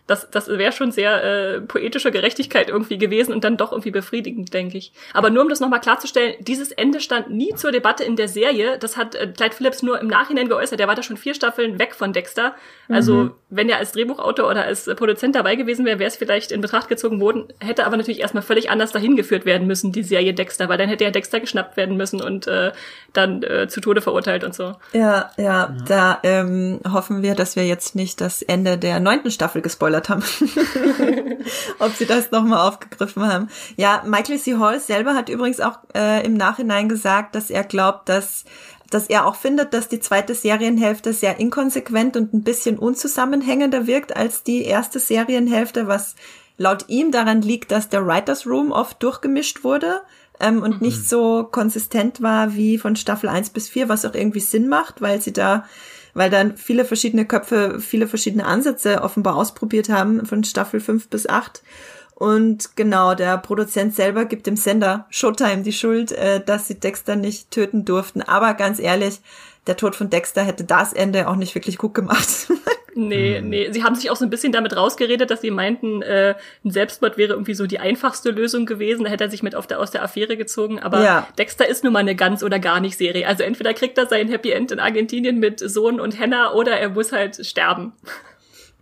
[0.09, 4.55] das, das wäre schon sehr äh, poetische Gerechtigkeit irgendwie gewesen und dann doch irgendwie befriedigend,
[4.55, 4.93] denke ich.
[5.13, 8.79] Aber nur um das nochmal klarzustellen, dieses Ende stand nie zur Debatte in der Serie.
[8.79, 10.81] Das hat äh, Clyde Phillips nur im Nachhinein geäußert.
[10.81, 12.55] Der war da schon vier Staffeln weg von Dexter.
[12.89, 13.35] Also mhm.
[13.51, 16.89] wenn er als Drehbuchautor oder als Produzent dabei gewesen wäre, wäre es vielleicht in Betracht
[16.89, 20.71] gezogen worden, hätte aber natürlich erstmal völlig anders dahin geführt werden müssen, die Serie Dexter,
[20.71, 22.73] weil dann hätte ja Dexter geschnappt werden müssen und äh,
[23.13, 24.75] dann äh, zu Tode verurteilt und so.
[24.95, 25.77] Ja, ja, ja.
[25.87, 30.09] da ähm, hoffen wir, dass wir jetzt nicht das Ende der neunten Staffel gespoilert gespoilert
[30.09, 30.23] haben.
[31.79, 33.49] Ob sie das nochmal aufgegriffen haben.
[33.77, 34.57] Ja, Michael C.
[34.57, 38.45] Hall selber hat übrigens auch äh, im Nachhinein gesagt, dass er glaubt, dass
[38.91, 44.17] dass er auch findet, dass die zweite Serienhälfte sehr inkonsequent und ein bisschen unzusammenhängender wirkt
[44.17, 46.15] als die erste Serienhälfte, was
[46.57, 50.01] laut ihm daran liegt, dass der Writers Room oft durchgemischt wurde
[50.41, 50.87] ähm, und mhm.
[50.87, 55.03] nicht so konsistent war wie von Staffel 1 bis 4, was auch irgendwie Sinn macht,
[55.03, 55.67] weil sie da
[56.15, 61.29] weil dann viele verschiedene Köpfe, viele verschiedene Ansätze offenbar ausprobiert haben von Staffel 5 bis
[61.29, 61.63] 8.
[62.15, 67.15] Und genau, der Produzent selber gibt dem Sender Showtime die Schuld, äh, dass sie Dexter
[67.15, 68.23] nicht töten durften.
[68.23, 69.21] Aber ganz ehrlich,
[69.69, 72.49] der Tod von Dexter hätte das Ende auch nicht wirklich gut gemacht.
[72.99, 73.49] Nee, hm.
[73.49, 73.71] nee.
[73.71, 76.35] Sie haben sich auch so ein bisschen damit rausgeredet, dass sie meinten, äh,
[76.65, 79.05] ein Selbstmord wäre irgendwie so die einfachste Lösung gewesen.
[79.05, 80.81] Da hätte er sich mit auf der, aus der Affäre gezogen.
[80.81, 81.29] Aber ja.
[81.39, 83.29] Dexter ist nun mal eine ganz oder gar nicht Serie.
[83.29, 86.89] Also entweder kriegt er sein Happy End in Argentinien mit Sohn und Henna oder er
[86.89, 87.93] muss halt sterben.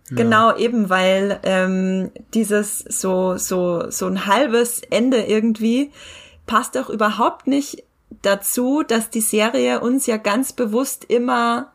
[0.09, 0.57] Genau, ja.
[0.57, 5.91] eben, weil ähm, dieses so, so, so ein halbes Ende irgendwie
[6.47, 7.83] passt doch überhaupt nicht
[8.21, 11.71] dazu, dass die Serie uns ja ganz bewusst immer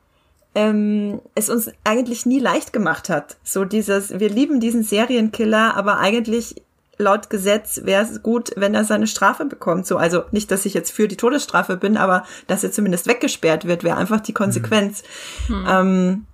[0.55, 3.37] ähm, es uns eigentlich nie leicht gemacht hat.
[3.43, 6.63] So dieses, wir lieben diesen Serienkiller, aber eigentlich
[6.99, 9.87] laut Gesetz wäre es gut, wenn er seine Strafe bekommt.
[9.87, 13.67] So, also nicht, dass ich jetzt für die Todesstrafe bin, aber dass er zumindest weggesperrt
[13.67, 15.03] wird, wäre einfach die Konsequenz.
[15.49, 15.67] Mhm.
[15.69, 16.27] Ähm,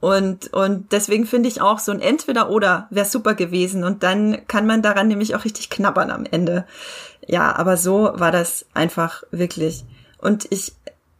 [0.00, 3.84] und, und deswegen finde ich auch so ein Entweder-Oder wäre super gewesen.
[3.84, 6.64] Und dann kann man daran nämlich auch richtig knabbern am Ende.
[7.30, 9.84] Ja, aber so war das einfach wirklich.
[10.18, 10.72] Und ich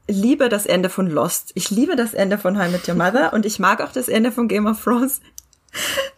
[0.09, 1.53] liebe das Ende von Lost.
[1.55, 4.09] Ich liebe das Ende von How I Met Your Mother und ich mag auch das
[4.09, 5.20] Ende von Game of Thrones.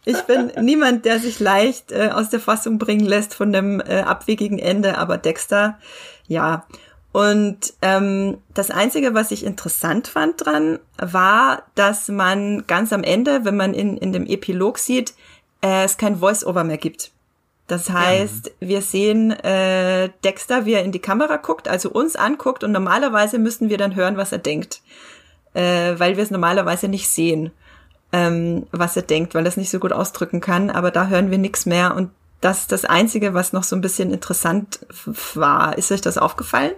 [0.07, 4.01] Ich bin niemand, der sich leicht äh, aus der Fassung bringen lässt von dem äh,
[4.01, 5.79] abwegigen Ende, aber Dexter,
[6.27, 6.65] ja.
[7.13, 13.45] Und ähm, das Einzige, was ich interessant fand dran, war, dass man ganz am Ende,
[13.45, 15.13] wenn man in, in dem Epilog sieht,
[15.61, 17.12] äh, es kein Voice-Over mehr gibt.
[17.73, 18.69] Das heißt, ja.
[18.69, 23.39] wir sehen äh, Dexter, wie er in die Kamera guckt, also uns anguckt und normalerweise
[23.39, 24.83] müssen wir dann hören, was er denkt,
[25.55, 27.51] äh, weil wir es normalerweise nicht sehen,
[28.13, 30.69] ähm, was er denkt, weil er es nicht so gut ausdrücken kann.
[30.69, 32.11] Aber da hören wir nichts mehr und
[32.43, 34.81] Das ist das Einzige, was noch so ein bisschen interessant
[35.35, 35.79] war.
[35.79, 36.73] Ist euch das aufgefallen?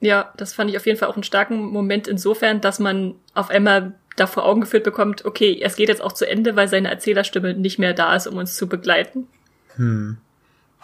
[0.00, 3.48] Ja, das fand ich auf jeden Fall auch einen starken Moment insofern, dass man auf
[3.50, 6.90] einmal da vor Augen geführt bekommt, okay, es geht jetzt auch zu Ende, weil seine
[6.90, 9.28] Erzählerstimme nicht mehr da ist, um uns zu begleiten.
[9.80, 10.18] Hm.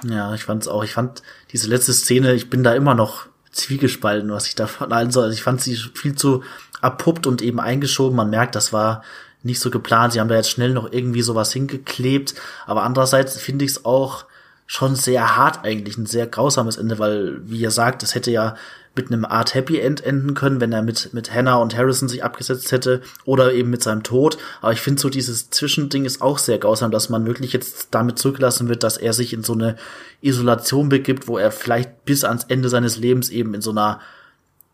[0.05, 0.83] Ja, ich fand's auch.
[0.83, 5.11] Ich fand diese letzte Szene, ich bin da immer noch zwiegespalten, was ich da halten
[5.11, 5.25] soll.
[5.25, 6.43] Also ich fand sie viel zu
[6.81, 8.17] abpuppt und eben eingeschoben.
[8.17, 9.03] Man merkt, das war
[9.43, 10.13] nicht so geplant.
[10.13, 12.35] Sie haben da jetzt schnell noch irgendwie sowas hingeklebt.
[12.67, 14.25] Aber andererseits finde ich es auch
[14.67, 18.57] schon sehr hart eigentlich, ein sehr grausames Ende, weil, wie ihr sagt, es hätte ja
[18.97, 22.25] mit einem Art Happy End enden können, wenn er mit, mit Hannah und Harrison sich
[22.25, 24.39] abgesetzt hätte oder eben mit seinem Tod.
[24.61, 28.19] Aber ich finde so dieses Zwischending ist auch sehr grausam, dass man wirklich jetzt damit
[28.19, 29.77] zurückgelassen wird, dass er sich in so eine
[30.23, 34.01] Isolation begibt, wo er vielleicht bis ans Ende seines Lebens eben in so einer,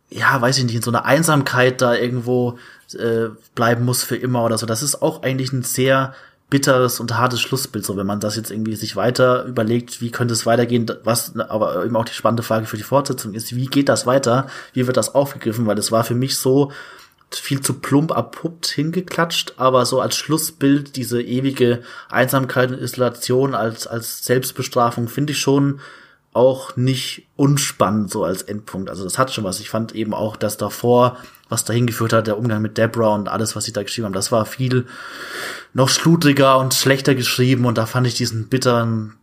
[0.09, 2.59] ja, weiß ich nicht, in so einer Einsamkeit da irgendwo
[2.95, 4.67] äh, bleiben muss für immer oder so.
[4.67, 6.15] Das ist auch eigentlich ein sehr
[6.53, 10.35] bitteres und hartes Schlussbild, so wenn man das jetzt irgendwie sich weiter überlegt, wie könnte
[10.35, 13.89] es weitergehen, was aber eben auch die spannende Frage für die Fortsetzung ist, wie geht
[13.89, 16.71] das weiter, wie wird das aufgegriffen, weil es war für mich so
[17.31, 21.81] viel zu plump abpuppt hingeklatscht, aber so als Schlussbild diese ewige
[22.11, 25.81] Einsamkeit und Isolation als als Selbstbestrafung finde ich schon
[26.33, 28.89] auch nicht unspannend so als Endpunkt.
[28.89, 29.61] Also das hat schon was.
[29.61, 31.19] Ich fand eben auch, dass davor,
[31.49, 34.15] was dahin geführt hat, der Umgang mit Deborah und alles, was sie da geschrieben haben,
[34.15, 34.87] das war viel
[35.75, 39.15] noch schludriger und schlechter geschrieben und da fand ich diesen bitteren,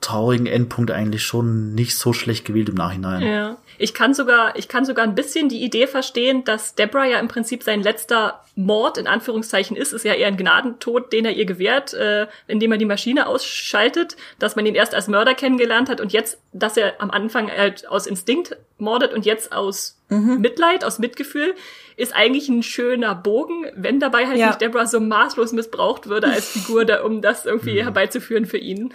[0.00, 3.22] traurigen Endpunkt eigentlich schon nicht so schlecht gewählt im Nachhinein.
[3.22, 3.56] Ja.
[3.78, 7.28] Ich kann sogar, ich kann sogar ein bisschen die Idee verstehen, dass Deborah ja im
[7.28, 11.44] Prinzip sein letzter Mord in Anführungszeichen ist, ist ja eher ein Gnadentod, den er ihr
[11.44, 16.00] gewährt, äh, indem er die Maschine ausschaltet, dass man ihn erst als Mörder kennengelernt hat
[16.00, 20.40] und jetzt, dass er am Anfang halt aus Instinkt mordet und jetzt aus mhm.
[20.40, 21.54] Mitleid, aus Mitgefühl,
[21.96, 24.48] ist eigentlich ein schöner Bogen, wenn dabei halt ja.
[24.48, 27.84] nicht Deborah so maßlos missbraucht würde als Figur, da, um das irgendwie mhm.
[27.84, 28.92] herbeizuführen für ihn.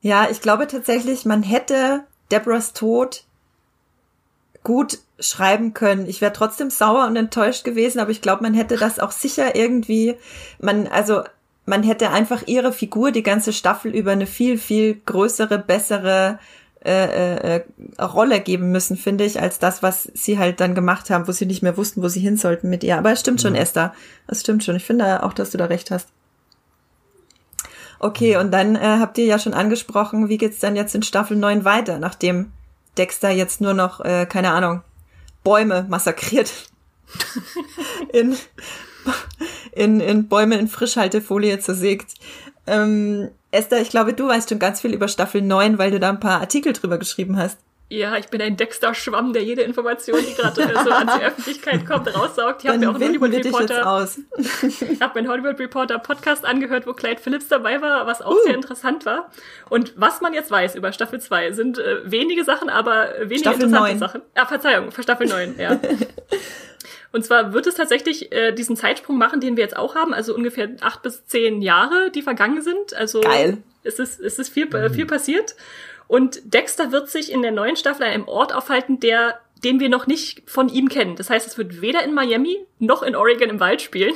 [0.00, 3.22] Ja, ich glaube tatsächlich, man hätte Deborahs Tod
[4.68, 6.06] gut schreiben können.
[6.06, 9.56] Ich wäre trotzdem sauer und enttäuscht gewesen, aber ich glaube, man hätte das auch sicher
[9.56, 10.16] irgendwie,
[10.60, 11.22] man, also
[11.64, 16.38] man hätte einfach ihre Figur die ganze Staffel über eine viel, viel größere, bessere
[16.84, 17.64] äh, äh,
[17.98, 21.46] Rolle geben müssen, finde ich, als das, was sie halt dann gemacht haben, wo sie
[21.46, 22.98] nicht mehr wussten, wo sie hin sollten mit ihr.
[22.98, 23.60] Aber es stimmt schon, mhm.
[23.60, 23.94] Esther.
[24.26, 24.76] Es stimmt schon.
[24.76, 26.10] Ich finde auch, dass du da recht hast.
[28.00, 31.38] Okay, und dann äh, habt ihr ja schon angesprochen, wie geht's dann jetzt in Staffel
[31.38, 32.52] 9 weiter, nachdem
[32.98, 34.82] Dexter jetzt nur noch, äh, keine Ahnung,
[35.44, 36.50] Bäume massakriert.
[38.12, 38.36] in,
[39.72, 42.14] in, in Bäume in Frischhaltefolie zersägt.
[42.66, 46.10] Ähm, Esther, ich glaube, du weißt schon ganz viel über Staffel 9, weil du da
[46.10, 47.58] ein paar Artikel drüber geschrieben hast.
[47.90, 52.14] Ja, ich bin ein Dexter-Schwamm, der jede Information, die gerade so an die Öffentlichkeit kommt,
[52.14, 52.62] raussaugt.
[52.62, 54.08] Ich habe mir auch einen Hollywood Reporter.
[54.36, 58.44] ich habe meinen Hollywood Reporter Podcast angehört, wo Clyde Phillips dabei war, was auch uh.
[58.44, 59.30] sehr interessant war.
[59.70, 63.62] Und was man jetzt weiß über Staffel 2 sind äh, wenige Sachen, aber wenige Staffel
[63.62, 63.98] interessante 9.
[63.98, 64.22] Sachen.
[64.34, 65.80] Ah, Verzeihung, für Staffel 9, ja.
[67.10, 70.34] Und zwar wird es tatsächlich äh, diesen Zeitsprung machen, den wir jetzt auch haben, also
[70.34, 72.92] ungefähr acht bis zehn Jahre, die vergangen sind.
[72.94, 73.62] Also Geil.
[73.82, 74.92] Es ist, es ist viel, mhm.
[74.92, 75.54] viel passiert.
[76.08, 79.88] Und Dexter wird sich in der neuen Staffel an einem Ort aufhalten, der den wir
[79.88, 81.16] noch nicht von ihm kennen.
[81.16, 84.14] Das heißt, es wird weder in Miami noch in Oregon im Wald spielen.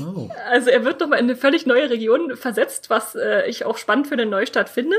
[0.00, 0.30] Oh.
[0.48, 4.06] Also er wird nochmal in eine völlig neue Region versetzt, was äh, ich auch spannend
[4.06, 4.96] für eine Neustart finde.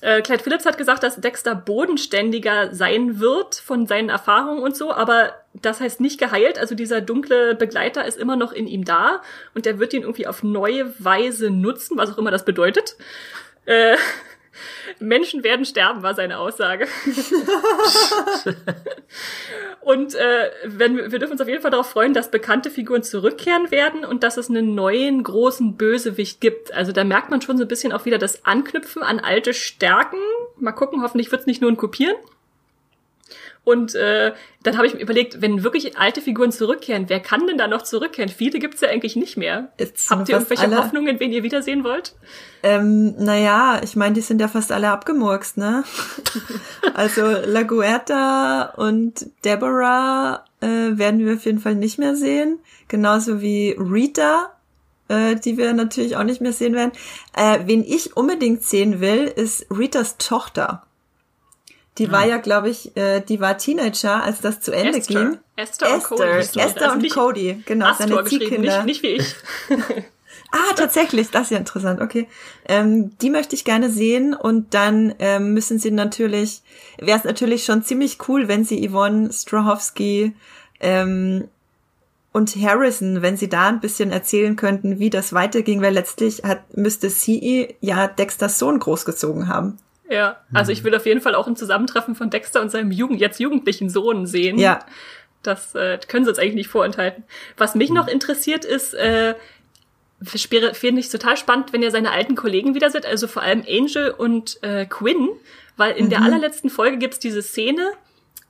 [0.00, 4.92] Äh, Clyde Phillips hat gesagt, dass Dexter bodenständiger sein wird von seinen Erfahrungen und so,
[4.92, 6.58] aber das heißt nicht geheilt.
[6.58, 9.22] Also dieser dunkle Begleiter ist immer noch in ihm da
[9.54, 12.96] und der wird ihn irgendwie auf neue Weise nutzen, was auch immer das bedeutet.
[13.66, 13.96] Äh,
[14.98, 16.86] Menschen werden sterben, war seine Aussage.
[19.80, 23.70] und äh, wenn, wir dürfen uns auf jeden Fall darauf freuen, dass bekannte Figuren zurückkehren
[23.70, 26.72] werden und dass es einen neuen großen Bösewicht gibt.
[26.72, 30.18] Also da merkt man schon so ein bisschen auch wieder das Anknüpfen an alte Stärken.
[30.58, 32.16] Mal gucken, hoffentlich wird es nicht nur ein Kopieren.
[33.62, 34.32] Und äh,
[34.62, 37.82] dann habe ich mir überlegt, wenn wirklich alte Figuren zurückkehren, wer kann denn da noch
[37.82, 38.30] zurückkehren?
[38.30, 39.70] Viele gibt's ja eigentlich nicht mehr.
[39.78, 40.78] Jetzt Habt ihr irgendwelche alle...
[40.78, 42.14] Hoffnungen, wen ihr wiedersehen wollt?
[42.62, 45.84] Ähm, naja, ich meine, die sind ja fast alle abgemurkst, ne?
[46.94, 52.60] also La Guerta und Deborah äh, werden wir auf jeden Fall nicht mehr sehen.
[52.88, 54.52] Genauso wie Rita,
[55.08, 56.92] äh, die wir natürlich auch nicht mehr sehen werden.
[57.36, 60.82] Äh, wen ich unbedingt sehen will, ist Ritas Tochter.
[62.00, 62.12] Die ja.
[62.12, 65.22] war ja, glaube ich, äh, die war Teenager, als das zu Ende Esther.
[65.22, 65.38] ging.
[65.54, 66.22] Esther, und Cody.
[66.22, 68.84] Esther also und Cody, genau, Astor seine Ziehkinder.
[68.84, 69.34] Nicht, nicht wie ich.
[70.50, 72.26] ah, tatsächlich, das ist ja interessant, okay.
[72.66, 76.62] Ähm, die möchte ich gerne sehen und dann ähm, müssen sie natürlich,
[76.98, 80.34] wäre es natürlich schon ziemlich cool, wenn sie Yvonne Strahovski
[80.80, 81.48] ähm,
[82.32, 86.78] und Harrison, wenn sie da ein bisschen erzählen könnten, wie das weiterging, weil letztlich hat,
[86.78, 89.76] müsste sie ja Dexters Sohn großgezogen haben.
[90.10, 93.20] Ja, also ich will auf jeden Fall auch ein Zusammentreffen von Dexter und seinem Jugend,
[93.20, 94.58] jetzt jugendlichen Sohn sehen.
[94.58, 94.80] Ja.
[95.44, 97.22] Das äh, können sie uns eigentlich nicht vorenthalten.
[97.56, 99.36] Was mich noch interessiert ist, äh,
[100.22, 104.10] finde ich total spannend, wenn er seine alten Kollegen wieder sieht, also vor allem Angel
[104.10, 105.28] und äh, Quinn,
[105.76, 106.10] weil in mhm.
[106.10, 107.92] der allerletzten Folge gibt's diese Szene,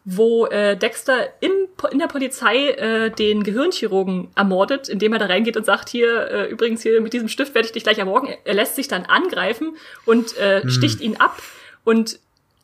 [0.04, 1.52] wo äh, Dexter im,
[1.90, 6.50] in der Polizei äh, den Gehirnchirurgen ermordet, indem er da reingeht und sagt, hier, äh,
[6.50, 8.34] übrigens hier mit diesem Stift werde ich dich gleich ermorgen.
[8.44, 10.70] Er lässt sich dann angreifen und äh, hm.
[10.70, 11.42] sticht ihn ab.
[11.84, 12.18] Und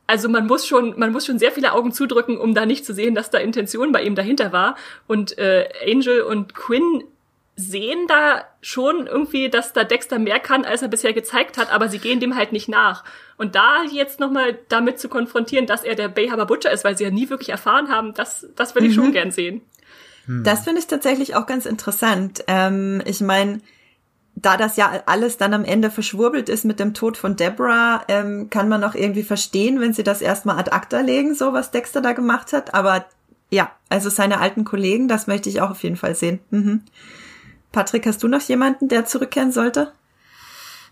[0.07, 2.95] also man muss schon, man muss schon sehr viele Augen zudrücken, um da nicht zu
[2.95, 4.77] sehen, dass da Intention bei ihm dahinter war.
[5.07, 7.05] Und äh, Angel und Quinn
[7.57, 11.89] sehen da schon irgendwie, dass da Dexter mehr kann, als er bisher gezeigt hat, aber
[11.89, 13.03] sie gehen dem halt nicht nach.
[13.39, 17.05] Und da jetzt nochmal damit zu konfrontieren, dass er der Bayhaber Butcher ist, weil sie
[17.05, 19.03] ja nie wirklich erfahren haben, das, das würde ich mhm.
[19.03, 19.63] schon gern sehen.
[20.27, 20.45] Hm.
[20.45, 22.45] Das finde ich tatsächlich auch ganz interessant.
[22.47, 23.61] Ähm, ich meine,
[24.35, 28.51] da das ja alles dann am Ende verschwurbelt ist mit dem Tod von Deborah, ähm,
[28.51, 32.03] kann man auch irgendwie verstehen, wenn sie das erstmal ad acta legen, so was Dexter
[32.03, 32.75] da gemacht hat.
[32.75, 33.07] Aber
[33.51, 36.41] ja, also seine alten Kollegen, das möchte ich auch auf jeden Fall sehen.
[36.51, 36.83] Mhm.
[37.73, 39.93] Patrick, hast du noch jemanden, der zurückkehren sollte?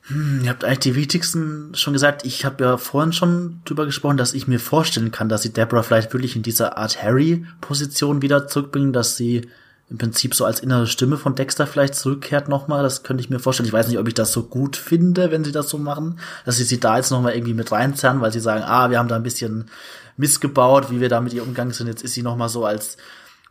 [0.09, 2.27] Hm, ihr habt eigentlich die wichtigsten schon gesagt.
[2.27, 5.83] Ich habe ja vorhin schon drüber gesprochen, dass ich mir vorstellen kann, dass sie Deborah
[5.83, 9.49] vielleicht wirklich in dieser Art Harry-Position wieder zurückbringen, dass sie
[9.91, 12.83] im Prinzip so als innere Stimme von Dexter vielleicht zurückkehrt nochmal.
[12.83, 13.67] Das könnte ich mir vorstellen.
[13.67, 16.57] Ich weiß nicht, ob ich das so gut finde, wenn sie das so machen, dass
[16.57, 19.17] sie sie da jetzt nochmal irgendwie mit reinzerren, weil sie sagen, ah, wir haben da
[19.17, 19.71] ein bisschen
[20.17, 21.87] missgebaut, wie wir da mit ihr umgegangen sind.
[21.87, 22.97] Jetzt ist sie nochmal so als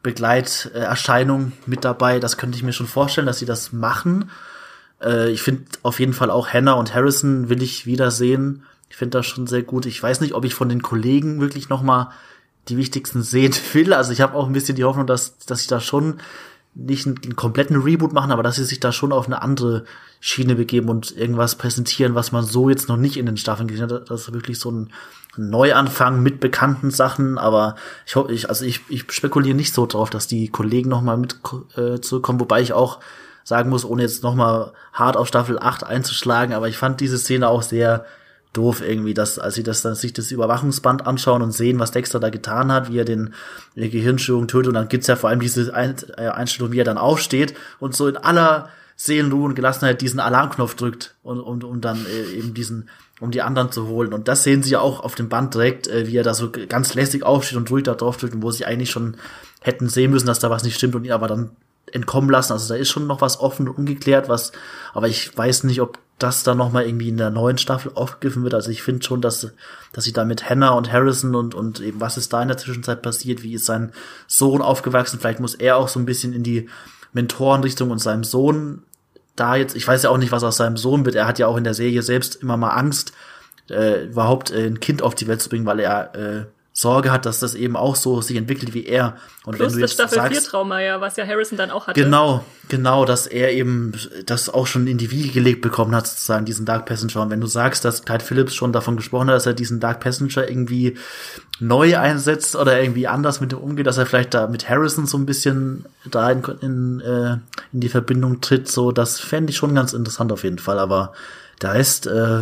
[0.03, 2.19] Begleiterscheinung mit dabei.
[2.19, 4.29] Das könnte ich mir schon vorstellen, dass sie das machen.
[5.01, 8.63] Äh, ich finde auf jeden Fall auch Hannah und Harrison will ich wiedersehen.
[8.89, 9.85] Ich finde das schon sehr gut.
[9.85, 12.11] Ich weiß nicht, ob ich von den Kollegen wirklich noch mal
[12.67, 13.93] die wichtigsten sehen will.
[13.93, 16.19] Also ich habe auch ein bisschen die Hoffnung, dass, dass ich da schon
[16.75, 19.85] nicht einen, einen, kompletten Reboot machen, aber dass sie sich da schon auf eine andere
[20.19, 23.91] Schiene begeben und irgendwas präsentieren, was man so jetzt noch nicht in den Staffeln gesehen
[23.91, 24.09] hat.
[24.09, 24.91] Das ist wirklich so ein
[25.35, 30.09] Neuanfang mit bekannten Sachen, aber ich hoffe, ich, also ich, ich spekuliere nicht so drauf,
[30.09, 31.37] dass die Kollegen noch mal mit
[31.75, 32.99] äh, zurückkommen, wobei ich auch
[33.43, 37.17] sagen muss, ohne jetzt noch mal hart auf Staffel 8 einzuschlagen, aber ich fand diese
[37.17, 38.05] Szene auch sehr
[38.53, 42.19] doof irgendwie, dass als sie das dann sich das Überwachungsband anschauen und sehen, was Dexter
[42.19, 43.33] da getan hat, wie er den
[43.75, 47.55] Gehirnstörung tötet und dann gibt's ja vor allem diese äh, Einstellung, wie er dann aufsteht
[47.79, 52.37] und so in aller Seelenruhe und Gelassenheit diesen Alarmknopf drückt und um, um dann äh,
[52.37, 52.89] eben diesen
[53.23, 54.13] um die anderen zu holen.
[54.13, 56.51] Und das sehen sie ja auch auf dem Band direkt, äh, wie er da so
[56.51, 59.15] ganz lässig aufsteht und ruhig da drauf drückt, wo sie eigentlich schon
[59.61, 61.51] hätten sehen müssen, dass da was nicht stimmt und ihn aber dann
[61.93, 62.51] entkommen lassen.
[62.51, 64.51] Also da ist schon noch was offen und ungeklärt, was,
[64.93, 68.43] aber ich weiß nicht, ob das dann noch mal irgendwie in der neuen Staffel aufgegriffen
[68.43, 68.55] wird.
[68.55, 69.53] Also ich finde schon, dass,
[69.93, 72.57] dass sie da mit Hannah und Harrison und, und eben was ist da in der
[72.57, 73.93] Zwischenzeit passiert, wie ist sein
[74.27, 76.69] Sohn aufgewachsen, vielleicht muss er auch so ein bisschen in die
[77.13, 78.83] Mentorenrichtung und seinem Sohn
[79.35, 81.15] da jetzt, ich weiß ja auch nicht, was aus seinem Sohn wird.
[81.15, 83.13] Er hat ja auch in der Serie selbst immer mal Angst,
[83.69, 86.45] äh, überhaupt äh, ein Kind auf die Welt zu bringen, weil er äh,
[86.75, 89.15] Sorge hat, dass das eben auch so sich entwickelt wie er.
[89.45, 91.85] Und Plus wenn du das Staffel sagst, 4 Trauma ja, was ja Harrison dann auch
[91.85, 92.01] hatte.
[92.01, 93.93] Genau, genau, dass er eben
[94.25, 97.21] das auch schon in die Wiege gelegt bekommen hat, sozusagen diesen Dark Passenger.
[97.21, 99.99] Und wenn du sagst, dass Clyde Phillips schon davon gesprochen hat, dass er diesen Dark
[99.99, 100.97] Passenger irgendwie
[101.59, 105.19] neu einsetzt oder irgendwie anders mit dem umgeht, dass er vielleicht da mit Harrison so
[105.19, 107.37] ein bisschen da in, in, äh,
[107.71, 110.79] in die Verbindung tritt, so das fände ich schon ganz interessant auf jeden Fall.
[110.79, 111.13] Aber
[111.61, 112.41] der Rest, äh,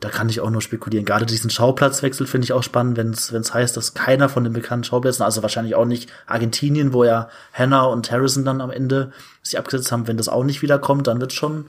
[0.00, 1.04] da kann ich auch nur spekulieren.
[1.04, 4.84] Gerade diesen Schauplatzwechsel finde ich auch spannend, wenn es heißt, dass keiner von den bekannten
[4.84, 9.12] Schauplätzen, also wahrscheinlich auch nicht Argentinien, wo ja Hannah und Harrison dann am Ende
[9.42, 11.66] sich abgesetzt haben, wenn das auch nicht wiederkommt, dann wird schon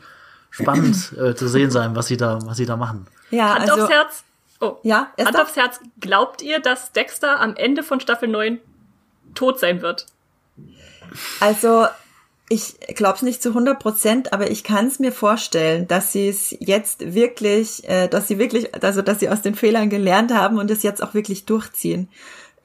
[0.49, 3.05] spannend äh, zu sehen sein, was sie da, was sie da machen.
[3.31, 4.23] Ja, Hand also, aufs Herz.
[4.61, 5.79] Oh, ja, Hand aufs Herz.
[5.99, 8.59] Glaubt ihr, dass Dexter am Ende von Staffel 9
[9.35, 10.05] tot sein wird?
[11.41, 11.87] Also,
[12.51, 16.27] ich glaube es nicht zu 100 Prozent, aber ich kann es mir vorstellen, dass sie
[16.27, 20.59] es jetzt wirklich, äh, dass sie wirklich, also dass sie aus den Fehlern gelernt haben
[20.59, 22.09] und es jetzt auch wirklich durchziehen.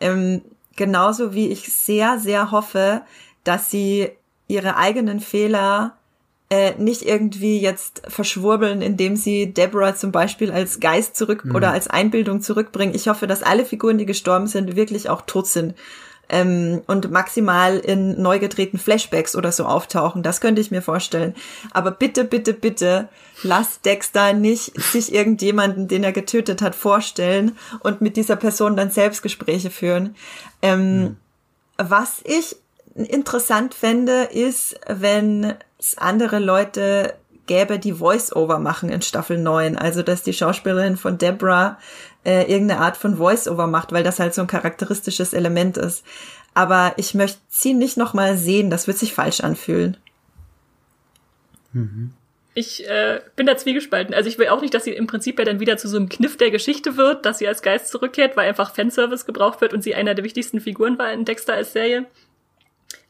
[0.00, 0.42] Ähm,
[0.74, 3.02] genauso wie ich sehr, sehr hoffe,
[3.44, 4.10] dass sie
[4.48, 5.96] ihre eigenen Fehler
[6.50, 11.54] äh, nicht irgendwie jetzt verschwurbeln, indem sie Deborah zum Beispiel als Geist zurück mhm.
[11.54, 12.94] oder als Einbildung zurückbringen.
[12.94, 15.74] Ich hoffe, dass alle Figuren, die gestorben sind, wirklich auch tot sind
[16.28, 20.22] ähm, und maximal in neu gedrehten Flashbacks oder so auftauchen.
[20.22, 21.34] Das könnte ich mir vorstellen.
[21.72, 23.08] Aber bitte, bitte, bitte,
[23.42, 28.90] lass Dexter nicht sich irgendjemanden, den er getötet hat, vorstellen und mit dieser Person dann
[28.90, 30.16] Selbstgespräche führen.
[30.62, 31.16] Ähm, mhm.
[31.78, 32.56] Was ich
[32.94, 37.14] interessant fände, ist, wenn es andere Leute
[37.46, 39.76] gäbe, die Voice-Over machen in Staffel 9.
[39.76, 41.78] Also, dass die Schauspielerin von Deborah
[42.26, 46.04] äh, irgendeine Art von Voice-Over macht, weil das halt so ein charakteristisches Element ist.
[46.54, 48.70] aber ich möchte sie nicht noch mal sehen.
[48.70, 49.98] Das wird sich falsch anfühlen.
[51.74, 52.12] Mhm.
[52.54, 54.14] Ich äh, bin da zwiegespalten.
[54.14, 56.08] Also ich will auch nicht, dass sie im Prinzip ja dann wieder zu so einem
[56.08, 59.82] Kniff der Geschichte wird, dass sie als Geist zurückkehrt, weil einfach Fanservice gebraucht wird und
[59.82, 62.06] sie einer der wichtigsten Figuren war in Dexter als Serie.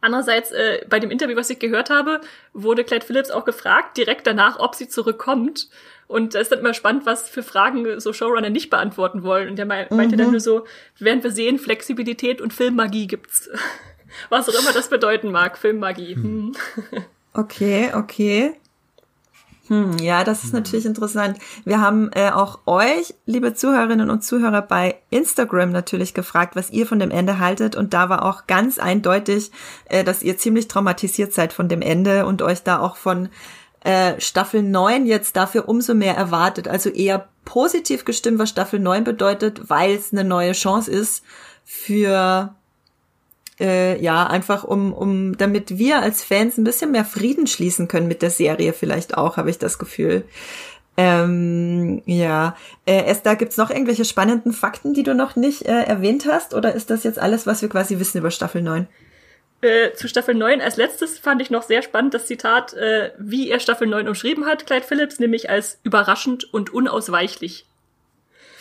[0.06, 2.20] Andererseits, äh, bei dem Interview, was ich gehört habe,
[2.52, 5.68] wurde Clyde Phillips auch gefragt, direkt danach, ob sie zurückkommt.
[6.06, 9.48] Und da ist dann immer spannend, was für Fragen so Showrunner nicht beantworten wollen.
[9.48, 9.96] Und der me mhm.
[9.96, 10.64] meinte dann nur so,
[11.00, 13.50] während wir sehen, Flexibilität und Filmmagie gibt's.
[14.28, 16.14] was auch immer das bedeuten mag, Filmmagie.
[16.14, 16.52] Hm.
[17.38, 18.54] Okay, okay.
[19.68, 21.38] Hm, ja, das ist natürlich interessant.
[21.64, 26.86] Wir haben äh, auch euch, liebe Zuhörerinnen und Zuhörer, bei Instagram natürlich gefragt, was ihr
[26.86, 27.74] von dem Ende haltet.
[27.74, 29.50] Und da war auch ganz eindeutig,
[29.86, 33.28] äh, dass ihr ziemlich traumatisiert seid von dem Ende und euch da auch von
[33.80, 36.68] äh, Staffel 9 jetzt dafür umso mehr erwartet.
[36.68, 41.24] Also eher positiv gestimmt, was Staffel 9 bedeutet, weil es eine neue Chance ist
[41.64, 42.54] für
[43.58, 48.08] äh, ja, einfach um, um, damit wir als Fans ein bisschen mehr Frieden schließen können
[48.08, 50.24] mit der Serie vielleicht auch, habe ich das Gefühl.
[50.98, 52.56] Ähm, ja,
[52.86, 56.54] äh, Esther, gibt's noch irgendwelche spannenden Fakten, die du noch nicht äh, erwähnt hast?
[56.54, 58.86] Oder ist das jetzt alles, was wir quasi wissen über Staffel 9?
[59.62, 63.50] Äh, zu Staffel 9 als letztes fand ich noch sehr spannend das Zitat, äh, wie
[63.50, 67.66] er Staffel 9 umschrieben hat, Clyde Phillips, nämlich als überraschend und unausweichlich.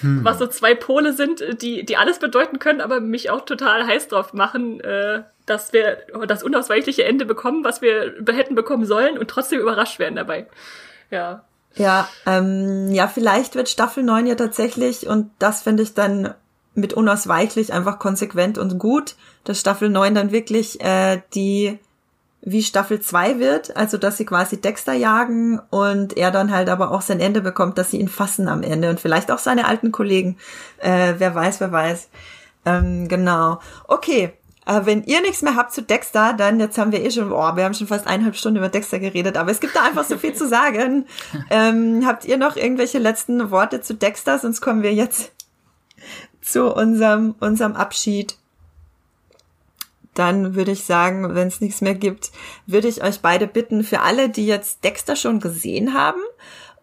[0.01, 0.23] Hm.
[0.23, 4.09] Was so zwei Pole sind, die, die alles bedeuten können, aber mich auch total heiß
[4.09, 9.29] drauf machen, äh, dass wir das unausweichliche Ende bekommen, was wir hätten bekommen sollen und
[9.29, 10.47] trotzdem überrascht werden dabei.
[11.11, 11.43] Ja.
[11.75, 16.33] Ja, ähm, ja, vielleicht wird Staffel 9 ja tatsächlich, und das finde ich dann
[16.73, 21.79] mit unausweichlich einfach konsequent und gut, dass Staffel 9 dann wirklich äh, die
[22.45, 26.91] wie Staffel 2 wird, also dass sie quasi Dexter jagen und er dann halt aber
[26.91, 29.91] auch sein Ende bekommt, dass sie ihn fassen am Ende und vielleicht auch seine alten
[29.91, 30.37] Kollegen.
[30.77, 32.07] Äh, wer weiß, wer weiß.
[32.65, 33.59] Ähm, genau.
[33.87, 34.33] Okay.
[34.67, 37.55] Äh, wenn ihr nichts mehr habt zu Dexter, dann jetzt haben wir eh schon, oh,
[37.55, 40.17] wir haben schon fast eineinhalb Stunden über Dexter geredet, aber es gibt da einfach so
[40.17, 41.05] viel zu sagen.
[41.49, 44.39] Ähm, habt ihr noch irgendwelche letzten Worte zu Dexter?
[44.39, 45.31] Sonst kommen wir jetzt
[46.41, 48.37] zu unserem, unserem Abschied
[50.15, 52.31] dann würde ich sagen, wenn es nichts mehr gibt,
[52.65, 56.21] würde ich euch beide bitten, für alle, die jetzt Dexter schon gesehen haben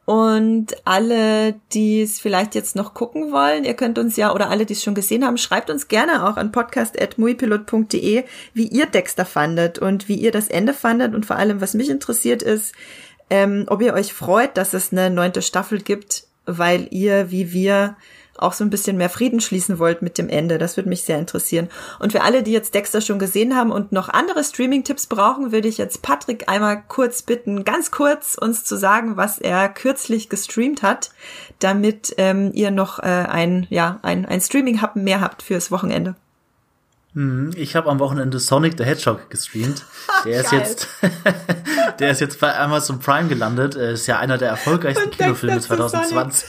[0.04, 4.66] und alle, die es vielleicht jetzt noch gucken wollen, ihr könnt uns ja, oder alle,
[4.66, 9.78] die es schon gesehen haben, schreibt uns gerne auch an podcast.muipilot.de, wie ihr Dexter fandet
[9.78, 12.74] und wie ihr das Ende fandet und vor allem, was mich interessiert ist,
[13.30, 17.96] ähm, ob ihr euch freut, dass es eine neunte Staffel gibt, weil ihr, wie wir,
[18.38, 20.58] auch so ein bisschen mehr Frieden schließen wollt mit dem Ende.
[20.58, 21.68] Das würde mich sehr interessieren.
[21.98, 25.68] Und für alle, die jetzt Dexter schon gesehen haben und noch andere Streaming-Tipps brauchen, würde
[25.68, 30.82] ich jetzt Patrick einmal kurz bitten, ganz kurz uns zu sagen, was er kürzlich gestreamt
[30.82, 31.10] hat,
[31.58, 36.14] damit ähm, ihr noch äh, ein, ja, ein, ein Streaming-Hub mehr habt fürs Wochenende.
[37.14, 39.84] Mhm, ich habe am Wochenende Sonic the Hedgehog gestreamt.
[40.24, 40.88] Der ist jetzt,
[41.98, 43.74] der ist jetzt bei Amazon Prime gelandet.
[43.74, 46.48] Ist ja einer der erfolgreichsten Kinofilme 2020.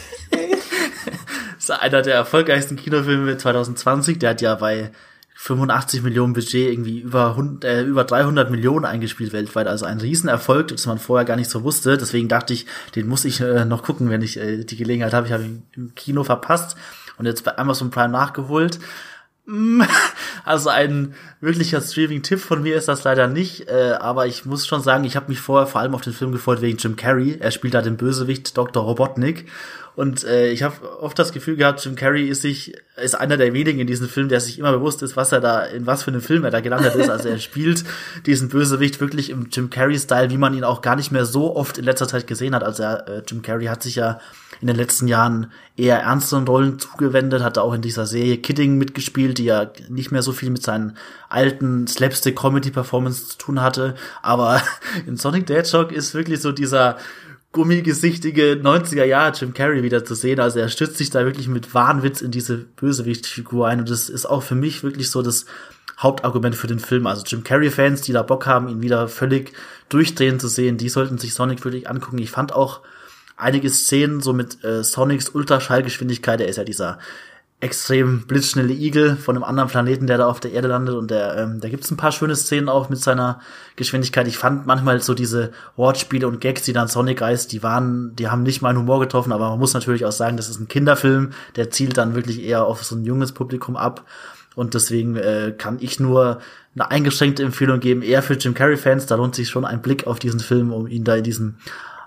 [1.64, 4.20] ist einer der erfolgreichsten Kinofilme 2020.
[4.20, 4.92] Der hat ja bei
[5.36, 9.68] 85 Millionen Budget irgendwie über, 100, äh, über 300 Millionen eingespielt weltweit.
[9.68, 11.98] Also ein Riesenerfolg, das man vorher gar nicht so wusste.
[11.98, 12.66] Deswegen dachte ich,
[12.96, 15.28] den muss ich äh, noch gucken, wenn ich äh, die Gelegenheit habe.
[15.28, 16.76] Ich habe ihn im Kino verpasst
[17.18, 18.80] und jetzt bei Amazon Prime nachgeholt.
[20.46, 24.82] Also ein wirklicher Streaming-Tipp von mir ist das leider nicht, äh, aber ich muss schon
[24.82, 27.38] sagen, ich habe mich vorher vor allem auf den Film gefreut wegen Jim Carrey.
[27.40, 28.84] Er spielt da den Bösewicht Dr.
[28.84, 29.46] Robotnik
[29.96, 33.54] und äh, ich habe oft das Gefühl gehabt, Jim Carrey ist sich ist einer der
[33.54, 36.12] wenigen in diesem Film, der sich immer bewusst ist, was er da in was für
[36.12, 37.10] einem Film er da gelandet ist.
[37.10, 37.84] Also er spielt
[38.26, 41.56] diesen Bösewicht wirklich im Jim Carrey Style, wie man ihn auch gar nicht mehr so
[41.56, 42.64] oft in letzter Zeit gesehen hat.
[42.64, 44.20] Also er, äh, Jim Carrey hat sich ja
[44.62, 49.38] in den letzten Jahren eher ernsteren Rollen zugewendet, hat auch in dieser Serie Kidding mitgespielt,
[49.38, 50.96] die ja nicht mehr so viel mit seinen
[51.30, 54.62] alten Slapstick Comedy Performance zu tun hatte, aber
[55.08, 56.98] in Sonic the Hedgehog ist wirklich so dieser
[57.54, 60.40] gummigesichtige 90er Jahre Jim Carrey wieder zu sehen.
[60.40, 64.26] Also er stützt sich da wirklich mit Wahnwitz in diese Bösewichtfigur ein und das ist
[64.26, 65.46] auch für mich wirklich so das
[66.00, 67.08] Hauptargument für den Film.
[67.08, 69.54] Also Jim Carrey-Fans, die da Bock haben, ihn wieder völlig
[69.90, 72.18] durchdrehen zu sehen, die sollten sich Sonic wirklich angucken.
[72.18, 72.82] Ich fand auch
[73.38, 76.98] einige Szenen so mit äh, Sonics Ultraschallgeschwindigkeit, er ist ja dieser
[77.64, 80.96] extrem blitzschnelle Igel von einem anderen Planeten, der da auf der Erde landet.
[80.96, 83.40] Und der, ähm, da gibt's ein paar schöne Szenen auch mit seiner
[83.78, 84.28] Geschwindigkeit.
[84.28, 88.28] Ich fand manchmal so diese Wortspiele und Gags, die dann Sonic reißt, die waren, die
[88.28, 91.32] haben nicht meinen Humor getroffen, aber man muss natürlich auch sagen, das ist ein Kinderfilm,
[91.56, 94.06] der zielt dann wirklich eher auf so ein junges Publikum ab.
[94.56, 96.40] Und deswegen äh, kann ich nur
[96.76, 100.06] eine eingeschränkte Empfehlung geben, eher für Jim Carrey Fans, da lohnt sich schon ein Blick
[100.06, 101.56] auf diesen Film, um ihn da in diesem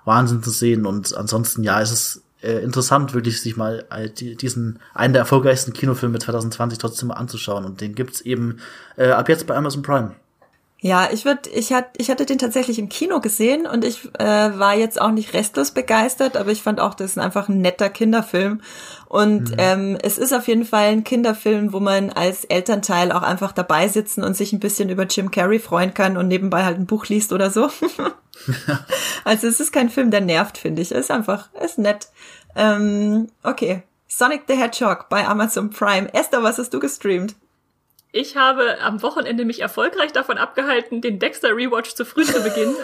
[0.04, 0.84] Wahnsinn zu sehen.
[0.84, 5.72] Und ansonsten, ja, es ist äh, interessant, wirklich sich mal äh, diesen einen der erfolgreichsten
[5.72, 7.64] Kinofilme 2020 trotzdem mal anzuschauen.
[7.64, 8.58] Und den gibt's eben
[8.96, 10.14] äh, ab jetzt bei Amazon Prime.
[10.78, 14.24] Ja, ich würde, ich hatte, ich hatte den tatsächlich im Kino gesehen und ich äh,
[14.24, 17.88] war jetzt auch nicht restlos begeistert, aber ich fand auch, das ist einfach ein netter
[17.88, 18.60] Kinderfilm.
[19.08, 19.56] Und mhm.
[19.56, 23.88] ähm, es ist auf jeden Fall ein Kinderfilm, wo man als Elternteil auch einfach dabei
[23.88, 27.06] sitzen und sich ein bisschen über Jim Carrey freuen kann und nebenbei halt ein Buch
[27.06, 27.70] liest oder so.
[29.24, 30.92] also es ist kein Film, der nervt, finde ich.
[30.92, 32.08] Es ist einfach, es ist nett.
[32.54, 33.82] Ähm, okay.
[34.08, 36.12] Sonic the Hedgehog bei Amazon Prime.
[36.14, 37.34] Esther, was hast du gestreamt?
[38.12, 42.74] Ich habe am Wochenende mich erfolgreich davon abgehalten, den Dexter Rewatch zu früh zu beginnen.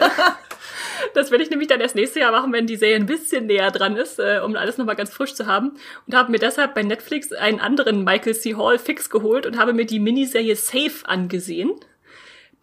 [1.14, 3.70] das werde ich nämlich dann erst nächstes Jahr machen, wenn die Serie ein bisschen näher
[3.70, 5.72] dran ist, äh, um alles nochmal ganz frisch zu haben.
[6.06, 8.56] Und habe mir deshalb bei Netflix einen anderen Michael C.
[8.56, 11.72] Hall Fix geholt und habe mir die Miniserie Safe angesehen.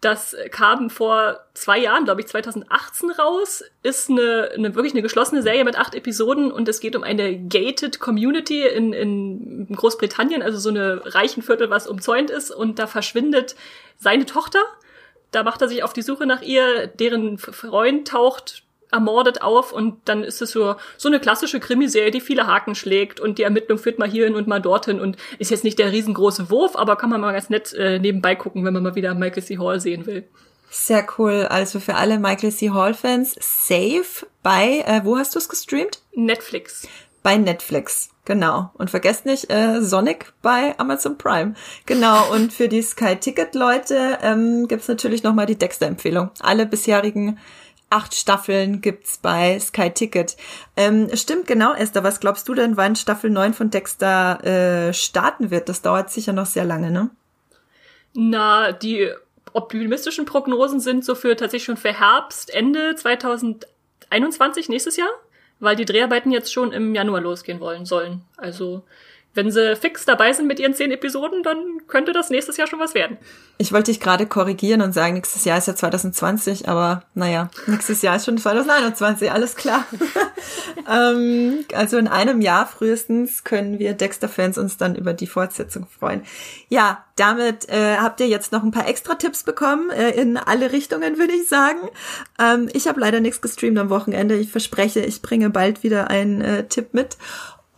[0.00, 3.62] Das kam vor zwei Jahren, glaube ich, 2018 raus.
[3.82, 7.38] Ist eine, eine wirklich eine geschlossene Serie mit acht Episoden und es geht um eine
[7.38, 12.50] gated Community in, in Großbritannien, also so eine reichen Viertel, was umzäunt ist.
[12.50, 13.56] Und da verschwindet
[13.98, 14.60] seine Tochter.
[15.32, 16.86] Da macht er sich auf die Suche nach ihr.
[16.86, 22.20] Deren Freund taucht ermordet auf und dann ist es so, so eine klassische Krimiserie, die
[22.20, 25.64] viele Haken schlägt und die Ermittlung führt mal hierhin und mal dorthin und ist jetzt
[25.64, 28.82] nicht der riesengroße Wurf, aber kann man mal ganz nett äh, nebenbei gucken, wenn man
[28.82, 29.58] mal wieder Michael C.
[29.58, 30.24] Hall sehen will.
[30.70, 31.46] Sehr cool.
[31.50, 32.70] Also für alle Michael C.
[32.70, 36.00] Hall-Fans, Safe bei, äh, wo hast du es gestreamt?
[36.14, 36.86] Netflix.
[37.22, 38.70] Bei Netflix, genau.
[38.74, 41.54] Und vergesst nicht, äh, Sonic bei Amazon Prime.
[41.84, 46.30] Genau, und für die Sky-Ticket-Leute ähm, gibt's natürlich nochmal die Dexter-Empfehlung.
[46.40, 47.38] Alle bisherigen
[47.90, 50.36] acht Staffeln gibt's bei Sky Ticket.
[50.76, 52.04] Ähm, stimmt genau, Esther.
[52.04, 55.68] Was glaubst du denn, wann Staffel 9 von Dexter äh, starten wird?
[55.68, 57.10] Das dauert sicher noch sehr lange, ne?
[58.14, 59.10] Na, die
[59.52, 65.10] optimistischen Prognosen sind so für tatsächlich schon für Herbst, Ende 2021, nächstes Jahr,
[65.58, 68.22] weil die Dreharbeiten jetzt schon im Januar losgehen wollen sollen.
[68.36, 68.84] Also
[69.34, 72.80] wenn sie fix dabei sind mit ihren zehn Episoden, dann könnte das nächstes Jahr schon
[72.80, 73.16] was werden.
[73.58, 78.02] Ich wollte dich gerade korrigieren und sagen, nächstes Jahr ist ja 2020, aber naja, nächstes
[78.02, 79.84] Jahr ist schon 2021, alles klar.
[80.90, 86.22] ähm, also in einem Jahr frühestens können wir Dexter-Fans uns dann über die Fortsetzung freuen.
[86.68, 90.72] Ja, damit äh, habt ihr jetzt noch ein paar extra Tipps bekommen, äh, in alle
[90.72, 91.80] Richtungen, würde ich sagen.
[92.40, 94.36] Ähm, ich habe leider nichts gestreamt am Wochenende.
[94.36, 97.16] Ich verspreche, ich bringe bald wieder einen äh, Tipp mit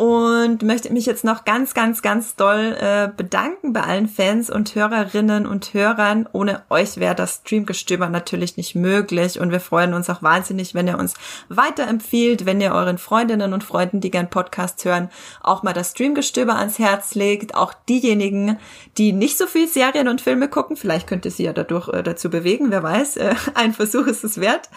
[0.03, 4.75] und möchte mich jetzt noch ganz, ganz, ganz doll äh, bedanken bei allen Fans und
[4.75, 6.29] Hörerinnen und Hörern.
[6.33, 10.89] Ohne euch wäre das Streamgestöber natürlich nicht möglich und wir freuen uns auch wahnsinnig, wenn
[10.89, 11.15] ihr uns
[11.51, 15.09] weiterempfiehlt, wenn ihr euren Freundinnen und Freunden, die gern Podcasts hören,
[15.41, 17.55] auch mal das Streamgestöber ans Herz legt.
[17.55, 18.59] Auch diejenigen,
[18.99, 22.03] die nicht so viel Serien und Filme gucken, vielleicht könnt ihr sie ja dadurch äh,
[22.03, 23.19] dazu bewegen, wer weiß.
[23.19, 24.69] Äh, ein Versuch ist es wert.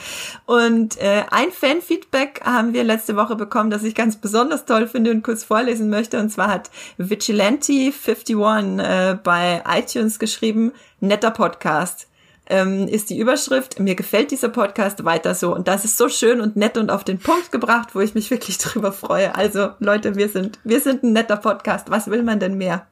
[0.45, 5.14] Und äh, ein Fanfeedback haben wir letzte Woche bekommen, das ich ganz besonders toll finde
[5.15, 6.19] und kurz vorlesen möchte.
[6.19, 6.69] Und zwar hat
[6.99, 12.07] Vigilante51 äh, bei iTunes geschrieben, netter Podcast.
[12.47, 13.79] Ähm, ist die Überschrift.
[13.79, 15.53] Mir gefällt dieser Podcast weiter so.
[15.53, 18.29] Und das ist so schön und nett und auf den Punkt gebracht, wo ich mich
[18.29, 19.35] wirklich drüber freue.
[19.35, 21.89] Also Leute, wir sind, wir sind ein netter Podcast.
[21.89, 22.87] Was will man denn mehr?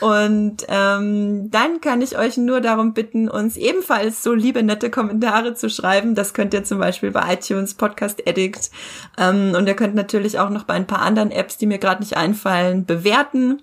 [0.00, 5.54] Und ähm, dann kann ich euch nur darum bitten, uns ebenfalls so liebe, nette Kommentare
[5.54, 6.14] zu schreiben.
[6.14, 8.70] Das könnt ihr zum Beispiel bei iTunes, Podcast Addict.
[9.18, 12.00] Ähm, und ihr könnt natürlich auch noch bei ein paar anderen Apps, die mir gerade
[12.00, 13.62] nicht einfallen, bewerten.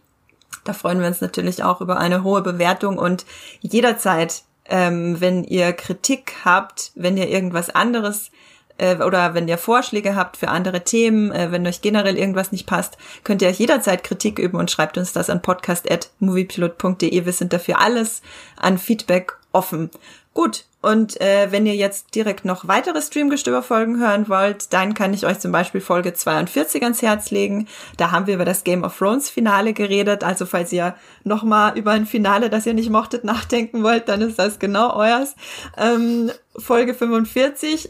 [0.63, 3.25] Da freuen wir uns natürlich auch über eine hohe Bewertung und
[3.61, 8.31] jederzeit, ähm, wenn ihr Kritik habt, wenn ihr irgendwas anderes
[8.77, 12.67] äh, oder wenn ihr Vorschläge habt für andere Themen, äh, wenn euch generell irgendwas nicht
[12.67, 17.25] passt, könnt ihr euch jederzeit Kritik üben und schreibt uns das an podcast.moviepilot.de.
[17.25, 18.21] Wir sind dafür alles
[18.55, 19.89] an Feedback offen.
[20.37, 25.25] Gut, und äh, wenn ihr jetzt direkt noch weitere Streamgestöber-Folgen hören wollt, dann kann ich
[25.25, 27.67] euch zum Beispiel Folge 42 ans Herz legen.
[27.97, 30.23] Da haben wir über das Game of Thrones Finale geredet.
[30.23, 30.93] Also falls ihr
[31.23, 35.35] nochmal über ein Finale, das ihr nicht mochtet, nachdenken wollt, dann ist das genau euers.
[35.75, 37.89] Ähm, Folge 45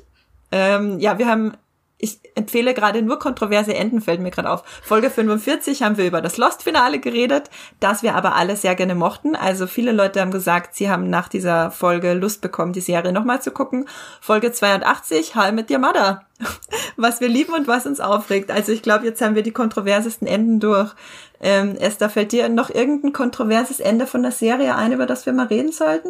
[0.51, 1.53] ähm, ja, wir haben,
[1.99, 4.63] ich empfehle gerade nur kontroverse Enden, fällt mir gerade auf.
[4.83, 7.49] Folge 45 haben wir über das Lost-Finale geredet,
[7.79, 9.35] das wir aber alle sehr gerne mochten.
[9.35, 13.41] Also viele Leute haben gesagt, sie haben nach dieser Folge Lust bekommen, die Serie nochmal
[13.41, 13.89] zu gucken.
[14.21, 16.21] Folge 82, How mit Mother.
[16.97, 18.51] Was wir lieben und was uns aufregt.
[18.51, 20.93] Also ich glaube, jetzt haben wir die kontroversesten Enden durch.
[21.41, 25.33] Ähm, Esther, fällt dir noch irgendein kontroverses Ende von der Serie ein, über das wir
[25.33, 26.09] mal reden sollten?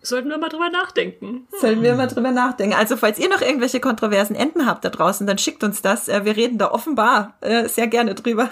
[0.00, 1.48] Sollten wir mal drüber nachdenken.
[1.60, 2.74] Sollten wir mal drüber nachdenken.
[2.74, 6.08] Also, falls ihr noch irgendwelche kontroversen Enden habt da draußen, dann schickt uns das.
[6.08, 8.48] Äh, wir reden da offenbar äh, sehr gerne drüber.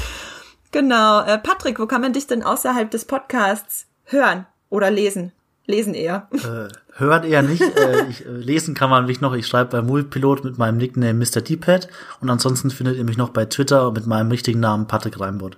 [0.72, 1.20] genau.
[1.22, 5.32] Äh, Patrick, wo kann man dich denn außerhalb des Podcasts hören oder lesen?
[5.66, 6.28] Lesen eher.
[6.32, 6.68] Äh,
[6.98, 7.62] hören eher nicht.
[7.62, 9.32] äh, ich, äh, lesen kann man mich noch.
[9.32, 11.40] Ich schreibe bei Multipilot mit meinem Nickname Mr.
[11.40, 11.88] D-Pad.
[12.20, 15.56] Und ansonsten findet ihr mich noch bei Twitter mit meinem richtigen Namen Patrick Reimbott.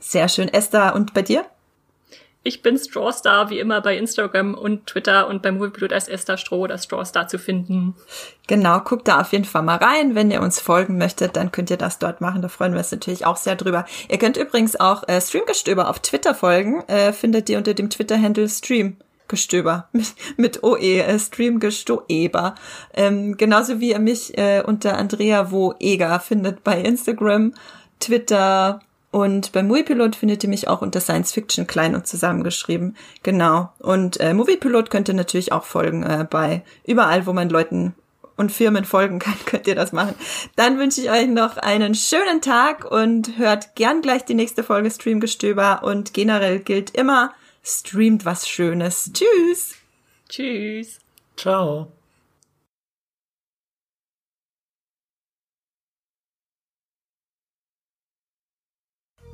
[0.00, 0.48] Sehr schön.
[0.48, 1.44] Esther, und bei dir?
[2.46, 6.60] Ich bin Strawstar, wie immer bei Instagram und Twitter und beim Moviepilot als Esther Stroh
[6.60, 7.94] oder Strawstar zu finden.
[8.46, 10.14] Genau, guckt da auf jeden Fall mal rein.
[10.14, 12.42] Wenn ihr uns folgen möchtet, dann könnt ihr das dort machen.
[12.42, 13.86] Da freuen wir uns natürlich auch sehr drüber.
[14.10, 16.82] Ihr könnt übrigens auch äh, Streamgestöber auf Twitter folgen.
[16.86, 18.98] Äh, findet ihr unter dem Twitter-Handle Stream.
[19.26, 22.56] Gestöber mit, mit OE, äh, Streamgestoeber.
[22.92, 27.54] Ähm, genauso wie ihr mich äh, unter Andrea Wo Eger findet bei Instagram,
[28.00, 28.80] Twitter,
[29.14, 32.96] und beim Moviepilot findet ihr mich auch unter Science Fiction klein und zusammengeschrieben.
[33.22, 33.72] Genau.
[33.78, 37.94] Und äh, Moviepilot könnt ihr natürlich auch folgen äh, bei überall, wo man Leuten
[38.36, 40.16] und Firmen folgen kann, könnt ihr das machen.
[40.56, 44.90] Dann wünsche ich euch noch einen schönen Tag und hört gern gleich die nächste Folge
[44.90, 47.32] Streamgestöber und generell gilt immer,
[47.62, 49.12] streamt was Schönes.
[49.12, 49.76] Tschüss.
[50.28, 50.98] Tschüss.
[51.36, 51.93] Ciao.